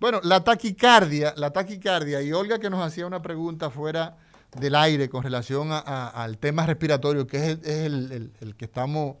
Bueno, 0.00 0.20
la 0.24 0.42
taquicardia, 0.42 1.34
la 1.36 1.50
taquicardia, 1.52 2.22
y 2.22 2.32
Olga 2.32 2.58
que 2.58 2.70
nos 2.70 2.80
hacía 2.84 3.06
una 3.06 3.20
pregunta 3.20 3.70
fuera 3.70 4.16
del 4.58 4.74
aire 4.74 5.08
con 5.08 5.22
relación 5.22 5.70
a- 5.72 5.78
a- 5.78 6.08
al 6.24 6.38
tema 6.38 6.66
respiratorio, 6.66 7.26
que 7.26 7.36
es 7.36 7.42
el, 7.44 7.60
es 7.64 7.66
el- 7.86 8.12
el- 8.12 8.32
el 8.40 8.56
que 8.56 8.64
estamos 8.64 9.16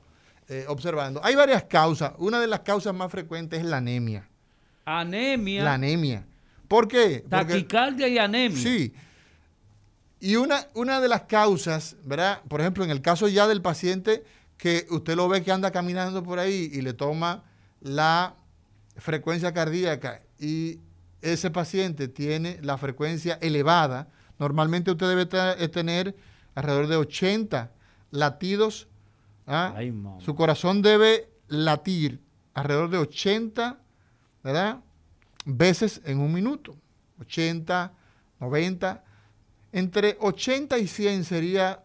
eh, 0.48 0.64
observando. 0.66 1.20
Hay 1.22 1.36
varias 1.36 1.62
causas. 1.64 2.12
Una 2.18 2.40
de 2.40 2.48
las 2.48 2.60
causas 2.60 2.92
más 2.92 3.08
frecuentes 3.12 3.60
es 3.60 3.64
la 3.64 3.76
anemia. 3.76 4.28
Anemia, 4.84 5.62
La 5.62 5.74
anemia. 5.74 6.26
¿Por 6.66 6.88
qué? 6.88 7.24
Porque- 7.30 7.44
taquicardia 7.46 8.08
y 8.08 8.18
anemia. 8.18 8.58
Sí. 8.60 8.92
Y 10.18 10.34
una, 10.34 10.66
una 10.74 11.00
de 11.00 11.06
las 11.08 11.22
causas, 11.22 11.94
¿verdad? 12.04 12.40
Por 12.48 12.60
ejemplo, 12.60 12.82
en 12.82 12.90
el 12.90 13.00
caso 13.00 13.28
ya 13.28 13.46
del 13.46 13.62
paciente 13.62 14.24
que 14.56 14.86
usted 14.90 15.14
lo 15.14 15.28
ve 15.28 15.42
que 15.44 15.52
anda 15.52 15.70
caminando 15.70 16.24
por 16.24 16.40
ahí 16.40 16.68
y 16.72 16.80
le 16.80 16.94
toma 16.94 17.44
la 17.80 18.34
frecuencia 18.96 19.52
cardíaca 19.54 20.20
y 20.40 20.80
ese 21.22 21.50
paciente 21.50 22.08
tiene 22.08 22.58
la 22.62 22.78
frecuencia 22.78 23.38
elevada, 23.42 24.08
normalmente 24.38 24.90
usted 24.90 25.06
debe 25.08 25.26
te- 25.26 25.68
tener 25.68 26.16
alrededor 26.54 26.86
de 26.86 26.96
80 26.96 27.70
latidos. 28.10 28.88
¿ah? 29.46 29.74
Ay. 29.76 29.92
Su 30.18 30.34
corazón 30.34 30.80
debe 30.82 31.28
latir 31.48 32.20
alrededor 32.54 32.88
de 32.90 32.98
80, 32.98 33.78
¿verdad? 34.42 34.80
Veces 35.44 36.00
en 36.04 36.18
un 36.20 36.32
minuto. 36.32 36.74
80, 37.20 37.92
90. 38.40 39.04
Entre 39.72 40.16
80 40.20 40.78
y 40.78 40.86
100 40.86 41.24
sería 41.24 41.84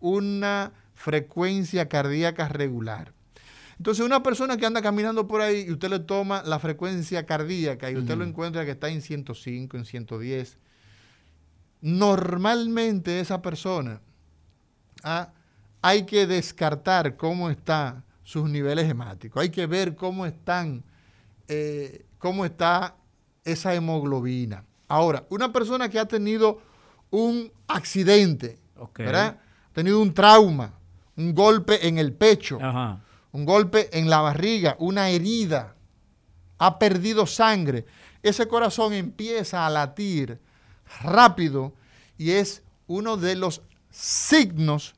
una 0.00 0.72
frecuencia 0.94 1.88
cardíaca 1.88 2.48
regular. 2.48 3.12
Entonces, 3.78 4.04
una 4.04 4.22
persona 4.22 4.56
que 4.56 4.66
anda 4.66 4.82
caminando 4.82 5.28
por 5.28 5.40
ahí 5.40 5.66
y 5.68 5.72
usted 5.72 5.88
le 5.88 6.00
toma 6.00 6.42
la 6.44 6.58
frecuencia 6.58 7.24
cardíaca 7.24 7.90
y 7.90 7.96
usted 7.96 8.16
lo 8.16 8.24
encuentra 8.24 8.64
que 8.64 8.72
está 8.72 8.88
en 8.88 9.02
105, 9.02 9.76
en 9.76 9.84
110, 9.84 10.58
normalmente 11.80 13.20
esa 13.20 13.40
persona 13.40 14.00
ah, 15.04 15.32
hay 15.80 16.04
que 16.06 16.26
descartar 16.26 17.16
cómo 17.16 17.50
están 17.50 18.02
sus 18.24 18.50
niveles 18.50 18.90
hemáticos, 18.90 19.40
hay 19.40 19.50
que 19.50 19.66
ver 19.66 19.94
cómo 19.94 20.26
están, 20.26 20.82
eh, 21.46 22.04
cómo 22.18 22.44
está 22.44 22.96
esa 23.44 23.74
hemoglobina. 23.74 24.64
Ahora, 24.88 25.24
una 25.30 25.52
persona 25.52 25.88
que 25.88 26.00
ha 26.00 26.06
tenido 26.06 26.60
un 27.10 27.50
accidente. 27.68 28.58
¿verdad? 28.96 29.38
tenido 29.72 30.00
un 30.00 30.12
trauma, 30.12 30.72
un 31.16 31.34
golpe 31.34 31.86
en 31.86 31.98
el 31.98 32.12
pecho, 32.12 32.58
Ajá. 32.60 33.00
Un 33.38 33.44
golpe 33.44 33.88
en 33.96 34.10
la 34.10 34.20
barriga, 34.20 34.74
una 34.80 35.10
herida, 35.10 35.76
ha 36.58 36.78
perdido 36.80 37.24
sangre, 37.24 37.86
ese 38.20 38.48
corazón 38.48 38.92
empieza 38.92 39.64
a 39.64 39.70
latir 39.70 40.40
rápido 41.02 41.72
y 42.16 42.32
es 42.32 42.62
uno 42.88 43.16
de 43.16 43.36
los 43.36 43.62
signos 43.90 44.96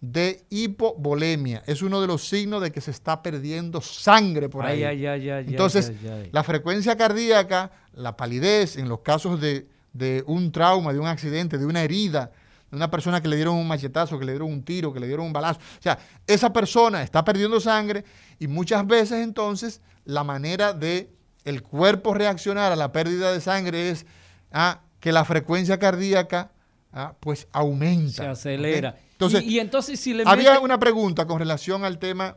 de 0.00 0.44
hipovolemia. 0.50 1.64
Es 1.66 1.82
uno 1.82 2.00
de 2.00 2.06
los 2.06 2.28
signos 2.28 2.62
de 2.62 2.70
que 2.70 2.80
se 2.80 2.92
está 2.92 3.22
perdiendo 3.22 3.80
sangre 3.80 4.48
por 4.48 4.64
ahí. 4.64 4.84
Ay, 4.84 5.04
ay, 5.04 5.06
ay, 5.06 5.30
ay, 5.30 5.44
Entonces, 5.48 5.92
la 6.30 6.44
frecuencia 6.44 6.96
cardíaca, 6.96 7.72
la 7.92 8.16
palidez 8.16 8.76
en 8.76 8.88
los 8.88 9.00
casos 9.00 9.40
de, 9.40 9.66
de 9.92 10.22
un 10.26 10.52
trauma, 10.52 10.92
de 10.92 11.00
un 11.00 11.08
accidente, 11.08 11.58
de 11.58 11.66
una 11.66 11.82
herida, 11.82 12.30
de 12.70 12.76
una 12.76 12.90
persona 12.90 13.20
que 13.20 13.28
le 13.28 13.36
dieron 13.36 13.56
un 13.56 13.66
machetazo, 13.66 14.18
que 14.18 14.24
le 14.24 14.32
dieron 14.32 14.50
un 14.52 14.62
tiro, 14.64 14.92
que 14.92 15.00
le 15.00 15.06
dieron 15.06 15.26
un 15.26 15.32
balazo. 15.32 15.58
O 15.60 15.82
sea, 15.82 15.98
esa 16.26 16.52
persona 16.52 17.02
está 17.02 17.24
perdiendo 17.24 17.58
sangre 17.60 18.04
y 18.38 18.46
muchas 18.46 18.86
veces 18.86 19.24
entonces 19.24 19.80
la 20.04 20.24
manera 20.24 20.72
de 20.72 21.12
el 21.44 21.62
cuerpo 21.62 22.14
reaccionar 22.14 22.70
a 22.72 22.76
la 22.76 22.92
pérdida 22.92 23.32
de 23.32 23.40
sangre 23.40 23.90
es 23.90 24.06
ah, 24.52 24.80
que 25.00 25.10
la 25.12 25.24
frecuencia 25.24 25.78
cardíaca 25.78 26.52
ah, 26.92 27.14
pues 27.18 27.48
aumenta. 27.52 28.22
Se 28.22 28.28
acelera. 28.28 28.96
Entonces, 29.12 29.42
y, 29.42 29.56
y 29.56 29.58
entonces 29.58 29.98
si 29.98 30.14
le 30.14 30.22
había 30.26 30.52
mete- 30.52 30.64
una 30.64 30.78
pregunta 30.78 31.26
con 31.26 31.38
relación 31.38 31.84
al 31.84 31.98
tema, 31.98 32.36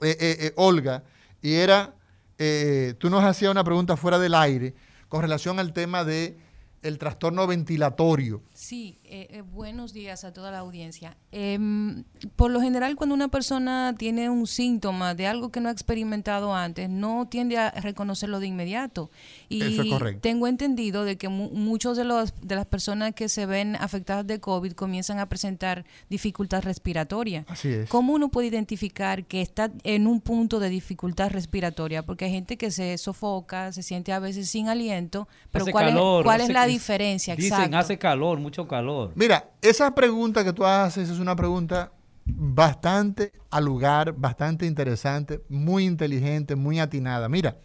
eh, 0.00 0.16
eh, 0.20 0.36
eh, 0.40 0.52
Olga, 0.56 1.04
y 1.42 1.54
era, 1.54 1.94
eh, 2.38 2.94
tú 2.98 3.10
nos 3.10 3.22
hacías 3.24 3.50
una 3.50 3.64
pregunta 3.64 3.96
fuera 3.96 4.18
del 4.18 4.34
aire 4.34 4.74
con 5.08 5.22
relación 5.22 5.58
al 5.58 5.72
tema 5.72 6.04
de 6.04 6.38
el 6.82 6.98
trastorno 6.98 7.46
ventilatorio. 7.46 8.42
Sí, 8.60 8.98
eh, 9.04 9.28
eh, 9.30 9.42
buenos 9.42 9.92
días 9.92 10.24
a 10.24 10.32
toda 10.32 10.50
la 10.50 10.58
audiencia. 10.58 11.16
Em, 11.30 12.02
por 12.34 12.50
lo 12.50 12.60
general, 12.60 12.96
cuando 12.96 13.14
una 13.14 13.28
persona 13.28 13.94
tiene 13.96 14.30
un 14.30 14.48
síntoma 14.48 15.14
de 15.14 15.28
algo 15.28 15.50
que 15.52 15.60
no 15.60 15.68
ha 15.68 15.72
experimentado 15.72 16.52
antes, 16.52 16.90
no 16.90 17.28
tiende 17.30 17.56
a 17.56 17.70
reconocerlo 17.70 18.40
de 18.40 18.48
inmediato. 18.48 19.12
Y 19.48 19.62
Eso 19.62 19.82
es 19.82 19.88
correcto. 19.90 20.22
tengo 20.22 20.48
entendido 20.48 21.04
de 21.04 21.16
que 21.16 21.28
mu- 21.28 21.50
muchos 21.50 21.96
de 21.96 22.02
los 22.02 22.34
de 22.42 22.56
las 22.56 22.66
personas 22.66 23.14
que 23.14 23.28
se 23.28 23.46
ven 23.46 23.76
afectadas 23.76 24.26
de 24.26 24.40
COVID 24.40 24.72
comienzan 24.72 25.20
a 25.20 25.28
presentar 25.28 25.84
dificultad 26.10 26.64
respiratoria. 26.64 27.44
Así 27.46 27.68
es. 27.68 27.88
¿Cómo 27.88 28.12
uno 28.14 28.28
puede 28.28 28.48
identificar 28.48 29.24
que 29.26 29.40
está 29.40 29.70
en 29.84 30.08
un 30.08 30.20
punto 30.20 30.58
de 30.58 30.68
dificultad 30.68 31.30
respiratoria? 31.30 32.04
Porque 32.04 32.24
hay 32.24 32.32
gente 32.32 32.56
que 32.56 32.72
se 32.72 32.98
sofoca, 32.98 33.70
se 33.70 33.84
siente 33.84 34.12
a 34.12 34.18
veces 34.18 34.48
sin 34.50 34.66
aliento, 34.68 35.28
pero 35.52 35.62
hace 35.62 35.70
¿cuál, 35.70 35.84
calor, 35.90 36.22
es, 36.22 36.24
cuál 36.24 36.40
hace- 36.40 36.50
es 36.50 36.54
la 36.54 36.66
diferencia? 36.66 37.36
Dicen, 37.36 37.52
Exacto. 37.52 37.76
hace 37.78 37.98
calor, 37.98 38.40
mucho 38.48 38.66
calor. 38.66 39.12
Mira, 39.14 39.50
esa 39.60 39.94
pregunta 39.94 40.42
que 40.42 40.54
tú 40.54 40.64
haces 40.64 41.10
es 41.10 41.18
una 41.18 41.36
pregunta 41.36 41.92
bastante 42.24 43.32
al 43.50 43.64
lugar, 43.64 44.14
bastante 44.14 44.64
interesante, 44.64 45.42
muy 45.50 45.84
inteligente, 45.84 46.56
muy 46.56 46.80
atinada. 46.80 47.28
Mira, 47.28 47.58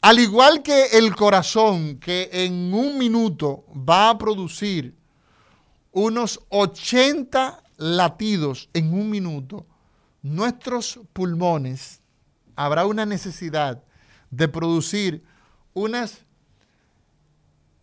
al 0.00 0.18
igual 0.18 0.62
que 0.62 0.86
el 0.92 1.14
corazón, 1.14 1.98
que 1.98 2.30
en 2.32 2.72
un 2.72 2.96
minuto 2.96 3.66
va 3.76 4.08
a 4.08 4.16
producir 4.16 4.96
unos 5.92 6.40
80 6.48 7.62
latidos 7.76 8.70
en 8.72 8.94
un 8.94 9.10
minuto, 9.10 9.66
nuestros 10.22 10.98
pulmones 11.12 12.00
habrá 12.56 12.86
una 12.86 13.04
necesidad 13.04 13.82
de 14.30 14.48
producir 14.48 15.24
unas 15.74 16.24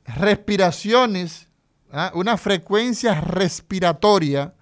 respiraciones, 0.08 1.48
¿ah? 1.92 2.12
una 2.16 2.38
frecuencia 2.38 3.22
respiratoria 3.22 4.54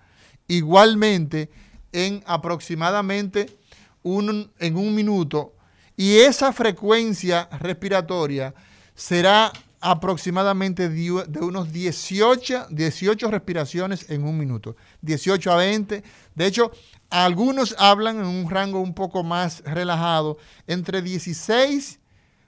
igualmente 0.47 1.49
en 1.91 2.23
aproximadamente 2.25 3.57
un, 4.03 4.51
en 4.59 4.77
un 4.77 4.93
minuto 4.93 5.55
y 5.97 6.17
esa 6.17 6.51
frecuencia 6.51 7.47
respiratoria 7.59 8.53
será 8.95 9.51
aproximadamente 9.79 10.89
de 10.89 11.39
unos 11.41 11.71
18, 11.71 12.67
18 12.69 13.31
respiraciones 13.31 14.09
en 14.09 14.23
un 14.23 14.37
minuto, 14.37 14.75
18 15.01 15.51
a 15.51 15.57
20. 15.57 16.03
De 16.33 16.45
hecho, 16.45 16.71
algunos 17.09 17.75
hablan 17.77 18.17
en 18.17 18.25
un 18.25 18.49
rango 18.49 18.79
un 18.79 18.95
poco 18.95 19.23
más 19.23 19.61
relajado, 19.63 20.37
entre 20.65 21.01
16 21.01 21.99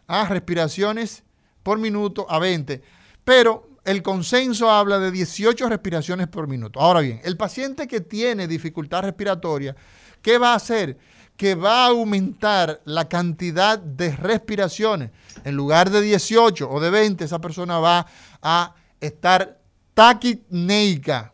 a 0.08 0.26
respiraciones 0.26 1.24
por 1.68 1.80
minuto 1.80 2.26
a 2.30 2.40
20. 2.40 2.82
Pero 3.26 3.68
el 3.84 4.02
consenso 4.02 4.72
habla 4.72 5.00
de 5.00 5.12
18 5.12 5.68
respiraciones 5.68 6.30
por 6.30 6.48
minuto. 6.48 6.80
Ahora 6.80 7.02
bien, 7.02 7.20
el 7.26 7.36
paciente 7.36 7.90
que 7.90 8.00
tiene 8.00 8.48
dificultad 8.48 9.02
respiratoria, 9.02 9.76
¿qué 10.22 10.38
va 10.38 10.54
a 10.54 10.56
hacer? 10.56 10.98
Que 11.36 11.56
va 11.56 11.84
a 11.84 11.88
aumentar 11.88 12.80
la 12.86 13.10
cantidad 13.10 13.78
de 13.78 14.16
respiraciones. 14.16 15.12
En 15.44 15.58
lugar 15.58 15.90
de 15.90 16.00
18 16.00 16.72
o 16.72 16.80
de 16.80 16.90
20, 16.90 17.26
esa 17.26 17.42
persona 17.42 17.80
va 17.80 18.08
a 18.42 18.74
estar 19.02 19.60
taquipneica. 19.94 21.34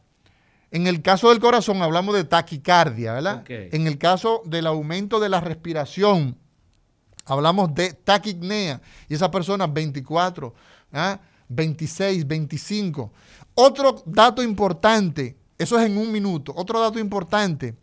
En 0.71 0.87
el 0.87 1.03
caso 1.03 1.29
del 1.29 1.39
corazón 1.39 1.79
hablamos 1.83 2.15
de 2.15 2.23
taquicardia, 2.23 3.13
¿verdad? 3.13 3.43
En 3.47 3.85
el 3.85 3.99
caso 3.99 4.41
del 4.45 4.65
aumento 4.65 5.19
de 5.19 5.29
la 5.29 5.41
respiración, 5.41 6.39
hablamos 7.25 7.73
de 7.73 7.93
taquipnea 7.93 8.81
y 9.07 9.15
esa 9.15 9.29
persona 9.31 9.67
24, 9.67 10.53
¿ah? 10.93 11.19
26, 11.49 12.27
25. 12.27 13.11
Otro 13.55 14.03
dato 14.05 14.41
importante, 14.41 15.37
eso 15.57 15.77
es 15.79 15.85
en 15.85 15.97
un 15.97 16.11
minuto, 16.11 16.53
otro 16.55 16.79
dato 16.79 16.99
importante, 16.99 17.75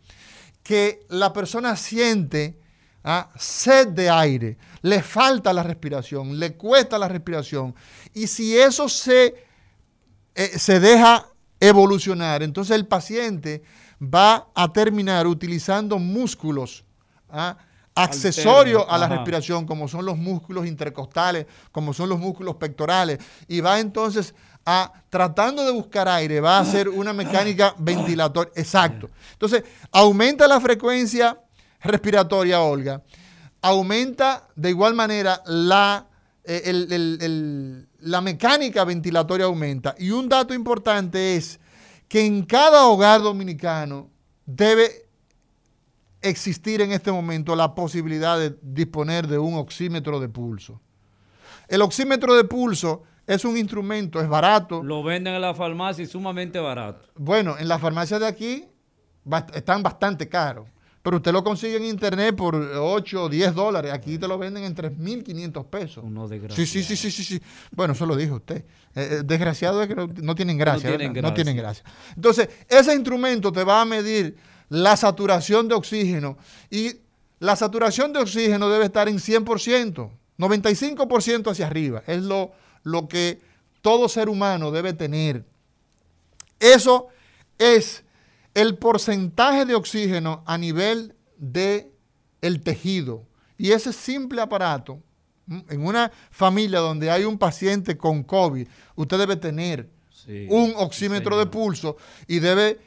que 0.63 1.05
la 1.09 1.31
persona 1.33 1.75
siente 1.75 2.59
¿ah? 3.03 3.29
sed 3.37 3.89
de 3.89 4.09
aire, 4.09 4.57
le 4.81 5.01
falta 5.01 5.53
la 5.53 5.63
respiración, 5.63 6.37
le 6.39 6.53
cuesta 6.55 6.99
la 6.99 7.07
respiración. 7.07 7.73
Y 8.13 8.27
si 8.27 8.57
eso 8.57 8.89
se, 8.89 9.35
eh, 10.35 10.59
se 10.59 10.79
deja 10.79 11.27
evolucionar, 11.59 12.43
entonces 12.43 12.75
el 12.75 12.87
paciente 12.87 13.63
va 14.01 14.49
a 14.55 14.73
terminar 14.73 15.27
utilizando 15.27 15.99
músculos 15.99 16.83
¿ah? 17.29 17.57
Accesorios 18.03 18.85
a 18.87 18.97
la 18.97 19.05
Ajá. 19.05 19.15
respiración, 19.15 19.65
como 19.65 19.87
son 19.87 20.05
los 20.05 20.17
músculos 20.17 20.65
intercostales, 20.67 21.45
como 21.71 21.93
son 21.93 22.09
los 22.09 22.19
músculos 22.19 22.55
pectorales, 22.55 23.19
y 23.47 23.61
va 23.61 23.79
entonces 23.79 24.33
a, 24.65 24.91
tratando 25.09 25.65
de 25.65 25.71
buscar 25.71 26.07
aire, 26.07 26.39
va 26.39 26.57
a 26.57 26.61
hacer 26.61 26.87
una 26.87 27.13
mecánica 27.13 27.73
ventilatoria. 27.77 28.51
Exacto. 28.55 29.09
Entonces, 29.33 29.63
aumenta 29.91 30.47
la 30.47 30.59
frecuencia 30.61 31.39
respiratoria, 31.81 32.61
Olga, 32.61 33.01
aumenta 33.61 34.47
de 34.55 34.69
igual 34.69 34.93
manera 34.93 35.41
la, 35.45 36.07
eh, 36.43 36.61
el- 36.65 36.91
el- 36.91 37.17
el- 37.21 37.87
la 38.01 38.21
mecánica 38.21 38.83
ventilatoria 38.83 39.45
aumenta. 39.45 39.95
Y 39.97 40.11
un 40.11 40.27
dato 40.29 40.53
importante 40.53 41.35
es 41.35 41.59
que 42.07 42.25
en 42.25 42.43
cada 42.45 42.85
hogar 42.85 43.21
dominicano 43.21 44.09
debe 44.45 45.05
existir 46.21 46.81
en 46.81 46.91
este 46.91 47.11
momento 47.11 47.55
la 47.55 47.73
posibilidad 47.75 48.37
de 48.39 48.55
disponer 48.61 49.27
de 49.27 49.37
un 49.39 49.55
oxímetro 49.55 50.19
de 50.19 50.29
pulso. 50.29 50.81
El 51.67 51.81
oxímetro 51.81 52.35
de 52.35 52.43
pulso 52.43 53.03
es 53.25 53.45
un 53.45 53.57
instrumento, 53.57 54.19
es 54.19 54.27
barato. 54.27 54.83
Lo 54.83 55.03
venden 55.03 55.33
en 55.35 55.41
la 55.41 55.53
farmacia 55.53 56.03
y 56.03 56.07
sumamente 56.07 56.59
barato. 56.59 57.07
Bueno, 57.15 57.55
en 57.57 57.67
las 57.67 57.79
farmacias 57.79 58.19
de 58.19 58.27
aquí 58.27 58.65
bast- 59.25 59.55
están 59.55 59.81
bastante 59.81 60.27
caros, 60.27 60.67
pero 61.01 61.17
usted 61.17 61.31
lo 61.31 61.43
consigue 61.43 61.77
en 61.77 61.85
internet 61.85 62.35
por 62.35 62.55
8 62.55 63.23
o 63.23 63.29
10 63.29 63.55
dólares. 63.55 63.93
Aquí 63.93 64.17
te 64.17 64.27
lo 64.27 64.37
venden 64.37 64.63
en 64.65 64.75
3.500 64.75 65.65
pesos. 65.65 66.03
Uno 66.03 66.27
desgraciado. 66.27 66.65
sí, 66.67 66.83
sí, 66.83 66.95
sí, 66.95 67.09
sí, 67.09 67.23
sí. 67.23 67.41
Bueno, 67.71 67.93
eso 67.93 68.05
lo 68.05 68.15
dijo 68.15 68.35
usted. 68.35 68.57
Eh, 68.93 69.07
eh, 69.19 69.21
desgraciado 69.23 69.81
es 69.81 69.87
que 69.87 69.95
no, 69.95 70.07
no 70.07 70.35
tienen 70.35 70.57
gracia. 70.57 70.89
tienen 70.89 71.13
¿verdad? 71.13 71.29
No 71.29 71.33
tienen 71.33 71.55
gracia. 71.55 71.83
gracia. 71.85 72.13
Entonces, 72.15 72.49
ese 72.67 72.93
instrumento 72.93 73.51
te 73.51 73.63
va 73.63 73.81
a 73.81 73.85
medir 73.85 74.35
la 74.71 74.95
saturación 74.95 75.67
de 75.67 75.75
oxígeno 75.75 76.37
y 76.69 76.93
la 77.39 77.57
saturación 77.57 78.13
de 78.13 78.19
oxígeno 78.19 78.69
debe 78.69 78.85
estar 78.85 79.09
en 79.09 79.17
100%, 79.17 80.09
95% 80.37 81.51
hacia 81.51 81.67
arriba. 81.67 82.03
Es 82.07 82.23
lo, 82.23 82.53
lo 82.83 83.09
que 83.09 83.41
todo 83.81 84.07
ser 84.07 84.29
humano 84.29 84.71
debe 84.71 84.93
tener. 84.93 85.43
Eso 86.57 87.09
es 87.57 88.05
el 88.53 88.77
porcentaje 88.77 89.65
de 89.65 89.75
oxígeno 89.75 90.41
a 90.45 90.57
nivel 90.57 91.15
de 91.35 91.91
el 92.39 92.61
tejido. 92.61 93.25
Y 93.57 93.71
ese 93.71 93.91
simple 93.91 94.39
aparato, 94.41 95.03
¿m? 95.49 95.65
en 95.67 95.85
una 95.85 96.13
familia 96.29 96.79
donde 96.79 97.11
hay 97.11 97.25
un 97.25 97.37
paciente 97.37 97.97
con 97.97 98.23
COVID, 98.23 98.65
usted 98.95 99.17
debe 99.17 99.35
tener 99.35 99.89
Sí, 100.11 100.47
un 100.49 100.67
sí, 100.67 100.73
oxímetro 100.77 101.37
de 101.37 101.47
pulso 101.47 101.97
y 102.27 102.39
debe 102.39 102.79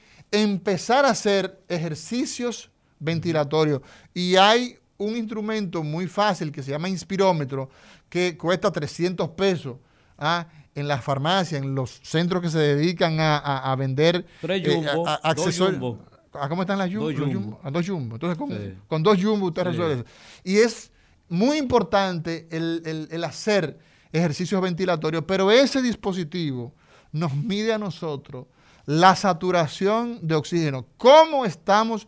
empezar 0.42 1.04
a 1.04 1.10
hacer 1.10 1.60
ejercicios 1.68 2.70
ventilatorios. 2.98 3.80
Y 4.12 4.36
hay 4.36 4.76
un 4.98 5.16
instrumento 5.16 5.82
muy 5.82 6.06
fácil 6.06 6.50
que 6.52 6.62
se 6.62 6.70
llama 6.70 6.88
inspirómetro 6.88 7.68
que 8.08 8.36
cuesta 8.36 8.70
300 8.70 9.30
pesos. 9.30 9.76
¿ah? 10.18 10.46
en 10.76 10.88
las 10.88 11.04
farmacias, 11.04 11.62
en 11.62 11.72
los 11.76 12.00
centros 12.02 12.42
que 12.42 12.48
se 12.50 12.58
dedican 12.58 13.20
a, 13.20 13.38
a- 13.38 13.70
a 13.70 13.76
vender 13.76 14.26
eh, 14.42 14.86
a- 14.88 14.94
dos 14.96 15.08
accesorios. 15.22 15.98
¿A 16.32 16.48
cómo 16.48 16.62
están 16.62 16.78
las 16.78 16.90
jumbo? 16.92 17.12
Dos 17.12 17.32
jumbo, 17.32 17.60
A 17.62 17.70
dos 17.70 17.86
jumbo. 17.88 18.16
Entonces, 18.16 18.36
con, 18.36 18.50
Sí. 18.50 18.74
con 18.88 19.02
dos 19.04 19.16
jumbo 19.22 19.46
usted 19.46 19.62
Sí. 19.62 19.68
resuelve 19.68 19.94
eso. 19.94 20.04
Y 20.42 20.56
es 20.56 20.90
muy 21.28 21.58
importante 21.58 22.48
el, 22.50 22.82
el- 22.86 23.08
el 23.12 23.22
hacer 23.22 23.78
ejercicios 24.12 24.60
ventilatorios, 24.60 25.22
pero 25.28 25.48
ese 25.52 25.80
dispositivo 25.80 26.74
nos 27.12 27.32
mide 27.36 27.72
a 27.72 27.78
nosotros 27.78 28.46
la 28.86 29.16
saturación 29.16 30.18
de 30.26 30.34
oxígeno. 30.34 30.86
¿Cómo 30.96 31.44
estamos 31.44 32.06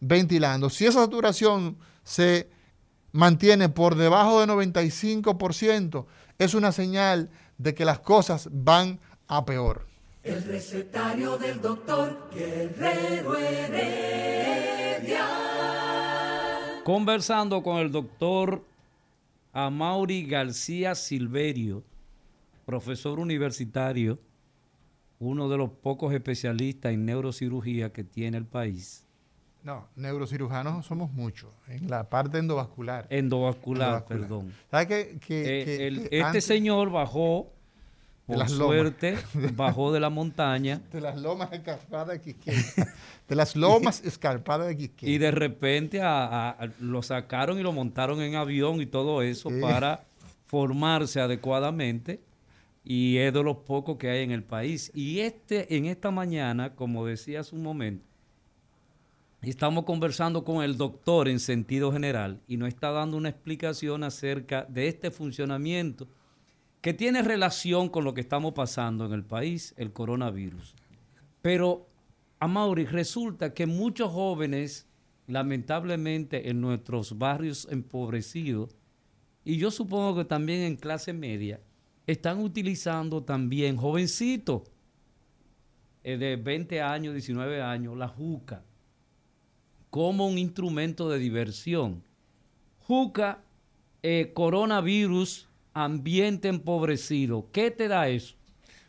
ventilando? 0.00 0.70
Si 0.70 0.86
esa 0.86 1.00
saturación 1.00 1.76
se 2.04 2.48
mantiene 3.12 3.68
por 3.68 3.96
debajo 3.96 4.40
de 4.40 4.46
95%, 4.46 6.06
es 6.38 6.54
una 6.54 6.72
señal 6.72 7.30
de 7.58 7.74
que 7.74 7.84
las 7.84 7.98
cosas 8.00 8.48
van 8.52 9.00
a 9.28 9.44
peor. 9.44 9.86
El 10.22 10.42
recetario 10.42 11.36
del 11.38 11.60
doctor 11.60 12.30
Guerrero 12.34 13.36
Heredia. 13.38 15.26
Conversando 16.84 17.62
con 17.62 17.78
el 17.78 17.90
doctor 17.90 18.64
Amaury 19.52 20.26
García 20.26 20.94
Silverio, 20.94 21.82
profesor 22.64 23.18
universitario, 23.18 24.18
uno 25.18 25.48
de 25.48 25.56
los 25.56 25.70
pocos 25.70 26.12
especialistas 26.12 26.92
en 26.92 27.06
neurocirugía 27.06 27.92
que 27.92 28.04
tiene 28.04 28.36
el 28.38 28.44
país, 28.46 29.02
No, 29.62 29.88
neurocirujanos 29.96 30.86
somos 30.86 31.10
muchos, 31.10 31.50
en 31.68 31.88
la 31.90 32.08
parte 32.08 32.38
endovascular. 32.38 33.06
endovascular, 33.10 33.88
Endovascular. 33.88 34.04
perdón. 34.04 34.52
¿Sabes? 34.70 34.86
Que, 34.86 35.00
Eh, 35.10 35.18
que- 35.64 35.86
el- 35.88 35.96
que 35.96 36.02
este 36.04 36.22
antes 36.22 36.44
señor 36.44 36.90
bajó, 36.90 37.52
De 38.28 38.34
por 38.34 38.38
las 38.38 38.52
lomas. 38.52 38.66
suerte, 38.76 39.16
bajó 39.56 39.92
de 39.92 40.00
la 40.00 40.10
montaña 40.10 40.80
De 40.92 41.00
las 41.00 41.16
lomas 41.20 41.52
escarpadas 41.52 42.08
de 42.08 42.20
Quisqueya. 42.20 42.62
de 43.28 43.34
las 43.34 43.56
lomas 43.56 44.04
escarpadas 44.04 44.68
de 44.68 44.76
Quisqueya. 44.76 45.12
y 45.12 45.18
de 45.18 45.30
repente 45.32 46.00
a- 46.02 46.56
lo 46.78 47.02
sacaron 47.02 47.58
y 47.58 47.62
lo 47.62 47.72
montaron 47.72 48.20
en 48.20 48.34
avión 48.36 48.80
y 48.80 48.86
todo 48.86 49.22
eso 49.22 49.48
Sí. 49.50 49.60
para 49.60 50.04
formarse 50.44 51.20
adecuadamente 51.20 52.20
y 52.88 53.18
es 53.18 53.34
de 53.34 53.42
los 53.42 53.56
pocos 53.58 53.96
que 53.96 54.08
hay 54.08 54.22
en 54.22 54.30
el 54.30 54.44
país. 54.44 54.92
Y 54.94 55.18
este 55.18 55.76
en 55.76 55.86
esta 55.86 56.12
mañana, 56.12 56.76
como 56.76 57.04
decía 57.04 57.40
hace 57.40 57.56
un 57.56 57.64
momento, 57.64 58.06
estamos 59.42 59.84
conversando 59.84 60.44
con 60.44 60.62
el 60.62 60.76
doctor 60.76 61.26
en 61.26 61.40
sentido 61.40 61.90
general 61.90 62.40
y 62.46 62.56
nos 62.56 62.68
está 62.68 62.92
dando 62.92 63.16
una 63.16 63.28
explicación 63.28 64.04
acerca 64.04 64.64
de 64.66 64.86
este 64.86 65.10
funcionamiento 65.10 66.06
que 66.80 66.94
tiene 66.94 67.22
relación 67.22 67.88
con 67.88 68.04
lo 68.04 68.14
que 68.14 68.20
estamos 68.20 68.52
pasando 68.52 69.04
en 69.04 69.12
el 69.14 69.24
país, 69.24 69.74
el 69.76 69.92
coronavirus. 69.92 70.76
Pero, 71.42 71.88
Amaury, 72.38 72.84
resulta 72.84 73.52
que 73.52 73.66
muchos 73.66 74.12
jóvenes, 74.12 74.86
lamentablemente 75.26 76.50
en 76.50 76.60
nuestros 76.60 77.18
barrios 77.18 77.66
empobrecidos, 77.68 78.76
y 79.44 79.56
yo 79.56 79.72
supongo 79.72 80.18
que 80.18 80.24
también 80.24 80.60
en 80.60 80.76
clase 80.76 81.12
media, 81.12 81.60
están 82.06 82.40
utilizando 82.40 83.22
también 83.22 83.76
jovencitos 83.76 84.62
eh, 86.04 86.16
de 86.16 86.36
20 86.36 86.80
años, 86.80 87.14
19 87.14 87.60
años, 87.62 87.96
la 87.96 88.08
juca, 88.08 88.62
como 89.90 90.26
un 90.26 90.38
instrumento 90.38 91.08
de 91.08 91.18
diversión. 91.18 92.02
Juca, 92.80 93.42
eh, 94.02 94.30
coronavirus, 94.34 95.48
ambiente 95.74 96.48
empobrecido. 96.48 97.48
¿Qué 97.52 97.70
te 97.70 97.88
da 97.88 98.08
eso? 98.08 98.36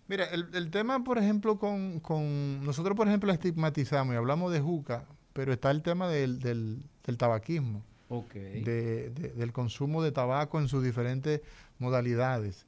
Mira, 0.07 0.25
el, 0.25 0.47
el 0.53 0.69
tema, 0.69 1.03
por 1.03 1.17
ejemplo, 1.17 1.57
con, 1.57 1.99
con- 1.99 2.63
Nosotros, 2.63 2.95
por 2.95 3.07
ejemplo, 3.07 3.31
estigmatizamos 3.31 4.13
y 4.13 4.17
hablamos 4.17 4.53
de 4.53 4.61
juca, 4.61 5.05
pero 5.33 5.51
está 5.51 5.71
el 5.71 5.81
tema 5.81 6.07
del, 6.07 6.39
del- 6.39 6.83
del 7.05 7.17
tabaquismo, 7.17 7.83
Ok. 8.09 8.33
de- 8.33 9.09
de- 9.09 9.29
del 9.33 9.51
consumo 9.51 10.03
de 10.03 10.11
tabaco 10.11 10.59
en 10.59 10.67
sus 10.67 10.83
diferentes 10.83 11.41
modalidades. 11.79 12.65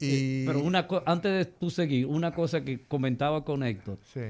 Y, 0.00 0.42
Eh, 0.42 0.44
Pero 0.46 0.60
una 0.60 0.86
antes 1.06 1.32
de 1.32 1.44
tú 1.52 1.70
seguir, 1.70 2.06
una 2.06 2.32
cosa 2.34 2.62
que 2.64 2.84
comentaba 2.86 3.44
con 3.44 3.62
Héctor. 3.62 3.98
Sí. 4.12 4.20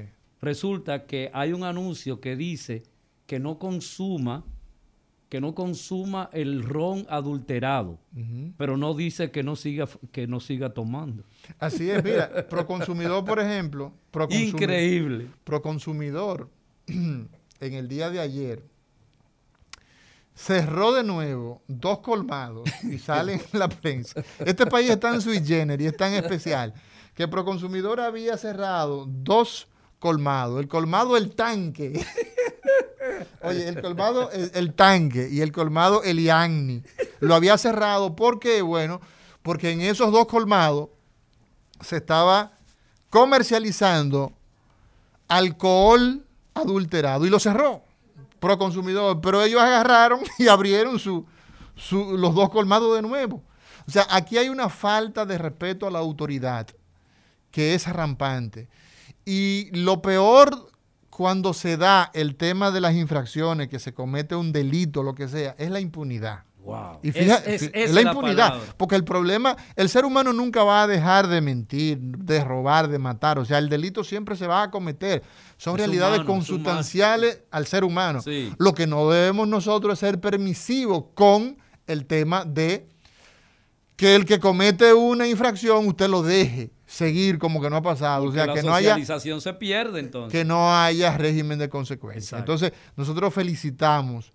Resulta 0.41 1.05
que 1.05 1.29
hay 1.33 1.51
un 1.53 1.63
anuncio 1.63 2.19
que 2.21 2.35
dice 2.35 2.83
que 3.25 3.39
no 3.39 3.57
consuma, 3.59 4.45
que 5.29 5.41
no 5.41 5.53
consuma 5.53 6.29
el 6.31 6.63
ron 6.63 7.05
adulterado, 7.09 7.99
pero 8.55 8.77
no 8.77 8.93
dice 8.93 9.29
que 9.31 9.43
no 9.43 9.55
siga, 9.57 9.87
que 10.13 10.25
no 10.27 10.39
siga 10.39 10.69
tomando. 10.69 11.23
Así 11.59 11.89
es, 11.89 12.01
mira, 12.03 12.47
Proconsumidor, 12.47 13.25
por 13.25 13.39
ejemplo, 13.39 13.91
Proconsumi- 14.13 14.49
Increíble. 14.49 15.27
Proconsumidor, 15.43 16.49
en 16.87 17.27
el 17.59 17.87
día 17.89 18.09
de 18.09 18.19
ayer, 18.21 18.63
cerró 20.37 20.93
de 20.93 21.03
nuevo 21.03 21.63
dos 21.67 21.99
colmados 21.99 22.69
y 22.83 22.99
sale 22.99 23.33
en 23.33 23.59
la 23.59 23.67
prensa. 23.67 24.23
Este 24.39 24.67
país 24.67 24.89
es 24.89 24.99
tan 24.99 25.19
sui 25.19 25.43
generis, 25.43 25.87
es 25.87 25.97
tan 25.97 26.13
especial, 26.13 26.73
que 27.15 27.27
Proconsumidor 27.27 27.99
había 27.99 28.37
cerrado 28.37 29.05
dos 29.07 29.67
colmados. 29.99 30.59
El 30.59 30.67
colmado 30.67 31.17
El 31.17 31.33
Tanque. 31.35 32.05
Oye, 33.41 33.67
el 33.67 33.81
colmado 33.81 34.29
el, 34.31 34.51
el 34.53 34.73
Tanque 34.73 35.27
y 35.31 35.41
el 35.41 35.51
colmado 35.51 36.03
El 36.03 36.19
Iagni. 36.19 36.83
Lo 37.19 37.33
había 37.33 37.57
cerrado 37.57 38.15
porque, 38.15 38.61
bueno, 38.61 39.01
porque 39.41 39.71
en 39.71 39.81
esos 39.81 40.11
dos 40.11 40.27
colmados 40.27 40.89
se 41.81 41.97
estaba 41.97 42.51
comercializando 43.09 44.33
alcohol 45.27 46.23
adulterado 46.53 47.25
y 47.25 47.29
lo 47.29 47.39
cerró 47.39 47.86
pro 48.39 48.57
consumidor, 48.57 49.19
pero 49.21 49.41
ellos 49.41 49.61
agarraron 49.61 50.19
y 50.39 50.47
abrieron 50.47 50.99
su, 50.99 51.25
su- 51.75 52.17
los 52.17 52.33
dos 52.35 52.49
colmados 52.49 52.95
de 52.95 53.01
nuevo. 53.01 53.43
O 53.87 53.91
sea, 53.91 54.05
aquí 54.09 54.37
hay 54.37 54.49
una 54.49 54.69
falta 54.69 55.25
de 55.25 55.37
respeto 55.37 55.87
a 55.87 55.91
la 55.91 55.99
autoridad 55.99 56.67
que 57.51 57.73
es 57.73 57.87
rampante. 57.87 58.67
Y 59.25 59.69
lo 59.71 60.01
peor 60.01 60.69
cuando 61.09 61.53
se 61.53 61.77
da 61.77 62.11
el 62.13 62.35
tema 62.35 62.69
de 62.71 62.81
las 62.81 62.93
infracciones, 62.93 63.69
que 63.69 63.79
se 63.79 63.93
comete 63.93 64.35
un 64.35 64.51
delito, 64.51 65.03
lo 65.03 65.15
que 65.15 65.27
sea, 65.27 65.55
es 65.57 65.71
la 65.71 65.79
impunidad. 65.79 66.43
Wow. 66.63 66.99
Y 67.01 67.11
fíjate, 67.13 67.55
Es- 67.55 67.93
la 67.93 68.01
impunidad, 68.01 68.59
porque 68.75 68.95
el 68.95 69.05
problema, 69.05 69.55
el 69.77 69.87
ser 69.87 70.03
humano 70.03 70.33
nunca 70.33 70.63
va 70.65 70.83
a 70.83 70.87
dejar 70.87 71.27
de 71.27 71.39
mentir, 71.39 71.97
de 71.99 72.43
robar, 72.43 72.89
de 72.89 72.99
matar, 72.99 73.39
o 73.39 73.45
sea, 73.45 73.57
el 73.57 73.69
delito 73.69 74.03
siempre 74.03 74.35
se 74.35 74.47
va 74.47 74.63
a 74.63 74.69
cometer. 74.69 75.23
Son 75.57 75.75
Es 75.75 75.79
realidades 75.79 76.19
humano, 76.19 76.33
consustanciales 76.33 77.41
al 77.51 77.65
ser 77.65 77.83
humano. 77.83 78.21
Sí. 78.21 78.53
Lo 78.57 78.73
que 78.73 78.87
no 78.87 79.09
debemos 79.09 79.47
nosotros 79.47 79.93
es 79.93 79.99
ser 79.99 80.21
permisivos 80.21 81.05
con 81.15 81.57
el 81.87 82.05
tema 82.05 82.45
de 82.45 82.87
que 83.95 84.15
el 84.15 84.25
que 84.25 84.39
comete 84.39 84.93
una 84.93 85.27
infracción 85.27 85.87
usted 85.87 86.07
lo 86.07 86.21
deje 86.21 86.71
seguir 86.85 87.39
como 87.39 87.61
que 87.61 87.69
no 87.69 87.77
ha 87.77 87.81
pasado, 87.81 88.25
o 88.25 88.31
sea, 88.31 88.45
la 88.45 88.53
que 88.53 88.63
no 88.63 88.73
haya 88.73 88.91
socialización 88.91 89.41
se 89.41 89.53
pierde 89.53 89.99
entonces. 89.99 90.31
que 90.31 90.45
no 90.45 90.73
haya 90.73 91.17
régimen 91.17 91.59
de 91.59 91.67
consecuencias. 91.67 92.39
Exacto. 92.39 92.53
Entonces, 92.53 92.79
nosotros 92.95 93.33
felicitamos 93.33 94.31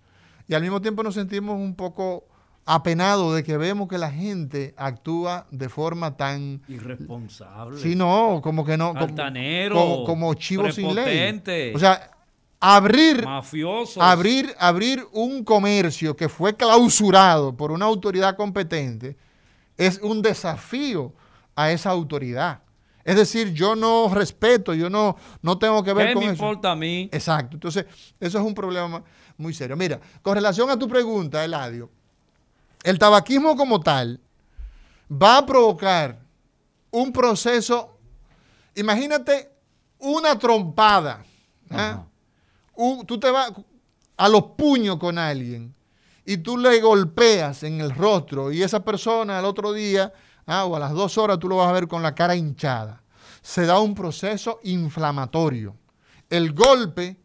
y 0.47 0.53
al 0.53 0.61
mismo 0.61 0.81
tiempo 0.81 1.01
nos 1.01 1.15
sentimos 1.15 1.55
un 1.55 1.75
poco 1.75 2.27
apenados 2.65 3.35
de 3.35 3.43
que 3.43 3.57
vemos 3.57 3.87
que 3.87 3.97
la 3.97 4.11
gente 4.11 4.73
actúa 4.77 5.47
de 5.51 5.69
forma 5.69 6.15
tan... 6.15 6.61
Irresponsable. 6.67 7.79
Sí, 7.79 7.95
no, 7.95 8.39
como 8.43 8.63
que 8.65 8.77
no... 8.77 8.93
Altanero, 8.95 9.75
como, 9.75 10.03
como 10.05 10.33
chivo 10.35 10.71
sin 10.71 10.95
ley. 10.95 11.41
O 11.75 11.79
sea, 11.79 12.11
abrir, 12.59 13.25
Mafiosos. 13.25 14.01
abrir, 14.01 14.53
abrir 14.57 15.05
un 15.11 15.43
comercio 15.43 16.15
que 16.15 16.29
fue 16.29 16.55
clausurado 16.55 17.55
por 17.55 17.71
una 17.71 17.85
autoridad 17.85 18.37
competente 18.37 19.17
es 19.77 19.99
un 20.01 20.21
desafío 20.21 21.13
a 21.55 21.71
esa 21.71 21.89
autoridad. 21.89 22.61
Es 23.03 23.17
decir, 23.17 23.53
yo 23.53 23.75
no 23.75 24.09
respeto, 24.13 24.73
yo 24.73 24.89
no, 24.89 25.17
no 25.41 25.57
tengo 25.57 25.83
que 25.83 25.91
ver 25.91 26.07
¿Qué 26.07 26.13
con 26.13 26.23
me 26.23 26.31
eso. 26.31 26.35
importa 26.35 26.71
a 26.71 26.75
mí? 26.75 27.09
Exacto. 27.11 27.57
Entonces, 27.57 27.85
eso 28.19 28.39
es 28.39 28.45
un 28.45 28.53
problema 28.53 29.03
muy 29.35 29.53
serio. 29.53 29.75
Mira, 29.75 29.99
con 30.21 30.35
relación 30.35 30.69
a 30.69 30.79
tu 30.79 30.87
pregunta, 30.87 31.43
Eladio, 31.43 31.89
el 32.83 32.99
tabaquismo 32.99 33.55
como 33.55 33.79
tal 33.79 34.19
va 35.11 35.37
a 35.39 35.45
provocar 35.45 36.19
un 36.91 37.11
proceso, 37.11 37.97
imagínate 38.75 39.51
una 39.99 40.37
trompada. 40.37 41.23
Un- 42.75 43.05
tú 43.05 43.19
te 43.19 43.29
vas 43.31 43.51
a 44.17 44.29
los 44.29 44.43
puños 44.57 44.97
con 44.97 45.17
alguien 45.17 45.73
y 46.25 46.37
tú 46.37 46.57
le 46.57 46.79
golpeas 46.81 47.63
en 47.63 47.81
el 47.81 47.91
rostro 47.91 48.51
y 48.51 48.61
esa 48.63 48.83
persona 48.83 49.39
al 49.39 49.45
otro 49.45 49.73
día 49.73 50.13
ah, 50.45 50.65
o 50.65 50.75
a 50.75 50.79
las 50.79 50.91
dos 50.91 51.17
horas 51.17 51.39
tú 51.39 51.47
lo 51.49 51.57
vas 51.57 51.69
a 51.69 51.73
ver 51.73 51.87
con 51.87 52.01
la 52.03 52.13
cara 52.15 52.35
hinchada. 52.35 53.01
Se 53.41 53.65
da 53.65 53.79
un 53.79 53.93
proceso 53.93 54.59
inflamatorio. 54.63 55.75
El 56.29 56.53
golpe 56.53 57.17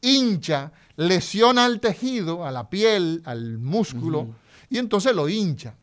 hincha, 0.00 0.72
lesiona 0.96 1.64
al 1.64 1.80
tejido, 1.80 2.46
a 2.46 2.50
la 2.52 2.68
piel, 2.70 3.22
al 3.24 3.58
músculo, 3.58 4.28
y 4.74 4.78
entonces 4.78 5.14
lo 5.14 5.28
hincha. 5.28 5.76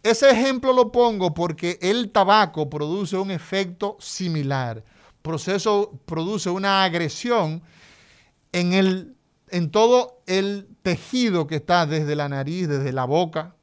Ese 0.00 0.30
ejemplo 0.30 0.72
lo 0.72 0.92
pongo 0.92 1.34
porque 1.34 1.76
el 1.82 2.12
tabaco 2.12 2.70
produce 2.70 3.16
un 3.16 3.32
efecto 3.32 3.96
similar. 3.98 4.84
Proceso 5.22 5.98
produce 6.06 6.48
una 6.48 6.84
agresión 6.84 7.60
en, 8.52 8.74
el, 8.74 9.16
en 9.48 9.72
todo 9.72 10.22
el 10.26 10.68
tejido 10.82 11.48
que 11.48 11.56
está 11.56 11.84
desde 11.84 12.14
la 12.14 12.28
nariz, 12.28 12.68
desde 12.68 12.92
la 12.92 13.06
boca, 13.06 13.56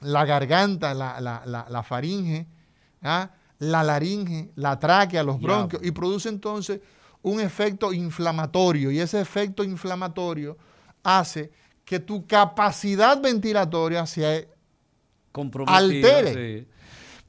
la 0.00 0.24
garganta, 0.24 0.94
la, 0.94 1.82
faringe, 1.84 2.46
¿ah? 3.02 3.32
la 3.58 3.82
laringe, 3.82 4.52
la 4.54 4.78
tráquea, 4.78 5.24
los 5.24 5.40
bronquios, 5.40 5.82
y 5.84 5.90
produce 5.90 6.28
entonces 6.28 6.80
un 7.22 7.40
efecto 7.40 7.92
inflamatorio. 7.92 8.92
Y 8.92 9.00
ese 9.00 9.20
efecto 9.20 9.64
inflamatorio 9.64 10.56
hace 11.02 11.50
que 11.88 12.00
tu 12.00 12.26
capacidad 12.26 13.18
ventilatoria 13.18 14.04
se 14.04 14.46
altere. 15.66 16.68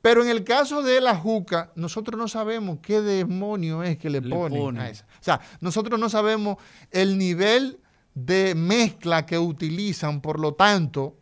Pero 0.01 0.21
en 0.21 0.27
el 0.27 0.43
caso 0.43 0.83
de 0.83 0.99
la 0.99 1.15
juca, 1.15 1.71
nosotros 1.75 2.19
no 2.19 2.27
sabemos 2.27 2.79
qué 2.81 2.99
demonio 2.99 3.83
es 3.83 3.97
que 3.97 4.09
le, 4.09 4.21
ponen 4.21 4.77
a 4.77 4.89
esa. 4.89 5.05
O 5.05 5.23
sea, 5.23 5.39
nosotros 5.61 5.97
no 5.97 6.09
sabemos 6.09 6.57
el 6.91 7.17
nivel 7.17 7.79
de 8.13 8.53
mezcla 8.53 9.25
que 9.25 9.39
utilizan, 9.39 10.19
por 10.19 10.37
lo 10.41 10.53
tanto, 10.53 11.15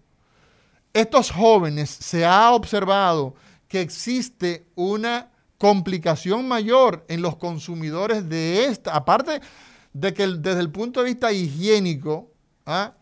estos 0.91 1.29
jóvenes 1.29 1.91
se 1.91 2.25
ha 2.25 2.51
observado 2.53 3.35
que 3.67 3.81
existe 3.81 4.65
una 4.73 5.29
complicación 5.59 6.47
mayor 6.47 7.05
en 7.07 7.21
los 7.21 7.35
consumidores 7.35 8.27
de 8.27 8.65
esta, 8.65 8.95
aparte 8.95 9.41
de 9.93 10.11
que 10.15 10.25
desde 10.25 10.59
el 10.59 10.71
punto 10.71 11.01
de 11.01 11.05
vista 11.05 11.31
higiénico 11.31 12.31
¿ah? 12.65 12.93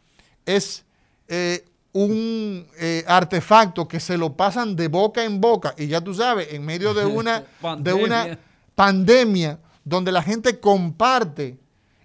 Es 0.45 0.85
eh, 1.27 1.65
un 1.93 2.67
eh, 2.77 3.03
artefacto 3.07 3.87
que 3.87 3.99
se 3.99 4.17
lo 4.17 4.35
pasan 4.35 4.75
de 4.75 4.87
boca 4.87 5.23
en 5.23 5.39
boca 5.39 5.73
y 5.77 5.87
ya 5.87 6.01
tú 6.01 6.13
sabes, 6.13 6.51
en 6.51 6.65
medio 6.65 6.93
de 6.93 7.05
una, 7.05 7.43
de 7.79 7.93
una 7.93 8.37
pandemia 8.75 9.59
donde 9.83 10.11
la 10.11 10.21
gente 10.21 10.59
comparte 10.59 11.57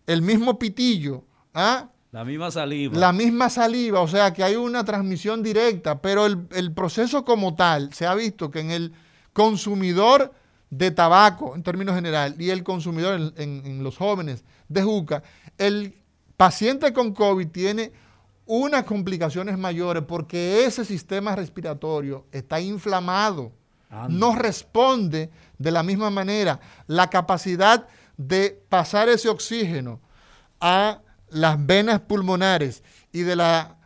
el 0.07 0.23
mismo 0.23 0.59
pitillo, 0.59 1.25
¿ah? 1.55 1.89
La 2.13 2.25
misma 2.25 2.51
saliva. 2.51 2.99
La 2.99 3.13
misma 3.13 3.49
saliva, 3.49 4.01
o 4.01 4.09
sea 4.09 4.33
que 4.33 4.43
hay 4.43 4.57
una 4.57 4.85
transmisión 4.85 5.43
directa, 5.43 6.01
pero 6.01 6.27
el, 6.27 6.73
proceso 6.73 7.25
como 7.25 7.55
tal 7.55 7.93
se 7.93 8.07
ha 8.07 8.15
visto 8.15 8.51
que 8.51 8.61
en 8.61 8.73
el 8.73 8.93
consumidor 9.33 10.33
de 10.71 10.91
tabaco, 10.91 11.55
en 11.55 11.63
términos 11.63 11.95
general, 11.95 12.35
y 12.39 12.51
el 12.51 12.65
consumidor 12.65 13.33
en, 13.37 13.83
los 13.85 13.97
jóvenes 13.97 14.45
de 14.69 14.83
juca, 14.83 15.23
el 15.57 15.95
paciente 16.37 16.93
con 16.93 17.13
COVID 17.13 17.49
tiene 17.49 17.93
unas 18.53 18.83
complicaciones 18.83 19.57
mayores 19.57 20.03
porque 20.03 20.65
ese 20.65 20.85
sistema 20.85 21.37
respiratorio 21.37 22.27
está 22.33 22.61
inflamado, 22.61 23.53
no 24.09 24.35
responde 24.35 25.31
de 25.57 25.71
la 25.71 25.85
misma 25.85 26.11
manera. 26.11 26.59
La 26.89 27.09
capacidad 27.09 27.87
de 28.17 28.61
pasar 28.69 29.09
ese 29.09 29.29
oxígeno 29.29 30.01
a 30.61 31.01
las 31.29 31.65
venas 31.65 32.01
pulmonares 32.01 32.83
y 33.13 33.21
de 33.21 33.37
la 33.37 33.77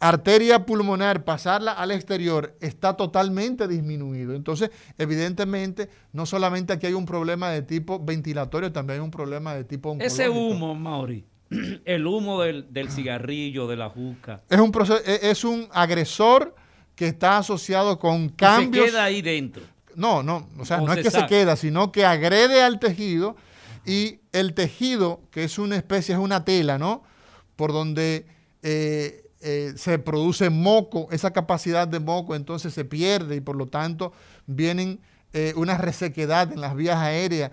arteria 0.00 0.66
pulmonar 0.66 1.24
pasarla 1.24 1.74
al 1.74 1.92
exterior 1.92 2.56
está 2.60 2.96
totalmente 2.96 3.68
disminuido. 3.68 4.34
Entonces, 4.34 4.72
evidentemente, 4.98 5.88
no 6.12 6.26
solamente 6.26 6.72
aquí 6.72 6.88
hay 6.88 6.94
un 6.94 7.06
problema 7.06 7.50
de 7.50 7.62
tipo 7.62 8.04
ventilatorio, 8.04 8.72
también 8.72 8.98
hay 8.98 9.04
un 9.04 9.12
problema 9.12 9.54
de 9.54 9.62
tipo 9.62 9.90
oncológico. 9.90 10.22
Ese 10.22 10.28
humo, 10.28 10.74
Mauri, 10.74 11.24
el 11.84 12.06
humo 12.06 12.42
del, 12.42 12.90
cigarrillo, 12.90 13.66
de 13.66 13.76
la 13.76 13.88
juca. 13.88 14.42
Es 14.48 14.58
un, 14.58 14.72
proceso, 14.72 15.00
e, 15.04 15.30
es 15.30 15.44
un 15.44 15.68
agresor 15.72 16.54
que 16.94 17.08
está 17.08 17.38
asociado 17.38 17.98
con 17.98 18.28
cambios. 18.28 18.86
se 18.86 18.90
queda 18.92 19.04
ahí 19.04 19.22
dentro. 19.22 19.62
No, 19.96 20.22
no, 20.22 20.48
o 20.58 20.64
sea, 20.64 20.78
no 20.78 20.92
es 20.92 21.02
que 21.02 21.10
se 21.10 21.26
queda, 21.26 21.56
sino 21.56 21.92
que 21.92 22.04
agrede 22.04 22.62
al 22.62 22.80
tejido 22.80 23.36
y 23.86 24.20
el 24.32 24.54
tejido, 24.54 25.20
que 25.30 25.44
es 25.44 25.58
una 25.58 25.76
especie, 25.76 26.14
es 26.14 26.20
una 26.20 26.44
tela, 26.44 26.78
¿no? 26.78 27.02
Por 27.56 27.72
donde 27.72 28.26
eh, 28.62 29.30
eh, 29.40 29.72
se 29.76 29.98
produce 29.98 30.50
moco, 30.50 31.08
esa 31.12 31.32
capacidad 31.32 31.86
de 31.86 32.00
moco 32.00 32.34
entonces 32.34 32.72
se 32.74 32.84
pierde 32.84 33.36
y 33.36 33.40
por 33.40 33.56
lo 33.56 33.66
tanto 33.66 34.12
vienen 34.46 35.00
eh, 35.32 35.52
una 35.56 35.76
resequedad 35.76 36.52
en 36.52 36.60
las 36.60 36.74
vías 36.74 36.96
aéreas. 36.96 37.50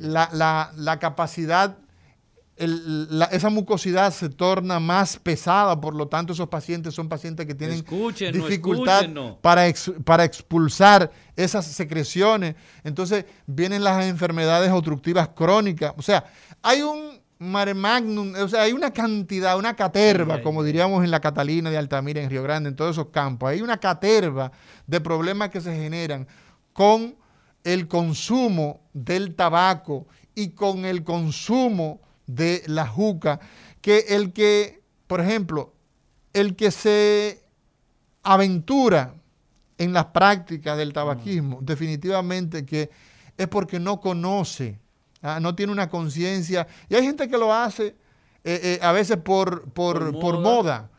la, 0.00 0.72
la, 0.74 0.98
capacidad 0.98 1.78
esa 2.56 3.50
mucosidad 3.50 4.12
se 4.14 4.30
torna 4.30 4.80
más 4.80 5.18
pesada, 5.18 5.78
por 5.78 5.94
lo 5.94 6.08
tanto 6.08 6.32
esos 6.32 6.48
pacientes 6.48 6.94
son 6.94 7.08
pacientes 7.08 7.44
que 7.44 7.54
tienen 7.54 7.84
dificultad 8.32 9.04
para, 9.42 9.66
para 10.04 10.24
expulsar 10.24 11.10
esas 11.36 11.66
secreciones. 11.66 12.54
Entonces 12.82 13.26
vienen 13.46 13.84
las 13.84 14.04
enfermedades 14.06 14.70
obstructivas 14.72 15.28
crónicas. 15.28 15.92
O 15.98 16.02
sea, 16.02 16.24
hay 16.62 16.80
un 16.80 17.20
mare 17.38 17.74
magnum, 17.74 18.32
o 18.34 18.48
sea, 18.48 18.62
hay 18.62 18.72
una 18.72 18.90
cantidad, 18.90 19.58
una 19.58 19.76
caterva, 19.76 20.40
como 20.40 20.62
diríamos 20.62 21.04
en 21.04 21.10
la 21.10 21.20
Catalina 21.20 21.68
de 21.68 21.76
Altamira, 21.76 22.22
en 22.22 22.30
Río 22.30 22.42
Grande, 22.42 22.70
en 22.70 22.76
todos 22.76 22.92
esos 22.92 23.08
campos. 23.08 23.50
Hay 23.50 23.60
una 23.60 23.76
caterva 23.76 24.50
de 24.86 25.00
problemas 25.02 25.50
que 25.50 25.60
se 25.60 25.74
generan 25.74 26.26
con 26.72 27.16
el 27.64 27.86
consumo 27.86 28.80
del 28.94 29.34
tabaco 29.34 30.06
y 30.34 30.50
con 30.50 30.86
el 30.86 31.04
consumo 31.04 32.00
de 32.26 32.62
la 32.66 32.86
juca, 32.86 33.40
que 33.80 34.06
el 34.08 34.32
que, 34.32 34.82
por 35.06 35.20
ejemplo, 35.20 35.72
el 36.32 36.56
que 36.56 36.70
se 36.70 37.42
aventura 38.22 39.14
en 39.78 39.92
las 39.92 40.06
prácticas 40.06 40.76
del 40.76 40.92
tabaquismo, 40.92 41.58
definitivamente 41.62 42.64
que 42.64 42.90
es 43.36 43.48
porque 43.48 43.78
no 43.78 44.00
conoce, 44.00 44.78
¿ah? 45.22 45.38
no 45.40 45.54
tiene 45.54 45.72
una 45.72 45.88
conciencia. 45.88 46.66
Y 46.88 46.94
hay 46.94 47.02
gente 47.02 47.28
que 47.28 47.38
lo 47.38 47.52
hace 47.52 47.94
eh, 48.44 48.60
eh, 48.62 48.78
a 48.82 48.92
veces 48.92 49.18
por, 49.18 49.70
por, 49.70 50.12
moda. 50.12 50.90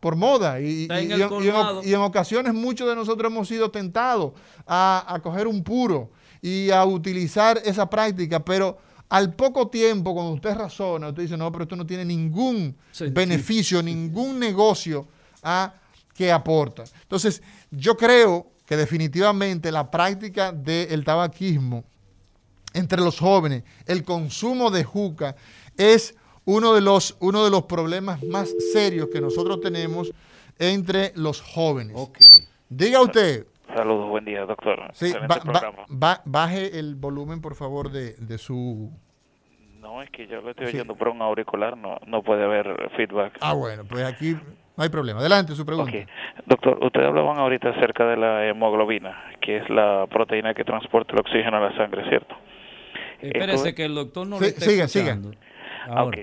por 0.00 0.16
moda. 0.16 0.54
¿ah? 0.54 0.60
Y, 0.60 0.88
en 0.90 2.00
ocasiones 2.00 2.52
muchos 2.52 2.88
de 2.88 2.94
nosotros 2.94 3.30
hemos 3.30 3.48
sido 3.48 3.70
tentados 3.70 4.32
a, 4.66 5.04
a 5.06 5.20
coger 5.20 5.46
un 5.46 5.62
puro 5.62 6.10
y 6.42 6.70
a 6.70 6.84
utilizar 6.84 7.60
esa 7.64 7.88
práctica, 7.88 8.44
pero 8.44 8.76
al 9.08 9.34
poco 9.34 9.68
tiempo, 9.68 10.14
cuando 10.14 10.32
usted 10.32 10.54
razona, 10.54 11.08
usted 11.08 11.22
dice, 11.22 11.36
no, 11.36 11.50
pero 11.52 11.64
esto 11.64 11.76
no 11.76 11.86
tiene 11.86 12.04
ningún 12.04 12.76
beneficio, 13.12 13.82
ningún 13.82 14.38
negocio 14.38 15.06
a 15.42 15.64
¿ah? 15.64 15.74
que 16.14 16.32
aporta. 16.32 16.84
Entonces, 17.02 17.42
yo 17.70 17.96
creo 17.96 18.46
que 18.66 18.76
definitivamente 18.76 19.70
la 19.70 19.90
práctica 19.90 20.52
del 20.52 21.04
tabaquismo 21.04 21.84
entre 22.72 23.00
los 23.00 23.18
jóvenes, 23.18 23.62
el 23.86 24.04
consumo 24.04 24.70
de 24.70 24.84
juca, 24.84 25.36
es 25.76 26.14
uno 26.44 26.74
de 26.74 26.80
los, 26.80 27.16
uno 27.20 27.44
de 27.44 27.50
los 27.50 27.64
problemas 27.64 28.22
más 28.24 28.50
serios 28.72 29.08
que 29.12 29.20
nosotros 29.20 29.60
tenemos 29.60 30.10
entre 30.58 31.12
los 31.14 31.40
jóvenes. 31.40 31.96
Diga 32.68 33.00
usted. 33.00 33.46
Saludos, 33.74 34.08
buen 34.08 34.24
día, 34.24 34.46
doctor. 34.46 34.80
Sí, 34.92 35.12
baje 36.24 36.78
el 36.78 36.94
volumen, 36.94 37.40
por 37.40 37.54
favor, 37.56 37.90
de, 37.90 38.14
de 38.14 38.38
su 38.38 38.92
no, 39.84 40.00
es 40.00 40.08
que 40.10 40.26
yo 40.26 40.40
lo 40.40 40.50
estoy 40.50 40.68
oyendo 40.68 40.94
por 40.94 41.08
un 41.08 41.20
auricular, 41.20 41.76
no, 41.76 41.98
no 42.06 42.22
puede 42.22 42.42
haber 42.42 42.90
feedback. 42.96 43.36
Ah, 43.42 43.52
bueno, 43.52 43.84
pues 43.86 44.02
aquí 44.02 44.34
no 44.76 44.82
hay 44.82 44.88
problema. 44.88 45.20
Adelante, 45.20 45.54
su 45.54 45.66
pregunta. 45.66 45.92
Doctor, 46.46 46.82
ustedes 46.82 47.06
hablaban 47.06 47.36
ahorita 47.36 47.68
acerca 47.68 48.06
de 48.06 48.16
la 48.16 48.46
hemoglobina, 48.46 49.14
que 49.42 49.58
es 49.58 49.68
la 49.68 50.06
proteína 50.10 50.54
que 50.54 50.64
transporta 50.64 51.12
el 51.12 51.20
oxígeno 51.20 51.58
a 51.58 51.60
la 51.60 51.76
sangre, 51.76 52.08
¿cierto? 52.08 52.34
Espérese 53.20 53.74
que 53.74 53.84
el 53.84 53.94
doctor 53.94 54.26
no 54.26 54.40
le 54.40 54.46
está 54.46 54.64
siga, 54.64 54.88
siga. 54.88 55.18
Ah, 55.86 56.04
ok. 56.04 56.16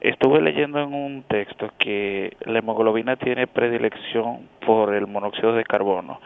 Estuve 0.00 0.42
leyendo 0.42 0.80
en 0.80 0.92
un 0.92 1.22
texto 1.22 1.70
que 1.78 2.36
la 2.46 2.58
hemoglobina 2.58 3.14
tiene 3.14 3.46
predilección 3.46 4.48
por 4.66 4.92
el 4.92 5.06
monóxido 5.06 5.52
de 5.52 5.62
carbono 5.62 6.20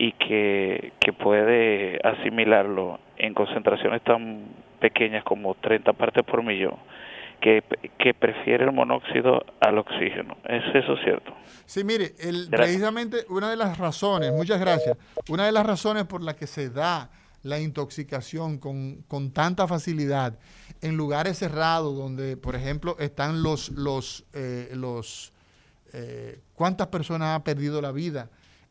y 0.00 0.12
que, 0.12 0.94
que 0.98 1.12
puede 1.12 2.00
asimilarlo 2.02 2.98
en 3.18 3.34
concentraciones 3.34 4.02
tan 4.02 4.46
pequeñas 4.80 5.22
como 5.24 5.54
30 5.56 5.92
partes 5.92 6.24
por 6.24 6.42
millón, 6.42 6.76
que, 7.42 7.62
que 7.98 8.14
prefiere 8.14 8.64
el 8.64 8.72
monóxido 8.72 9.44
al 9.60 9.76
oxígeno. 9.76 10.38
¿Es 10.48 10.62
eso 10.74 10.96
cierto? 11.04 11.34
Sí, 11.66 11.84
mire, 11.84 12.12
el, 12.18 12.48
precisamente 12.50 13.26
una 13.28 13.50
de 13.50 13.58
las 13.58 13.76
razones, 13.76 14.32
muchas 14.32 14.58
gracias, 14.58 14.96
una 15.28 15.44
de 15.44 15.52
las 15.52 15.66
razones 15.66 16.04
por 16.06 16.22
la 16.22 16.34
que 16.34 16.46
se 16.46 16.70
da 16.70 17.10
la 17.42 17.60
intoxicación 17.60 18.56
con, 18.56 19.02
con, 19.02 19.30
tanta 19.34 19.68
facilidad 19.68 20.38
en 20.80 20.96
lugares 20.96 21.38
cerrados 21.38 21.94
donde, 21.94 22.38
por 22.38 22.56
ejemplo, 22.56 22.96
están 23.00 23.42
los, 23.42 23.68
los, 23.72 24.24
eh, 24.32 24.70
los 24.72 25.34
eh, 25.92 26.40
¿cuántas 26.54 26.86
personas 26.86 27.36
han 27.36 27.42
perdido 27.42 27.82
la 27.82 27.92
vida 27.92 28.30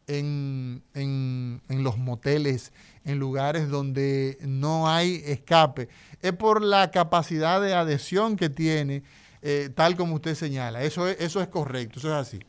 en, 0.09 0.81
en, 0.93 1.61
en 1.69 1.83
los 1.83 1.97
moteles, 1.97 2.73
en 3.05 3.19
lugares 3.19 3.69
donde 3.69 4.37
no 4.41 4.89
hay 4.89 5.21
escape. 5.25 5.87
Es 6.21 6.33
por 6.33 6.61
la 6.61 6.91
capacidad 6.91 7.61
de 7.61 7.73
adhesión 7.73 8.35
que 8.35 8.49
tiene, 8.49 9.03
eh, 9.41 9.69
tal 9.73 9.95
como 9.95 10.15
usted 10.15 10.33
señala. 10.33 10.83
Eso 10.83 11.07
es, 11.07 11.21
eso 11.21 11.41
es 11.41 11.47
correcto, 11.47 11.99
eso 11.99 12.09
es 12.09 12.15
así. 12.15 12.39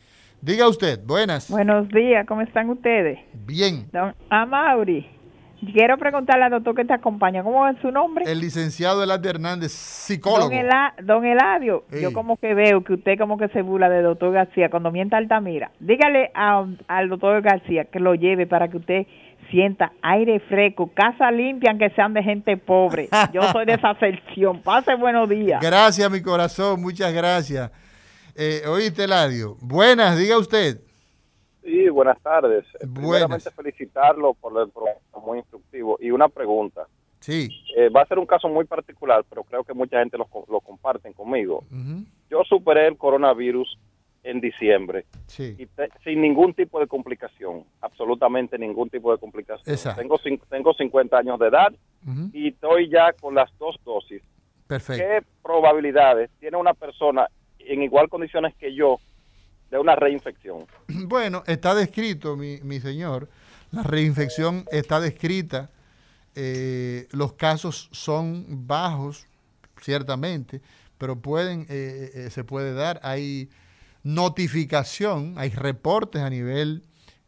Diga 0.41 0.67
usted, 0.69 0.99
buenas. 1.05 1.51
Buenos 1.51 1.87
días, 1.91 2.27
¿cómo 2.27 2.41
están 2.41 2.71
ustedes? 2.71 3.19
Bien. 3.47 3.89
Don 3.93 4.15
Amaury, 4.31 5.07
quiero 5.73 5.99
preguntarle 5.99 6.45
al 6.45 6.51
doctor 6.51 6.75
que 6.75 6.85
te 6.85 6.95
acompaña, 6.95 7.43
¿cómo 7.43 7.67
es 7.69 7.77
su 7.81 7.91
nombre? 7.91 8.25
El 8.31 8.41
licenciado 8.41 9.03
Eladio 9.03 9.31
Hernández, 9.31 9.73
psicólogo. 9.73 10.49
Don, 10.51 10.53
Ela- 10.59 10.95
don 11.03 11.25
Eladio, 11.25 11.85
yo 12.01 12.13
como 12.13 12.37
que 12.37 12.55
veo 12.55 12.83
que 12.83 12.95
usted 12.95 13.19
como 13.19 13.39
que 13.39 13.49
se 13.49 13.63
burla 13.63 13.89
de 13.89 14.03
doctor 14.03 14.33
García 14.33 14.71
cuando 14.71 14.91
mienta 14.91 15.17
Altamira. 15.17 15.71
Dígale 15.81 16.31
a- 16.35 16.67
al 16.89 17.09
doctor 17.09 17.43
García 17.43 17.85
que 17.85 18.01
lo 18.01 18.15
lleve 18.15 18.47
para 18.47 18.69
que 18.69 18.77
usted 18.79 19.07
sienta 19.51 19.93
aire 20.03 20.39
fresco, 20.41 20.91
casa 20.95 21.31
limpia, 21.33 21.71
aunque 21.71 21.91
sean 21.91 22.15
de 22.15 22.23
gente 22.23 22.57
pobre. 22.57 23.09
Yo 23.33 23.43
soy 23.53 23.67
de 23.67 23.75
esa 23.75 23.95
sección. 23.99 24.61
Pase 24.63 24.95
buenos 24.95 25.29
días. 25.29 25.61
Gracias, 25.61 26.09
mi 26.11 26.23
corazón, 26.23 26.81
muchas 26.81 27.13
gracias. 27.13 27.71
Eh, 28.37 28.63
oíste, 28.69 29.05
Eladio. 29.05 29.57
Buenas, 29.61 30.17
diga 30.17 30.39
usted. 30.39 30.81
Sí, 31.63 31.89
buenas 31.89 32.21
tardes. 32.23 32.65
Buenas. 32.89 33.49
Felicitarlo 33.55 34.35
por 34.35 34.61
el 34.63 34.71
programa 34.71 35.01
muy 35.25 35.39
instructivo. 35.39 35.99
Y 36.01 36.11
una 36.11 36.29
pregunta. 36.29 36.87
Sí. 37.21 37.49
Eh, 37.77 37.91
va 37.91 38.03
a 38.03 38.07
ser 38.07 38.19
un 38.19 38.27
caso 38.27 38.49
muy 38.49 38.65
particular, 38.65 39.25
pero 39.29 39.45
creo 39.45 39.63
que 39.63 39.75
mucha 39.75 39.99
gente 39.99 40.17
lo, 40.17 40.27
lo 40.49 40.61
comparten 40.61 41.13
conmigo. 41.13 41.65
Yo 42.31 42.43
superé 42.45 42.87
el 42.87 42.97
coronavirus 42.97 43.79
en 44.23 44.41
diciembre 44.41 45.05
Sí. 45.27 45.55
y 45.59 45.67
te- 45.67 45.89
sin 46.05 46.21
ningún 46.23 46.53
tipo 46.55 46.79
de 46.81 46.87
complicación, 46.87 47.65
absolutamente 47.81 48.59
ningún 48.59 48.89
tipo 48.91 49.13
de 49.13 49.19
complicación. 49.19 49.75
Exacto. 49.75 50.01
Tengo, 50.01 50.19
tengo 50.49 50.73
50 50.75 51.19
años 51.19 51.39
de 51.39 51.49
edad 51.49 51.73
y 52.33 52.49
estoy 52.49 52.89
ya 52.89 53.13
con 53.15 53.35
las 53.35 53.51
dos 53.59 53.77
dosis. 53.85 54.23
Perfecto. 54.67 55.03
¿Qué 55.03 55.23
probabilidades 55.43 56.31
tiene 56.39 56.57
una 56.57 56.73
persona 56.75 57.29
en 57.59 57.83
igual 57.83 58.09
condiciones 58.09 58.55
que 58.57 58.75
yo 58.75 58.99
de 59.71 59.79
una 59.79 59.95
reinfección? 59.97 60.67
Bueno, 61.07 61.43
está 61.47 61.75
descrito, 61.75 62.37
mi, 62.37 62.61
mi 62.63 62.81
señor. 62.81 63.29
La 63.71 63.83
reinfección 63.83 64.65
está 64.73 65.01
descrita. 65.01 65.71
eh, 66.35 67.09
los 67.13 67.33
casos 67.35 67.89
son 67.93 68.67
bajos, 68.67 69.27
ciertamente, 69.81 70.61
pero 70.99 71.21
pueden, 71.21 71.63
eh, 71.69 72.11
eh, 72.15 72.31
se 72.31 72.45
puede 72.45 72.73
dar. 72.75 73.01
Hay 73.03 73.49
notificación, 74.03 75.35
hay 75.39 75.51
reportes 75.51 76.23
a 76.23 76.31
nivel 76.31 76.83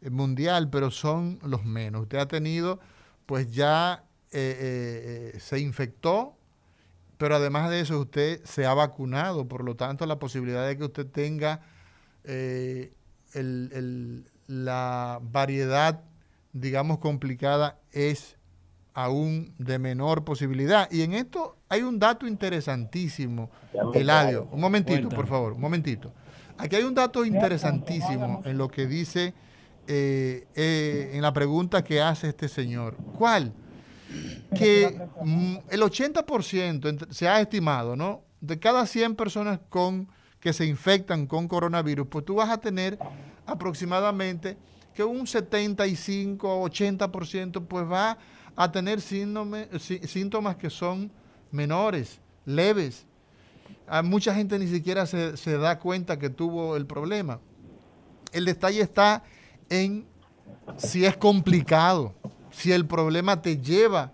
mundial, 0.09 0.69
pero 0.69 0.91
son 0.91 1.39
los 1.43 1.63
menos. 1.65 2.03
Usted 2.03 2.17
ha 2.19 2.27
tenido, 2.27 2.79
pues 3.25 3.51
ya 3.51 4.03
se 4.31 5.59
infectó, 5.59 6.35
pero 7.17 7.35
además 7.35 7.69
de 7.69 7.81
eso 7.81 7.99
usted 7.99 8.43
se 8.45 8.65
ha 8.65 8.73
vacunado, 8.73 9.47
por 9.47 9.63
lo 9.63 9.75
tanto 9.75 10.05
la 10.07 10.17
posibilidad 10.17 10.67
de 10.67 10.75
que 10.77 10.85
usted 10.85 11.05
tenga 11.05 11.61
eh, 12.23 12.93
el- 13.33 13.69
el- 13.73 14.25
la 14.47 15.19
variedad, 15.21 16.01
digamos, 16.51 16.99
complicada 16.99 17.79
es 17.91 18.37
aún 18.93 19.53
de 19.57 19.79
menor 19.79 20.23
posibilidad. 20.23 20.91
Y 20.91 21.01
en 21.01 21.13
esto 21.13 21.57
hay 21.69 21.81
un 21.81 21.97
dato 21.97 22.27
interesantísimo, 22.27 23.49
Eladio. 23.93 24.47
Un 24.51 24.61
momentito, 24.61 25.09
por 25.15 25.27
favor, 25.27 25.53
un 25.53 25.61
momentito. 25.61 26.13
Aquí 26.57 26.75
hay 26.75 26.83
un 26.83 26.93
dato 26.93 27.25
interesantísimo 27.25 28.41
en 28.45 28.57
lo 28.57 28.67
que 28.69 28.85
dice, 28.85 29.33
eh, 29.87 30.45
eh, 30.55 31.11
en 31.13 31.21
la 31.23 31.33
pregunta 31.33 31.83
que 31.83 32.01
hace 32.01 32.29
este 32.29 32.47
señor. 32.47 32.95
¿Cuál? 33.17 33.53
que 34.55 34.95
el 35.71 35.81
80% 35.81 36.87
ent- 36.87 37.09
se 37.11 37.27
ha 37.27 37.41
estimado, 37.41 37.95
¿no? 37.95 38.21
De 38.41 38.59
cada 38.59 38.85
100 38.85 39.15
personas 39.15 39.59
con 39.69 40.07
que 40.43 40.51
se 40.51 40.65
infectan 40.65 41.25
con 41.25 41.47
coronavirus, 41.47 42.05
pues 42.09 42.25
tú 42.25 42.35
vas 42.35 42.49
a 42.49 42.57
tener 42.57 42.99
aproximadamente 43.45 44.57
que 44.93 45.01
un 45.01 45.25
75 45.25 46.53
o 46.53 46.67
80% 46.67 47.65
pues 47.65 47.89
va 47.89 48.17
a 48.53 48.69
tener 48.69 48.99
síntomas 48.99 50.57
que 50.57 50.69
son 50.69 51.09
menores, 51.49 52.19
leves. 52.43 53.05
A 53.87 54.01
mucha 54.01 54.35
gente 54.35 54.59
ni 54.59 54.67
siquiera 54.67 55.05
se, 55.05 55.37
se 55.37 55.57
da 55.57 55.79
cuenta 55.79 56.19
que 56.19 56.29
tuvo 56.29 56.75
el 56.75 56.87
problema. 56.87 57.39
El 58.33 58.43
detalle 58.43 58.81
está 58.81 59.23
en 59.69 60.05
si 60.75 61.05
es 61.05 61.15
complicado, 61.15 62.15
si 62.51 62.73
el 62.73 62.85
problema 62.85 63.41
te 63.41 63.59
lleva 63.59 64.11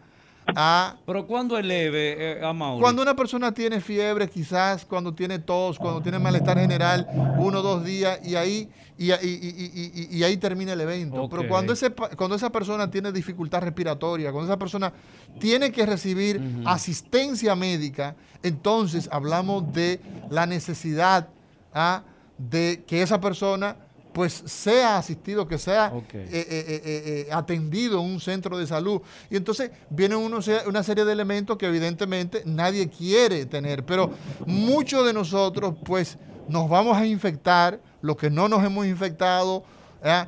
a... 0.56 0.96
Pero 1.06 1.26
cuando 1.28 1.58
es 1.58 1.66
leve, 1.66 2.16
eh, 2.40 2.46
Amaury? 2.46 2.82
Cuando 2.82 3.02
una 3.02 3.16
persona 3.16 3.54
tiene 3.54 3.80
fiebre, 3.82 4.30
quizás 4.30 4.86
cuando 4.86 5.14
tiene 5.14 5.40
tos, 5.40 5.78
cuando 5.80 6.02
tiene 6.02 6.20
malestar 6.20 6.58
general, 6.60 7.08
uno 7.38 7.60
o 7.60 7.62
dos 7.62 7.84
días, 7.84 8.20
y 8.24 8.36
ahí, 8.36 8.70
y, 8.98 9.12
y- 9.12 10.24
ahí 10.24 10.38
termina 10.38 10.74
el 10.74 10.82
evento. 10.82 11.28
Pero 11.30 11.48
cuando, 11.48 11.74
ese, 11.74 11.92
cuando 11.92 12.36
esa 12.36 12.50
persona 12.52 12.90
tiene 12.90 13.12
dificultad 13.12 13.62
respiratoria, 13.62 14.32
cuando 14.32 14.52
esa 14.52 14.60
persona 14.60 14.92
tiene 15.40 15.72
que 15.72 15.86
recibir 15.86 16.42
asistencia 16.66 17.56
médica, 17.56 18.16
entonces 18.44 19.10
hablamos 19.12 19.72
de 19.74 20.00
la 20.30 20.46
necesidad 20.46 21.28
ah, 21.74 22.04
de 22.38 22.84
que 22.88 23.02
esa 23.02 23.20
persona 23.20 23.76
pues 24.20 24.34
sea 24.46 24.98
asistido, 24.98 25.48
que 25.48 25.58
sea 25.58 25.94
eh, 26.14 26.30
eh, 26.30 26.82
eh, 26.86 27.28
atendido 27.32 28.02
en 28.02 28.06
un 28.06 28.20
centro 28.20 28.58
de 28.58 28.68
salud. 28.68 29.00
Y 29.30 29.38
entonces 29.38 29.72
vienen 29.90 30.18
unos- 30.18 30.50
una 30.68 30.84
serie 30.84 31.06
de 31.06 31.14
elementos 31.14 31.56
que 31.56 31.68
evidentemente 31.68 32.44
nadie 32.46 32.90
quiere 32.90 33.46
tener, 33.46 33.86
pero 33.86 34.12
muchos 34.46 35.06
de 35.06 35.14
nosotros 35.14 35.74
pues 35.86 36.18
nos 36.50 36.68
vamos 36.68 36.98
a 36.98 37.06
infectar, 37.06 37.80
los 38.02 38.18
que 38.18 38.30
no 38.30 38.50
nos 38.50 38.62
hemos 38.62 38.86
infectado. 38.86 39.64
¿ah? 40.04 40.28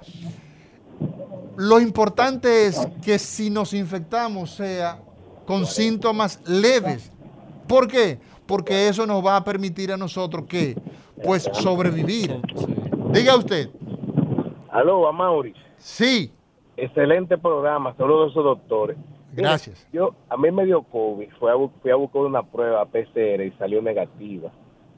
Lo 1.57 1.81
importante 1.81 2.67
es 2.67 2.77
que 3.03 3.19
si 3.19 3.49
nos 3.49 3.73
infectamos 3.73 4.51
sea 4.55 4.99
con 5.45 5.65
síntomas 5.65 6.39
leves. 6.45 7.11
¿Por 7.67 7.89
qué? 7.89 8.19
Porque 8.45 8.87
eso 8.87 9.05
nos 9.05 9.21
va 9.25 9.35
a 9.35 9.43
permitir 9.43 9.91
a 9.91 9.97
nosotros 9.97 10.45
que 10.47 10.77
pues 11.25 11.43
sobrevivir. 11.53 12.39
Diga 13.11 13.35
usted. 13.35 13.69
Aló, 14.71 15.07
Amaury. 15.07 15.53
Sí. 15.77 16.31
Excelente 16.77 17.37
programa, 17.37 17.93
saludos 17.97 18.29
a 18.29 18.31
esos 18.31 18.43
doctores. 18.43 18.97
Mira, 19.33 19.49
Gracias. 19.49 19.87
yo, 19.93 20.15
a 20.29 20.37
mí 20.37 20.51
me 20.51 20.65
dio 20.65 20.81
COVID, 20.83 21.29
fui 21.39 21.49
a, 21.49 21.53
fui 21.81 21.91
a 21.91 21.95
buscar 21.95 22.21
una 22.23 22.43
prueba 22.43 22.85
PCR 22.85 23.45
y 23.45 23.51
salió 23.57 23.81
negativa. 23.81 24.51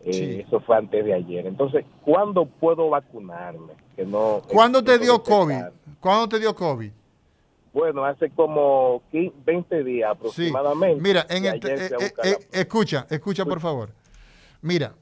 Eh, 0.05 0.13
Sí. 0.13 0.43
Eso 0.45 0.59
fue 0.61 0.77
antes 0.77 1.03
de 1.05 1.13
ayer. 1.13 1.47
Entonces, 1.47 1.85
¿cuándo 2.03 2.45
puedo 2.45 2.89
vacunarme? 2.89 3.73
Que 3.95 4.05
no, 4.05 4.41
¿Cuándo 4.47 4.83
te 4.83 4.97
no 4.97 5.03
dio 5.03 5.23
COVID? 5.23 5.63
¿Cuándo 5.99 6.27
te 6.29 6.39
dio 6.39 6.53
COVID? 6.55 6.91
Bueno, 7.73 8.03
hace 8.05 8.29
como 8.31 9.01
15, 9.11 9.35
20 9.45 9.83
días 9.83 10.11
Sí. 10.11 10.17
aproximadamente. 10.19 11.01
Mira, 11.01 11.25
en 11.29 11.47
ayer 11.47 11.79
eh, 11.79 11.89
a 12.21 12.27
eh, 12.27 12.37
eh, 12.41 12.47
escucha, 12.51 13.07
escucha 13.09 13.45
por 13.45 13.59
favor. 13.59 13.89
Mira, 14.61 14.93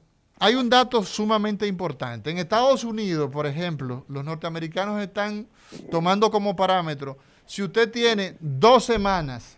hay 0.42 0.56
un 0.56 0.68
dato 0.68 1.04
sumamente 1.04 1.68
importante. 1.68 2.28
En 2.28 2.38
Estados 2.38 2.82
Unidos, 2.82 3.30
por 3.30 3.46
ejemplo, 3.46 4.04
los 4.08 4.24
norteamericanos 4.24 5.00
están 5.00 5.46
tomando 5.88 6.32
como 6.32 6.56
parámetro, 6.56 7.16
si 7.46 7.62
usted 7.62 7.88
tiene 7.92 8.36
dos 8.40 8.84
semanas 8.84 9.56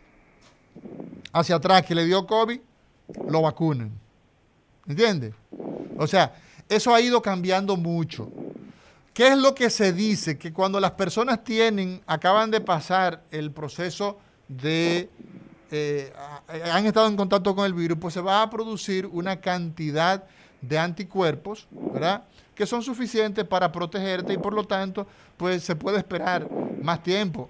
hacia 1.32 1.56
atrás 1.56 1.86
que 1.86 1.94
le 1.94 2.04
dio 2.04 2.26
COVID, 2.26 2.60
lo 3.30 3.40
vacunan. 3.40 3.92
¿Entiendes? 4.86 5.32
O 5.96 6.06
sea, 6.06 6.34
eso 6.68 6.94
ha 6.94 7.00
ido 7.00 7.22
cambiando 7.22 7.78
mucho. 7.78 8.30
¿Qué 9.14 9.28
es 9.28 9.38
lo 9.38 9.54
que 9.54 9.70
se 9.70 9.94
dice? 9.94 10.36
Que 10.36 10.52
cuando 10.52 10.78
las 10.80 10.90
personas 10.90 11.44
tienen, 11.44 12.02
acaban 12.06 12.50
de 12.50 12.60
pasar 12.60 13.24
el 13.30 13.52
proceso 13.52 14.18
de, 14.48 15.08
eh, 15.70 16.12
han 16.70 16.84
estado 16.84 17.06
en 17.06 17.16
contacto 17.16 17.56
con 17.56 17.64
el 17.64 17.72
virus, 17.72 17.96
pues 17.98 18.12
se 18.12 18.20
va 18.20 18.42
a 18.42 18.50
producir 18.50 19.06
una 19.06 19.40
cantidad 19.40 20.24
de 20.68 20.78
anticuerpos, 20.78 21.66
¿verdad? 21.70 22.24
Que 22.54 22.66
son 22.66 22.82
suficientes 22.82 23.44
para 23.44 23.70
protegerte 23.72 24.32
y 24.32 24.38
por 24.38 24.52
lo 24.52 24.64
tanto, 24.64 25.06
pues 25.36 25.62
se 25.62 25.76
puede 25.76 25.98
esperar 25.98 26.48
más 26.82 27.02
tiempo. 27.02 27.48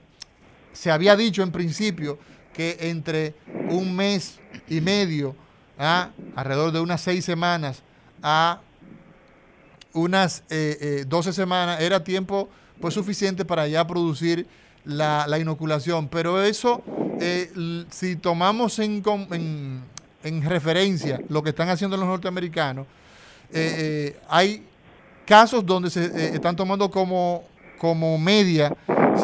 Se 0.73 0.91
había 0.91 1.17
dicho 1.17 1.43
en 1.43 1.53
principio 1.53 2.19
que 2.53 2.77
entre 2.81 3.35
un 3.69 3.95
mes 3.95 4.39
y 4.69 4.81
medio, 4.81 5.35
a 5.79 6.11
alrededor 6.37 6.73
de 6.73 6.81
unas 6.81 7.01
seis 7.01 7.25
semanas, 7.25 7.83
a 8.23 8.61
unas 9.93 10.45
eh, 10.51 10.79
eh, 10.81 11.05
12 11.07 11.33
semanas 11.33 11.81
era 11.81 12.03
tiempo 12.03 12.49
pues 12.81 12.95
suficiente 12.95 13.45
para 13.45 13.67
ya 13.69 13.87
producir 13.87 14.47
la, 14.85 15.27
la 15.29 15.39
inoculación. 15.39 16.09
Pero 16.09 16.43
eso, 16.43 16.83
eh, 17.21 17.51
si 17.91 18.17
tomamos 18.17 18.79
en 18.79 19.85
referencia 20.43 21.21
lo 21.29 21.43
que 21.43 21.51
están 21.51 21.69
haciendo 21.69 21.97
los 21.97 22.07
norteamericanos, 22.07 22.87
eh, 23.55 23.75
eh, 23.79 24.17
hay 24.29 24.63
casos 25.27 25.65
donde 25.65 25.91
se 25.91 26.05
eh, 26.05 26.35
están 26.35 26.55
tomando 26.57 26.91
como, 26.91 27.45
como 27.79 28.19
media 28.19 28.75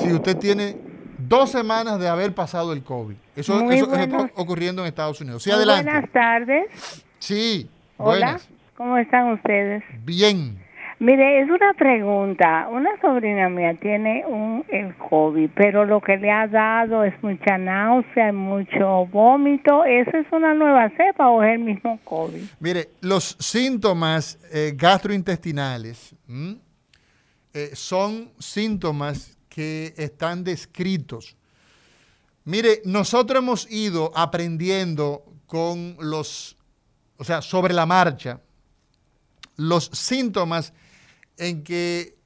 si 0.00 0.12
usted 0.12 0.36
tiene 0.36 0.76
dos 1.18 1.50
semanas 1.50 1.98
de 2.00 2.08
haber 2.08 2.34
pasado 2.34 2.72
el 2.72 2.82
COVID. 2.82 3.16
Eso, 3.36 3.54
Muy 3.62 3.76
eso- 3.76 3.94
está 3.94 4.30
ocurriendo 4.34 4.82
en 4.82 4.88
Estados 4.88 5.20
Unidos. 5.20 5.42
Sí, 5.42 5.50
adelante. 5.50 5.90
Buenas 5.90 6.10
tardes. 6.12 6.66
Sí, 7.18 7.68
Hola. 7.98 8.10
buenas. 8.26 8.48
¿Cómo 8.76 8.96
están 8.96 9.32
ustedes? 9.32 9.82
Bien. 10.04 10.58
Mire, 11.00 11.40
es 11.40 11.48
una 11.48 11.72
pregunta. 11.78 12.68
Una 12.70 12.90
sobrina 13.00 13.48
mía 13.48 13.74
tiene 13.80 14.22
un 14.26 14.62
el 14.68 14.94
COVID, 14.98 15.48
pero 15.56 15.86
lo 15.86 16.02
que 16.02 16.18
le 16.18 16.30
ha 16.30 16.46
dado 16.46 17.04
es 17.04 17.14
mucha 17.22 17.56
náusea 17.56 18.34
mucho 18.34 19.06
vómito. 19.06 19.82
¿Esa 19.86 20.18
es 20.18 20.26
una 20.30 20.52
nueva 20.52 20.90
cepa 20.90 21.30
o 21.30 21.42
es 21.42 21.54
el 21.54 21.60
mismo 21.60 21.98
COVID? 22.04 22.42
Mire, 22.60 22.90
los 23.00 23.34
síntomas 23.38 24.38
eh, 24.52 24.74
gastrointestinales 24.76 26.14
eh, 27.54 27.70
son 27.72 28.30
síntomas 28.38 29.38
que 29.48 29.94
están 29.96 30.44
descritos. 30.44 31.34
Mire, 32.44 32.82
nosotros 32.84 33.42
hemos 33.42 33.72
ido 33.72 34.12
aprendiendo 34.14 35.24
con 35.46 35.96
los, 35.98 36.58
o 37.16 37.24
sea, 37.24 37.40
sobre 37.40 37.72
la 37.72 37.86
marcha, 37.86 38.38
los 39.56 39.86
síntomas 39.86 40.74
en 41.40 41.64
que 41.64 42.16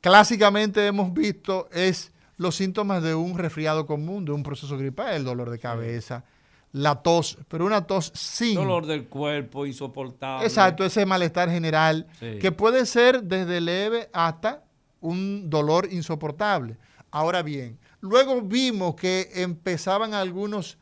clásicamente 0.00 0.86
hemos 0.86 1.12
visto 1.12 1.68
es 1.72 2.10
los 2.36 2.56
síntomas 2.56 3.02
de 3.02 3.14
un 3.14 3.38
resfriado 3.38 3.86
común, 3.86 4.24
de 4.24 4.32
un 4.32 4.42
proceso 4.42 4.76
gripal, 4.76 5.14
el 5.14 5.24
dolor 5.24 5.50
de 5.50 5.58
cabeza, 5.58 6.24
la 6.72 6.96
tos, 7.02 7.38
pero 7.48 7.66
una 7.66 7.86
tos 7.86 8.10
sin... 8.14 8.54
Dolor 8.56 8.86
del 8.86 9.06
cuerpo 9.06 9.66
insoportable. 9.66 10.44
Exacto, 10.46 10.84
ese 10.84 11.06
malestar 11.06 11.48
general, 11.50 12.06
Sí. 12.18 12.38
que 12.40 12.50
puede 12.50 12.86
ser 12.86 13.22
desde 13.22 13.60
leve 13.60 14.08
hasta 14.12 14.64
un 15.00 15.48
dolor 15.50 15.86
insoportable. 15.92 16.76
Ahora 17.10 17.42
bien, 17.42 17.78
luego 18.00 18.40
vimos 18.42 18.94
que 18.96 19.30
empezaban 19.34 20.14
algunos 20.14 20.78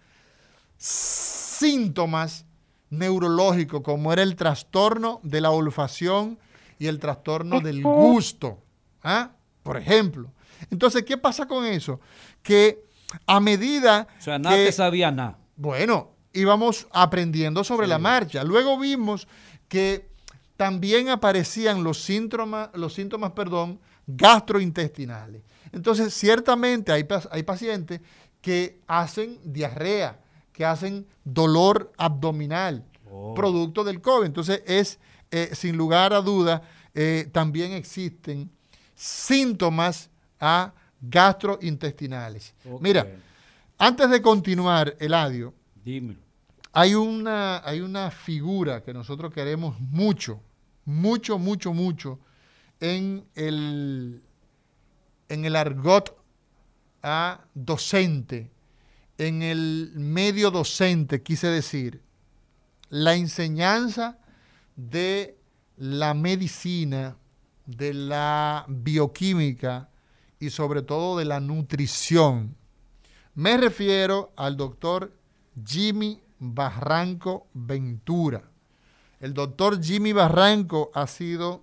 síntomas 0.78 2.47
neurológicos, 2.88 3.82
como 3.82 4.12
era 4.12 4.22
el 4.22 4.36
trastorno 4.36 5.20
de 5.22 5.40
la 5.40 5.51
olfacción 5.51 6.38
y 6.83 6.89
el 6.89 6.99
trastorno 6.99 7.61
del 7.61 7.80
gusto. 7.83 8.59
¿ah? 9.05 9.30
Por 9.62 9.76
ejemplo. 9.76 10.33
Entonces, 10.70 11.05
¿qué 11.05 11.16
pasa 11.16 11.47
con 11.47 11.64
eso? 11.64 12.01
Que 12.43 12.85
a 13.26 13.39
medida 13.39 14.09
O 14.18 14.22
sea, 14.22 14.39
nada 14.39 14.57
que- 14.57 14.66
te 14.66 14.72
sabía 14.72 15.11
nada. 15.12 15.39
bueno, 15.57 16.11
íbamos 16.33 16.89
aprendiendo 16.93 17.62
sobre 17.62 17.87
la 17.87 17.99
marcha. 17.99 18.43
Luego 18.43 18.78
vimos 18.78 19.28
que 19.68 20.09
también 20.57 21.09
aparecían 21.09 21.85
los 21.85 22.03
síntomas, 22.03 22.70
los 22.74 22.95
síntomas, 22.95 23.33
perdón, 23.33 23.78
gastrointestinales. 24.07 25.43
Entonces, 25.72 26.12
ciertamente 26.14 26.91
hay, 26.93 27.07
hay 27.30 27.43
pacientes 27.45 28.01
que 28.41 28.80
hacen 28.89 29.39
diarrea, 29.45 30.20
que 30.53 30.64
hacen 30.64 31.07
dolor 31.24 31.93
abdominal, 31.97 32.85
producto 33.37 33.85
del 33.85 34.01
COVID. 34.01 34.26
Entonces, 34.26 34.62
es, 34.66 34.99
eh, 35.33 35.51
sin 35.55 35.78
lugar 35.78 36.12
a 36.12 36.20
duda, 36.20 36.62
eh, 36.95 37.26
también 37.33 37.72
existen 37.72 38.51
síntomas 38.95 40.11
ah, 40.39 40.72
gastrointestinales. 41.01 42.55
Mira, 42.80 43.07
antes 43.78 44.11
de 44.11 44.20
continuar, 44.20 44.95
Eladio, 45.01 45.55
Dímelo. 45.83 46.20
hay 46.70 46.95
una, 46.95 47.66
hay 47.66 47.80
una 47.80 48.11
figura 48.11 48.83
que 48.83 48.93
nosotros 48.93 49.33
queremos 49.33 49.80
mucho, 49.80 50.39
mucho, 50.85 51.39
mucho, 51.39 51.72
mucho 51.72 52.18
en 52.78 53.24
el, 53.35 54.22
en 55.30 55.45
el 55.47 55.57
argot 55.57 56.14
ah, 57.03 57.41
docente, 57.55 58.51
en 59.16 59.43
el 59.43 59.93
medio 59.95 60.51
docente, 60.51 61.22
quise 61.22 61.47
decir, 61.47 62.03
la 62.91 63.14
enseñanza 63.14 64.18
de 64.91 65.39
la 65.76 66.12
medicina, 66.12 67.16
de 67.66 67.95
la 67.95 68.64
bioquímica 68.68 69.89
y 70.41 70.51
sobre 70.51 70.83
todo 70.83 71.18
de 71.18 71.24
la 71.24 71.39
nutrición. 71.39 72.57
Me 73.35 73.57
refiero 73.57 74.33
al 74.37 74.57
doctor 74.57 75.16
Jimmy 75.64 76.20
Barranco 76.39 77.47
Ventura. 77.55 78.51
El 79.20 79.35
doctor 79.35 79.80
Jimmy 79.80 80.12
Barranco 80.12 80.91
ha 80.95 81.07
sido, 81.07 81.62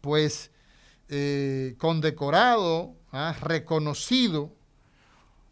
pues, 0.00 0.50
eh, 1.10 1.74
condecorado, 1.76 2.94
ah, 3.12 3.36
reconocido 3.42 4.54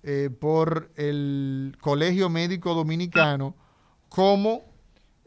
eh, 0.02 0.30
por 0.30 0.90
el 0.96 1.76
Colegio 1.80 2.30
Médico 2.30 2.74
Dominicano 2.74 3.54
como 4.08 4.75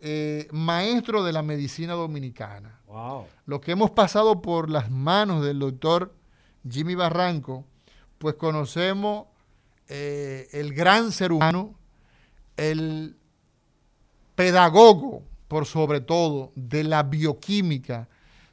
eh, 0.02 0.48
maestro 0.52 1.24
de 1.24 1.34
la 1.34 1.42
medicina 1.42 1.94
dominicana. 1.94 2.80
Wow. 2.88 3.26
Lo 3.46 3.62
que 3.62 3.72
hemos 3.72 3.92
pasado 3.92 4.42
por 4.42 4.70
las 4.70 4.90
manos 4.90 5.44
del 5.46 5.60
doctor 5.60 6.14
Jimmy 6.70 6.96
Barranco, 6.96 7.66
pues 8.18 8.36
conocemos 8.36 9.28
eh, 9.88 10.48
el 10.52 10.74
gran 10.74 11.12
ser 11.12 11.32
humano, 11.32 11.76
el 12.58 13.16
pedagogo, 14.36 15.24
por 15.48 15.66
sobre 15.66 16.02
todo, 16.02 16.52
de 16.56 16.84
la 16.84 17.04
bioquímica, 17.04 18.08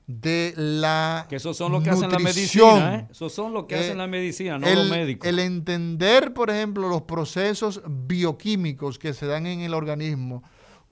de 0.07 0.55
la 0.57 1.27
Que 1.29 1.37
esos 1.37 1.57
son 1.57 1.73
los 1.73 1.83
que 1.83 1.91
hacen 1.91 2.11
la 2.11 2.19
medicina, 2.21 2.95
¿eh? 2.95 3.09
Esos 3.11 3.33
son 3.33 3.53
los 3.53 3.65
que 3.67 3.75
Eh, 3.75 3.81
hacen 3.81 3.99
la 3.99 4.07
medicina, 4.07 4.57
no 4.59 4.67
el, 4.67 4.79
los 4.79 4.89
médicos. 4.91 5.29
el 5.29 5.41
entender, 5.41 6.33
por 6.33 6.49
ejemplo, 6.51 6.89
los 6.89 7.03
procesos 7.03 7.83
bioquímicos 7.89 8.99
que 8.99 9.13
se 9.15 9.27
dan 9.27 9.47
en 9.47 9.61
el 9.61 9.75
organismo, 9.75 10.45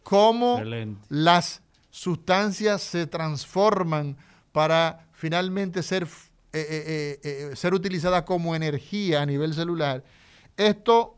cómo 0.04 0.58
Excelente. 0.58 1.04
las 1.08 1.62
sustancias 1.90 2.82
se 2.82 3.08
transforman 3.08 4.16
para 4.52 5.08
finalmente 5.12 5.82
ser, 5.82 6.04
eh, 6.04 6.08
eh, 6.52 7.20
eh, 7.24 7.56
ser 7.56 7.74
utilizadas 7.74 8.22
como 8.22 8.54
energía 8.54 9.22
a 9.22 9.26
nivel 9.26 9.52
celular. 9.54 10.04
Esto, 10.56 11.16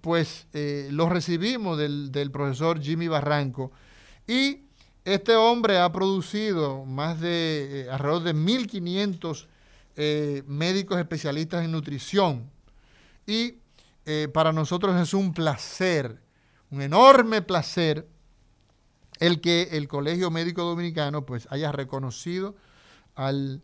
pues, 0.00 0.46
lo 0.52 1.08
recibimos 1.08 1.76
del, 1.76 2.12
del 2.12 2.30
profesor 2.30 2.80
Jimmy 2.80 3.08
Barranco 3.08 3.72
y 4.28 4.60
este 5.04 5.34
hombre 5.34 5.78
ha 5.78 5.90
producido 5.90 6.84
más 6.84 7.20
de 7.20 7.88
alrededor 7.90 8.22
de 8.22 8.34
1.500 8.34 9.46
eh, 9.96 10.42
médicos 10.46 10.98
especialistas 10.98 11.64
en 11.64 11.72
nutrición. 11.72 12.50
Y 13.26 13.56
eh, 14.06 14.28
para 14.32 14.52
nosotros 14.52 14.98
es 15.00 15.12
un 15.12 15.34
placer, 15.34 16.22
un 16.72 16.80
enorme 16.80 17.42
placer, 17.42 18.08
el 19.20 19.40
que 19.40 19.68
el 19.72 19.86
Colegio 19.86 20.30
Médico 20.30 20.62
Dominicano 20.62 21.24
pues 21.26 21.46
haya 21.50 21.70
reconocido 21.70 22.56
al 23.14 23.62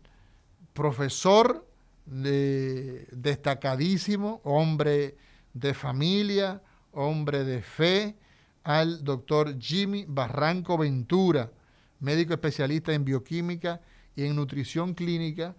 profesor 0.73 1.67
de- 2.05 3.07
destacadísimo, 3.11 4.41
hombre 4.43 5.17
de 5.53 5.73
familia, 5.73 6.61
hombre 6.91 7.43
de 7.43 7.61
fe, 7.63 8.15
al 8.63 9.03
doctor 9.03 9.59
Jimmy 9.59 10.05
Barranco 10.07 10.77
Ventura, 10.77 11.51
médico 11.99 12.33
especialista 12.33 12.93
en 12.93 13.03
bioquímica 13.05 13.81
y 14.15 14.25
en 14.25 14.35
nutrición 14.35 14.93
clínica, 14.93 15.55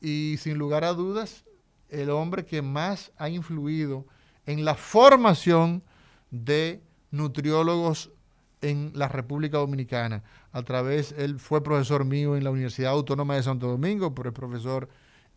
y 0.00 0.36
sin 0.38 0.58
lugar 0.58 0.82
a 0.82 0.92
dudas, 0.94 1.44
el 1.88 2.10
hombre 2.10 2.44
que 2.44 2.60
más 2.60 3.12
ha 3.16 3.28
influido 3.28 4.04
en 4.46 4.64
la 4.64 4.74
formación 4.74 5.82
de 6.30 6.82
nutriólogos 7.10 8.10
en 8.60 8.92
la 8.94 9.08
República 9.08 9.58
Dominicana. 9.58 10.22
A 10.52 10.62
través, 10.62 11.12
él 11.16 11.38
fue 11.38 11.62
profesor 11.62 12.04
mío 12.04 12.36
en 12.36 12.44
la 12.44 12.50
Universidad 12.50 12.90
Autónoma 12.92 13.36
de 13.36 13.42
Santo 13.42 13.68
Domingo, 13.68 14.14
pero 14.14 14.30
es 14.30 14.34
profesor 14.34 14.88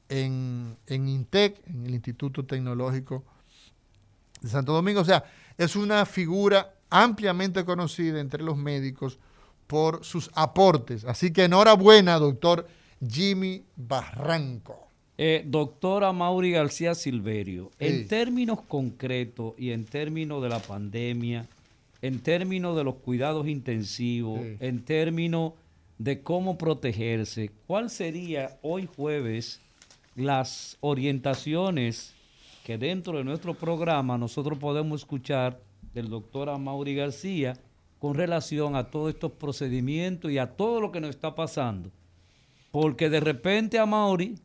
en, 0.10 0.76
en 0.88 1.08
INTEC, 1.08 1.62
en 1.68 1.86
el 1.86 1.94
Instituto 1.94 2.46
Tecnológico 2.46 3.24
de 4.42 4.50
Santo 4.50 4.74
Domingo. 4.74 5.02
O 5.02 5.06
sea, 5.06 5.24
es 5.58 5.76
una 5.76 6.06
figura 6.06 6.74
ampliamente 6.90 7.64
conocida 7.64 8.20
entre 8.20 8.44
los 8.44 8.58
médicos 8.58 9.20
por 9.68 10.04
sus 10.04 10.30
aportes. 10.34 11.06
Así 11.06 11.32
que 11.32 11.46
enhorabuena, 11.46 12.18
doctor 12.18 12.68
Jimmy 13.08 13.64
Barranco. 13.78 14.88
Eh, 15.18 15.44
doctora 15.46 16.12
Mauri 16.12 16.52
García 16.52 16.96
Silverio, 16.96 17.70
Sí. 17.80 17.86
en 17.86 18.08
términos 18.08 18.60
concretos 18.68 19.54
y 19.58 19.72
en 19.72 19.86
términos 19.86 20.42
de 20.42 20.50
la 20.50 20.60
pandemia, 20.60 21.46
en 22.02 22.20
términos 22.20 22.76
de 22.76 22.84
los 22.84 22.96
cuidados 22.96 23.48
intensivos, 23.48 24.40
Sí. 24.42 24.58
en 24.60 24.84
términos 24.84 25.54
de 25.98 26.22
cómo 26.22 26.58
protegerse, 26.58 27.52
¿cuál 27.68 27.90
sería 27.90 28.58
hoy 28.64 28.88
jueves 28.96 29.62
las 30.16 30.78
orientaciones 30.82 32.14
que 32.66 32.78
dentro 32.78 33.18
de 33.18 33.24
nuestro 33.24 33.54
programa 33.54 34.18
nosotros 34.18 34.58
podemos 34.58 35.02
escuchar 35.02 35.60
del 35.94 36.10
doctor 36.10 36.58
Mauri 36.58 36.96
García 36.96 37.54
con 38.00 38.16
relación 38.16 38.76
a 38.76 38.86
todos 38.90 39.14
estos 39.14 39.32
procedimientos 39.34 40.32
y 40.32 40.38
a 40.40 40.48
todo 40.56 40.82
lo 40.82 40.92
que 40.92 41.02
nos 41.02 41.12
está 41.12 41.36
pasando? 41.36 41.92
Porque 42.72 43.10
de 43.10 43.20
repente 43.20 43.78
a 43.78 43.86
Mauri 43.86 44.36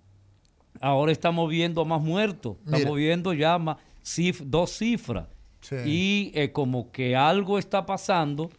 ahora 0.81 1.13
estamos 1.13 1.49
viendo 1.49 1.85
más 1.85 2.03
muertos, 2.03 2.57
estamos 2.65 2.81
Mira. 2.85 2.95
viendo 2.97 3.33
ya 3.33 3.57
más 3.59 3.79
cif- 4.05 4.45
dos 4.45 4.71
cifras. 4.77 5.27
Sí. 5.69 5.77
Y 5.85 6.33
eh, 6.35 6.53
como 6.53 6.91
que 6.93 7.17
algo 7.17 7.59
está 7.59 7.87
pasando 7.87 8.51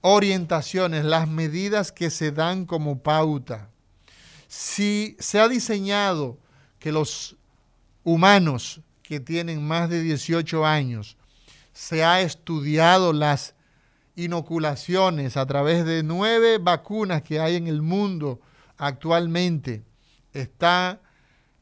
orientaciones, 0.00 1.04
las 1.04 1.28
medidas 1.28 1.92
que 1.92 2.10
se 2.10 2.32
dan 2.32 2.66
como 2.66 2.98
pauta. 3.00 3.70
Si 4.46 5.16
se 5.18 5.40
ha 5.40 5.48
diseñado 5.48 6.38
que 6.78 6.92
los 6.92 7.36
humanos 8.04 8.80
que 9.02 9.20
tienen 9.20 9.66
más 9.66 9.90
de 9.90 10.02
18 10.02 10.64
años, 10.64 11.16
se 11.72 12.04
ha 12.04 12.20
estudiado 12.20 13.12
las 13.12 13.54
inoculaciones 14.18 15.36
a 15.36 15.46
través 15.46 15.84
de 15.84 16.02
nueve 16.02 16.58
vacunas 16.58 17.22
que 17.22 17.38
hay 17.38 17.54
en 17.54 17.68
el 17.68 17.82
mundo 17.82 18.40
actualmente. 18.76 19.84
Está 20.32 21.00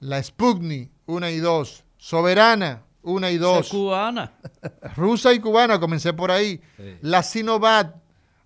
la 0.00 0.22
Sputnik 0.22 0.90
1 1.04 1.28
y 1.28 1.36
2, 1.36 1.84
Soberana 1.98 2.82
1 3.02 3.28
y 3.28 3.36
2. 3.36 3.68
cubana. 3.68 4.32
Rusa 4.96 5.34
y 5.34 5.38
cubana, 5.38 5.78
comencé 5.78 6.14
por 6.14 6.30
ahí. 6.30 6.60
Sí. 6.76 6.96
La 7.02 7.22
Sinovac, 7.22 7.94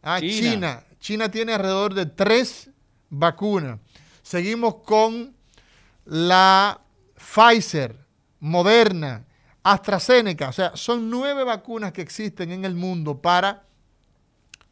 ah, 0.03 0.19
China. 0.21 0.41
China. 0.41 0.85
China. 0.99 1.31
tiene 1.31 1.55
alrededor 1.55 1.95
de 1.95 2.07
tres 2.07 2.69
vacunas. 3.11 3.79
Seguimos 4.23 4.77
con 4.85 5.35
la 6.05 6.81
Pfizer, 7.15 7.97
Moderna, 8.41 9.25
AstraZeneca. 9.63 10.49
O 10.49 10.53
sea, 10.53 10.73
son 10.75 11.09
nueve 11.09 11.45
vacunas 11.45 11.93
que 11.93 12.03
existen 12.03 12.51
en 12.51 12.65
el 12.65 12.75
mundo 12.75 13.23
para 13.23 13.70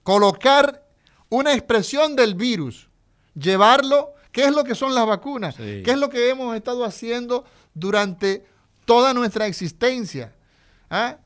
colocar 0.09 0.83
una 1.29 1.53
expresión 1.53 2.17
del 2.17 2.35
virus, 2.35 2.89
llevarlo, 3.35 4.15
¿qué 4.33 4.45
es 4.45 4.53
lo 4.53 4.65
que 4.65 4.75
son 4.75 4.95
las 4.95 5.07
vacunas? 5.07 5.55
Sí. 5.57 5.83
¿Qué 5.85 5.91
es 5.91 5.99
lo 5.99 6.09
que 6.09 6.31
hemos 6.31 6.57
estado 6.57 6.87
haciendo 6.87 7.45
durante 7.75 8.47
toda 8.87 9.13
nuestra 9.13 9.47
existencia? 9.47 10.35
¿Ah? 10.89 11.19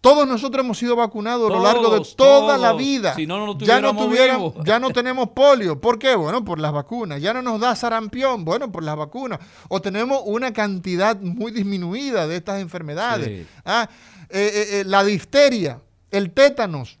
Todos 0.00 0.26
nosotros 0.26 0.64
hemos 0.64 0.78
sido 0.78 0.96
vacunados 0.96 1.50
a 1.50 1.54
lo 1.54 1.62
largo 1.62 1.90
de 1.90 1.98
Todos, 1.98 2.16
toda 2.16 2.56
la 2.56 2.72
vida. 2.72 3.14
Si 3.14 3.26
no, 3.26 3.44
no 3.44 3.58
ya 3.58 3.82
no 3.82 3.94
tuviéramos 3.94 4.54
ya 4.64 4.78
no 4.78 4.88
tenemos 4.88 5.28
polio. 5.28 5.78
¿Por 5.78 5.98
qué? 5.98 6.14
Bueno, 6.14 6.42
por 6.42 6.58
las 6.58 6.72
vacunas. 6.72 7.20
Ya 7.20 7.34
no 7.34 7.42
nos 7.42 7.60
da 7.60 7.76
sarampión. 7.76 8.46
Bueno, 8.46 8.72
por 8.72 8.82
las 8.82 8.96
vacunas. 8.96 9.38
O 9.68 9.82
tenemos 9.82 10.22
una 10.24 10.54
cantidad 10.54 11.20
muy 11.20 11.52
disminuida 11.52 12.26
de 12.26 12.36
estas 12.36 12.62
enfermedades. 12.62 13.26
Sí. 13.26 13.46
Ah, 13.66 13.86
eh, 14.30 14.50
eh, 14.54 14.80
eh, 14.80 14.84
la 14.86 15.04
difteria, 15.04 15.82
el 16.10 16.30
tétanos, 16.30 16.99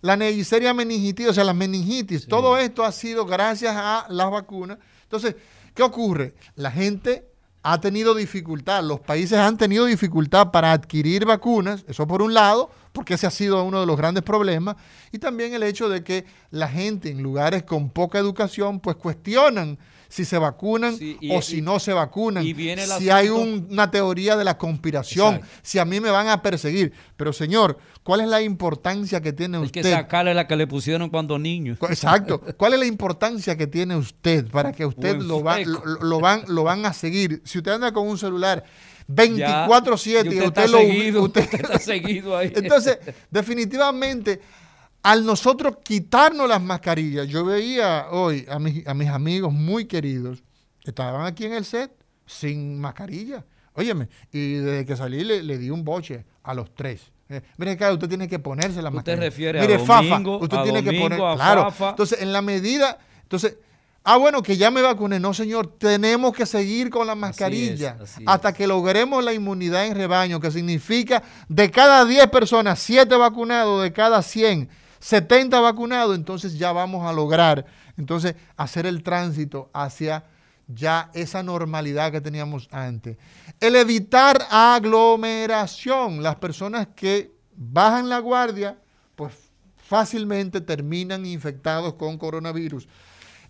la 0.00 0.16
neisseria 0.16 0.72
meningitis, 0.74 1.28
o 1.28 1.32
sea, 1.34 1.44
las 1.44 1.54
meningitis. 1.54 2.26
Todo 2.26 2.56
esto 2.56 2.84
ha 2.84 2.92
sido 2.92 3.26
gracias 3.26 3.74
a 3.76 4.06
las 4.08 4.30
vacunas. 4.30 4.78
Entonces, 5.02 5.36
¿qué 5.74 5.82
ocurre? 5.82 6.34
La 6.54 6.70
gente 6.70 7.26
ha 7.62 7.80
tenido 7.80 8.14
dificultad, 8.14 8.82
los 8.82 9.00
países 9.00 9.38
han 9.38 9.58
tenido 9.58 9.84
dificultad 9.84 10.50
para 10.50 10.72
adquirir 10.72 11.26
vacunas, 11.26 11.84
eso 11.86 12.06
por 12.06 12.22
un 12.22 12.32
lado, 12.32 12.70
porque 12.92 13.14
ese 13.14 13.26
ha 13.26 13.30
sido 13.30 13.62
uno 13.64 13.80
de 13.80 13.86
los 13.86 13.96
grandes 13.98 14.22
problemas, 14.22 14.76
y 15.12 15.18
también 15.18 15.52
el 15.52 15.62
hecho 15.62 15.88
de 15.90 16.02
que 16.02 16.24
la 16.50 16.68
gente 16.68 17.10
en 17.10 17.22
lugares 17.22 17.64
con 17.64 17.90
poca 17.90 18.18
educación, 18.18 18.80
pues 18.80 18.96
cuestionan 18.96 19.78
si 20.10 20.26
se 20.26 20.36
vacunan 20.36 20.94
Sí, 20.96 21.16
y- 21.20 21.30
o 21.30 21.38
y- 21.38 21.42
si 21.42 21.62
no 21.62 21.78
se 21.78 21.94
vacunan, 21.94 22.44
y 22.44 22.52
viene 22.52 22.82
el 22.84 22.90
si 22.90 23.08
hay 23.08 23.28
un- 23.30 23.68
una 23.70 23.90
teoría 23.90 24.36
de 24.36 24.44
la 24.44 24.58
conspiración, 24.58 25.36
Exacto. 25.36 25.56
si 25.62 25.78
a 25.78 25.84
mí 25.86 26.00
me 26.00 26.10
van 26.10 26.28
a 26.28 26.42
perseguir. 26.42 26.92
Pero 27.16 27.32
señor, 27.32 27.78
¿cuál 28.02 28.20
es 28.20 28.28
la 28.28 28.42
importancia 28.42 29.20
que 29.22 29.32
tiene 29.32 29.56
Hay 29.58 29.64
usted? 29.64 29.80
que 29.82 29.90
sacarle 29.90 30.34
la 30.34 30.46
que 30.46 30.56
le 30.56 30.66
pusieron 30.66 31.08
cuando 31.08 31.38
niño. 31.38 31.76
Exacto. 31.88 32.40
¿Cuál 32.58 32.74
es 32.74 32.80
la 32.80 32.86
importancia 32.86 33.56
que 33.56 33.66
tiene 33.66 33.96
usted 33.96 34.46
para 34.50 34.72
que 34.72 34.84
usted 34.84 35.16
lo, 35.16 35.42
va- 35.42 35.60
lo, 35.60 35.80
lo 35.84 36.20
van, 36.20 36.42
lo 36.48 36.64
van 36.64 36.84
a 36.84 36.92
seguir? 36.92 37.40
Si 37.44 37.58
usted 37.58 37.70
anda 37.72 37.92
con 37.92 38.06
un 38.06 38.18
celular 38.18 38.64
Ya, 39.06 39.66
24/7 39.66 40.26
y 40.26 40.28
usted 40.28 40.46
usted, 40.46 40.46
está 40.46 40.66
lo 40.66 40.78
seguido, 40.78 41.22
usted- 41.22 41.40
usted 41.44 41.60
está 41.60 41.78
seguido 41.78 42.36
ahí. 42.36 42.52
Entonces, 42.56 42.98
definitivamente, 43.30 44.40
al 45.02 45.24
nosotros 45.24 45.78
quitarnos 45.82 46.48
las 46.48 46.60
mascarillas, 46.62 47.26
yo 47.28 47.44
veía 47.44 48.06
hoy 48.10 48.46
a 48.50 48.58
mis, 48.58 48.86
a 48.86 48.94
mis 48.94 49.08
amigos 49.08 49.52
muy 49.52 49.86
queridos 49.86 50.42
que 50.80 50.90
estaban 50.90 51.26
aquí 51.26 51.44
en 51.46 51.54
el 51.54 51.64
set 51.64 51.90
sin 52.26 52.80
mascarilla. 52.80 53.44
Óyeme, 53.74 54.08
y 54.32 54.54
desde 54.54 54.84
que 54.84 54.96
salí 54.96 55.24
le, 55.24 55.42
le 55.42 55.56
di 55.58 55.70
un 55.70 55.84
boche 55.84 56.24
a 56.42 56.54
los 56.54 56.74
tres. 56.74 57.00
Eh, 57.28 57.40
mire, 57.56 57.72
acá 57.72 57.92
usted 57.92 58.08
tiene 58.08 58.26
que 58.28 58.38
ponerse 58.40 58.82
la 58.82 58.88
Usted 58.88 58.96
mascarilla. 58.96 59.24
refiere 59.24 59.58
a 59.58 59.62
Mire, 59.62 59.74
Domingo, 59.78 60.38
Fafa, 60.40 60.44
usted 60.44 60.56
a 60.58 60.62
tiene 60.64 60.80
que 60.80 60.86
Domingo, 60.86 61.04
poner. 61.18 61.20
a 61.22 61.34
Claro. 61.36 61.62
Fafa. 61.64 61.90
Entonces, 61.90 62.20
en 62.20 62.32
la 62.32 62.42
medida. 62.42 62.98
Entonces, 63.22 63.56
ah, 64.02 64.16
bueno, 64.16 64.42
que 64.42 64.56
ya 64.56 64.70
me 64.72 64.82
vacuné. 64.82 65.20
No, 65.20 65.32
señor, 65.32 65.68
tenemos 65.78 66.34
que 66.34 66.44
seguir 66.44 66.90
con 66.90 67.06
la 67.06 67.14
mascarilla 67.14 67.96
así 68.02 68.24
hasta 68.26 68.52
que 68.52 68.66
logremos 68.66 69.22
la 69.22 69.32
inmunidad 69.32 69.86
en 69.86 69.94
rebaño, 69.94 70.40
que 70.40 70.50
significa 70.50 71.22
de 71.48 71.70
cada 71.70 72.04
10 72.04 72.26
personas, 72.28 72.80
7 72.80 73.14
vacunados, 73.16 73.82
de 73.84 73.92
cada 73.92 74.20
100, 74.22 74.68
70 75.00 75.58
vacunados, 75.60 76.14
entonces 76.14 76.56
ya 76.58 76.72
vamos 76.72 77.06
a 77.06 77.12
lograr 77.12 77.66
entonces 77.96 78.34
hacer 78.56 78.86
el 78.86 79.02
tránsito 79.02 79.70
hacia 79.72 80.24
ya 80.66 81.10
esa 81.14 81.42
normalidad 81.42 82.12
que 82.12 82.20
teníamos 82.20 82.68
antes. 82.70 83.18
El 83.58 83.76
evitar 83.76 84.46
aglomeración, 84.50 86.22
las 86.22 86.36
personas 86.36 86.88
que 86.94 87.32
bajan 87.54 88.08
la 88.08 88.18
guardia, 88.20 88.78
pues 89.16 89.34
fácilmente 89.76 90.60
terminan 90.60 91.26
infectados 91.26 91.94
con 91.94 92.16
coronavirus. 92.16 92.88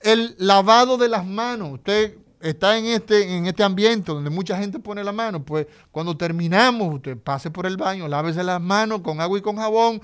El 0.01 0.35
lavado 0.39 0.97
de 0.97 1.09
las 1.09 1.27
manos, 1.27 1.74
usted 1.74 2.16
está 2.40 2.78
en 2.78 2.86
este, 2.86 3.36
en 3.36 3.47
este 3.47 3.62
ambiente 3.62 4.10
donde 4.10 4.31
mucha 4.31 4.56
gente 4.56 4.78
pone 4.78 5.05
la 5.05 5.12
mano, 5.12 5.44
pues 5.44 5.66
cuando 5.90 6.16
terminamos, 6.16 6.94
usted 6.94 7.18
pase 7.18 7.51
por 7.51 7.66
el 7.66 7.77
baño, 7.77 8.09
lávese 8.09 8.43
las 8.43 8.60
manos 8.60 9.02
con 9.02 9.20
agua 9.20 9.39
y 9.39 9.43
con 9.43 9.56
jabón 9.56 10.01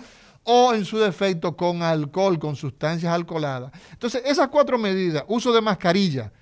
o 0.46 0.72
en 0.72 0.84
su 0.84 0.98
defecto 0.98 1.56
con 1.56 1.82
alcohol, 1.82 2.38
con 2.38 2.54
sustancias 2.54 3.12
alcoholadas. 3.12 3.72
Entonces, 3.92 4.22
esas 4.24 4.48
cuatro 4.48 4.78
medidas, 4.78 5.24
uso 5.26 5.52
de 5.52 5.60
mascarilla, 5.60 6.32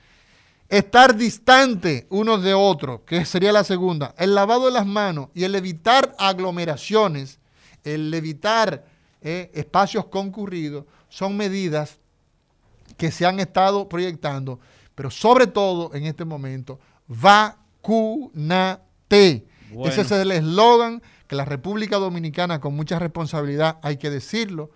estar 0.69 1.17
distante 1.17 2.07
unos 2.11 2.43
de 2.43 2.53
otros, 2.53 3.01
que 3.07 3.25
sería 3.25 3.51
la 3.51 3.65
segunda, 3.65 4.15
el 4.19 4.35
lavado 4.35 4.67
de 4.67 4.73
las 4.73 4.87
manos 4.87 5.29
y 5.35 5.45
el 5.45 5.55
evitar 5.55 6.15
aglomeraciones, 6.19 7.39
el 7.83 8.13
evitar 8.13 8.85
eh, 9.23 9.51
espacios 9.55 10.05
concurridos, 10.07 10.85
son 11.09 11.35
medidas 11.37 11.99
que 12.99 13.11
se 13.11 13.25
han 13.25 13.41
estado 13.41 13.89
proyectando, 13.89 14.61
pero 14.95 15.11
sobre 15.11 15.47
todo 15.47 15.95
en 15.95 16.05
este 16.05 16.27
momento, 16.27 16.79
vacúnate. 17.09 18.83
Bueno. 19.71 19.91
Ese 19.91 20.03
es 20.03 20.11
el 20.13 20.31
eslogan 20.31 21.03
que 21.35 21.39
la 21.39 21.45
República 21.45 21.97
Dominicana, 21.97 22.61
con 22.61 22.75
mucha 22.75 22.99
responsabilidad, 22.99 23.79
hay 23.83 23.97
que 23.97 24.09
decirlo, 24.09 24.71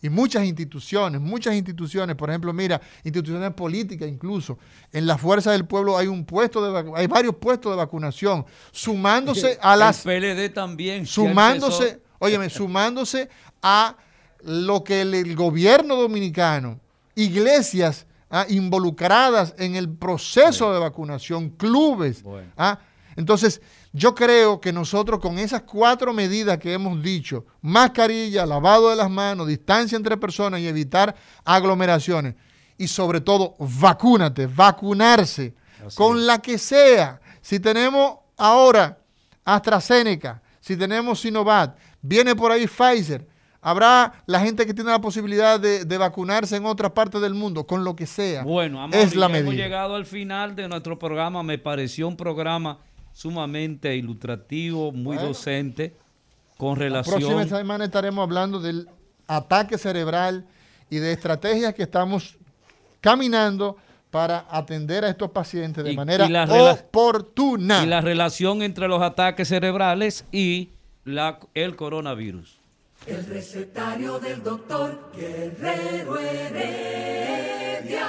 y 0.00 0.10
muchas 0.10 0.44
instituciones, 0.44 1.20
muchas 1.20 1.54
instituciones, 1.54 2.14
por 2.14 2.28
ejemplo, 2.28 2.52
mira, 2.52 2.80
instituciones 3.02 3.52
políticas 3.54 4.08
incluso, 4.08 4.58
en 4.92 5.06
la 5.06 5.18
Fuerza 5.18 5.50
del 5.52 5.64
Pueblo 5.64 5.96
hay 5.96 6.06
un 6.06 6.24
puesto 6.24 6.62
de 6.62 6.92
hay 6.94 7.06
varios 7.06 7.36
puestos 7.36 7.72
de 7.72 7.76
vacunación, 7.76 8.44
sumándose 8.70 9.58
a 9.62 9.74
las 9.76 10.04
El 10.06 10.20
PLD 10.20 10.54
también. 10.54 11.06
sumándose, 11.06 12.00
óyeme, 12.18 12.50
sumándose 12.50 13.28
a 13.62 13.96
lo 14.42 14.84
que 14.84 15.00
el, 15.00 15.14
el 15.14 15.34
gobierno 15.34 15.96
dominicano, 15.96 16.78
iglesias 17.14 18.06
ah, 18.30 18.46
involucradas 18.48 19.54
en 19.58 19.74
el 19.74 19.88
proceso 19.88 20.72
de 20.72 20.78
vacunación, 20.78 21.50
clubes. 21.50 22.22
Bueno. 22.22 22.52
ah. 22.56 22.78
Entonces, 23.16 23.60
yo 23.96 24.12
creo 24.12 24.60
que 24.60 24.72
nosotros 24.72 25.20
con 25.20 25.38
esas 25.38 25.62
cuatro 25.62 26.12
medidas 26.12 26.58
que 26.58 26.72
hemos 26.72 27.00
dicho, 27.00 27.46
mascarilla, 27.60 28.44
lavado 28.44 28.90
de 28.90 28.96
las 28.96 29.08
manos, 29.08 29.46
distancia 29.46 29.94
entre 29.94 30.16
personas 30.16 30.58
y 30.58 30.66
evitar 30.66 31.14
aglomeraciones, 31.44 32.34
y 32.76 32.88
sobre 32.88 33.20
todo, 33.20 33.54
vacúnate, 33.80 34.48
vacunarse, 34.48 35.54
Así 35.86 35.96
con 35.96 36.26
la 36.26 36.42
que 36.42 36.58
sea. 36.58 37.20
Si 37.40 37.60
tenemos 37.60 38.16
ahora 38.36 38.98
AstraZeneca, 39.44 40.42
si 40.58 40.76
tenemos 40.76 41.20
Sinovac, 41.20 41.76
viene 42.02 42.34
por 42.34 42.50
ahí 42.50 42.66
Pfizer, 42.66 43.28
Habrá 43.66 44.12
la 44.26 44.40
gente 44.40 44.66
que 44.66 44.74
tiene 44.74 44.90
la 44.90 45.00
posibilidad 45.00 45.58
de, 45.58 45.86
de 45.86 45.96
vacunarse 45.96 46.56
en 46.56 46.66
otras 46.66 46.92
partes 46.92 47.18
del 47.22 47.32
mundo, 47.32 47.66
con 47.66 47.82
lo 47.82 47.96
que 47.96 48.04
sea. 48.04 48.42
Bueno, 48.42 48.82
Amaury, 48.82 49.02
es 49.02 49.14
la 49.14 49.26
ya 49.26 49.38
hemos 49.38 49.52
medida. 49.54 49.64
llegado 49.64 49.94
al 49.94 50.04
final 50.04 50.54
de 50.54 50.68
nuestro 50.68 50.98
programa. 50.98 51.42
Me 51.42 51.56
pareció 51.56 52.06
un 52.06 52.14
programa 52.14 52.80
sumamente 53.14 53.96
ilustrativo, 53.96 54.92
muy 54.92 55.16
Bueno. 55.16 55.28
docente, 55.28 55.94
con 56.58 56.78
La 56.78 56.84
relación... 56.84 57.20
próxima 57.20 57.46
semana 57.46 57.84
estaremos 57.86 58.22
hablando 58.22 58.60
del 58.60 58.86
ataque 59.26 59.78
cerebral 59.78 60.44
y 60.90 60.96
de 60.98 61.12
estrategias 61.12 61.72
que 61.74 61.84
estamos 61.84 62.36
caminando 63.00 63.76
para 64.10 64.44
atender 64.50 65.04
a 65.04 65.08
estos 65.08 65.30
pacientes 65.30 65.82
de 65.84 65.92
Y- 65.92 65.96
manera 65.96 66.26
y 66.26 66.28
la 66.30 66.44
oportuna. 66.72 67.82
y 67.82 67.86
la 67.86 68.00
relación 68.02 68.62
entre 68.62 68.86
los 68.88 69.00
ataques 69.02 69.48
cerebrales 69.48 70.24
y 70.30 70.68
la, 71.04 71.38
el 71.54 71.74
coronavirus. 71.76 72.58
El 73.06 73.24
recetario 73.26 74.18
del 74.18 74.42
doctor 74.42 75.10
Guerrero 75.16 76.18
Heredia. 76.18 78.08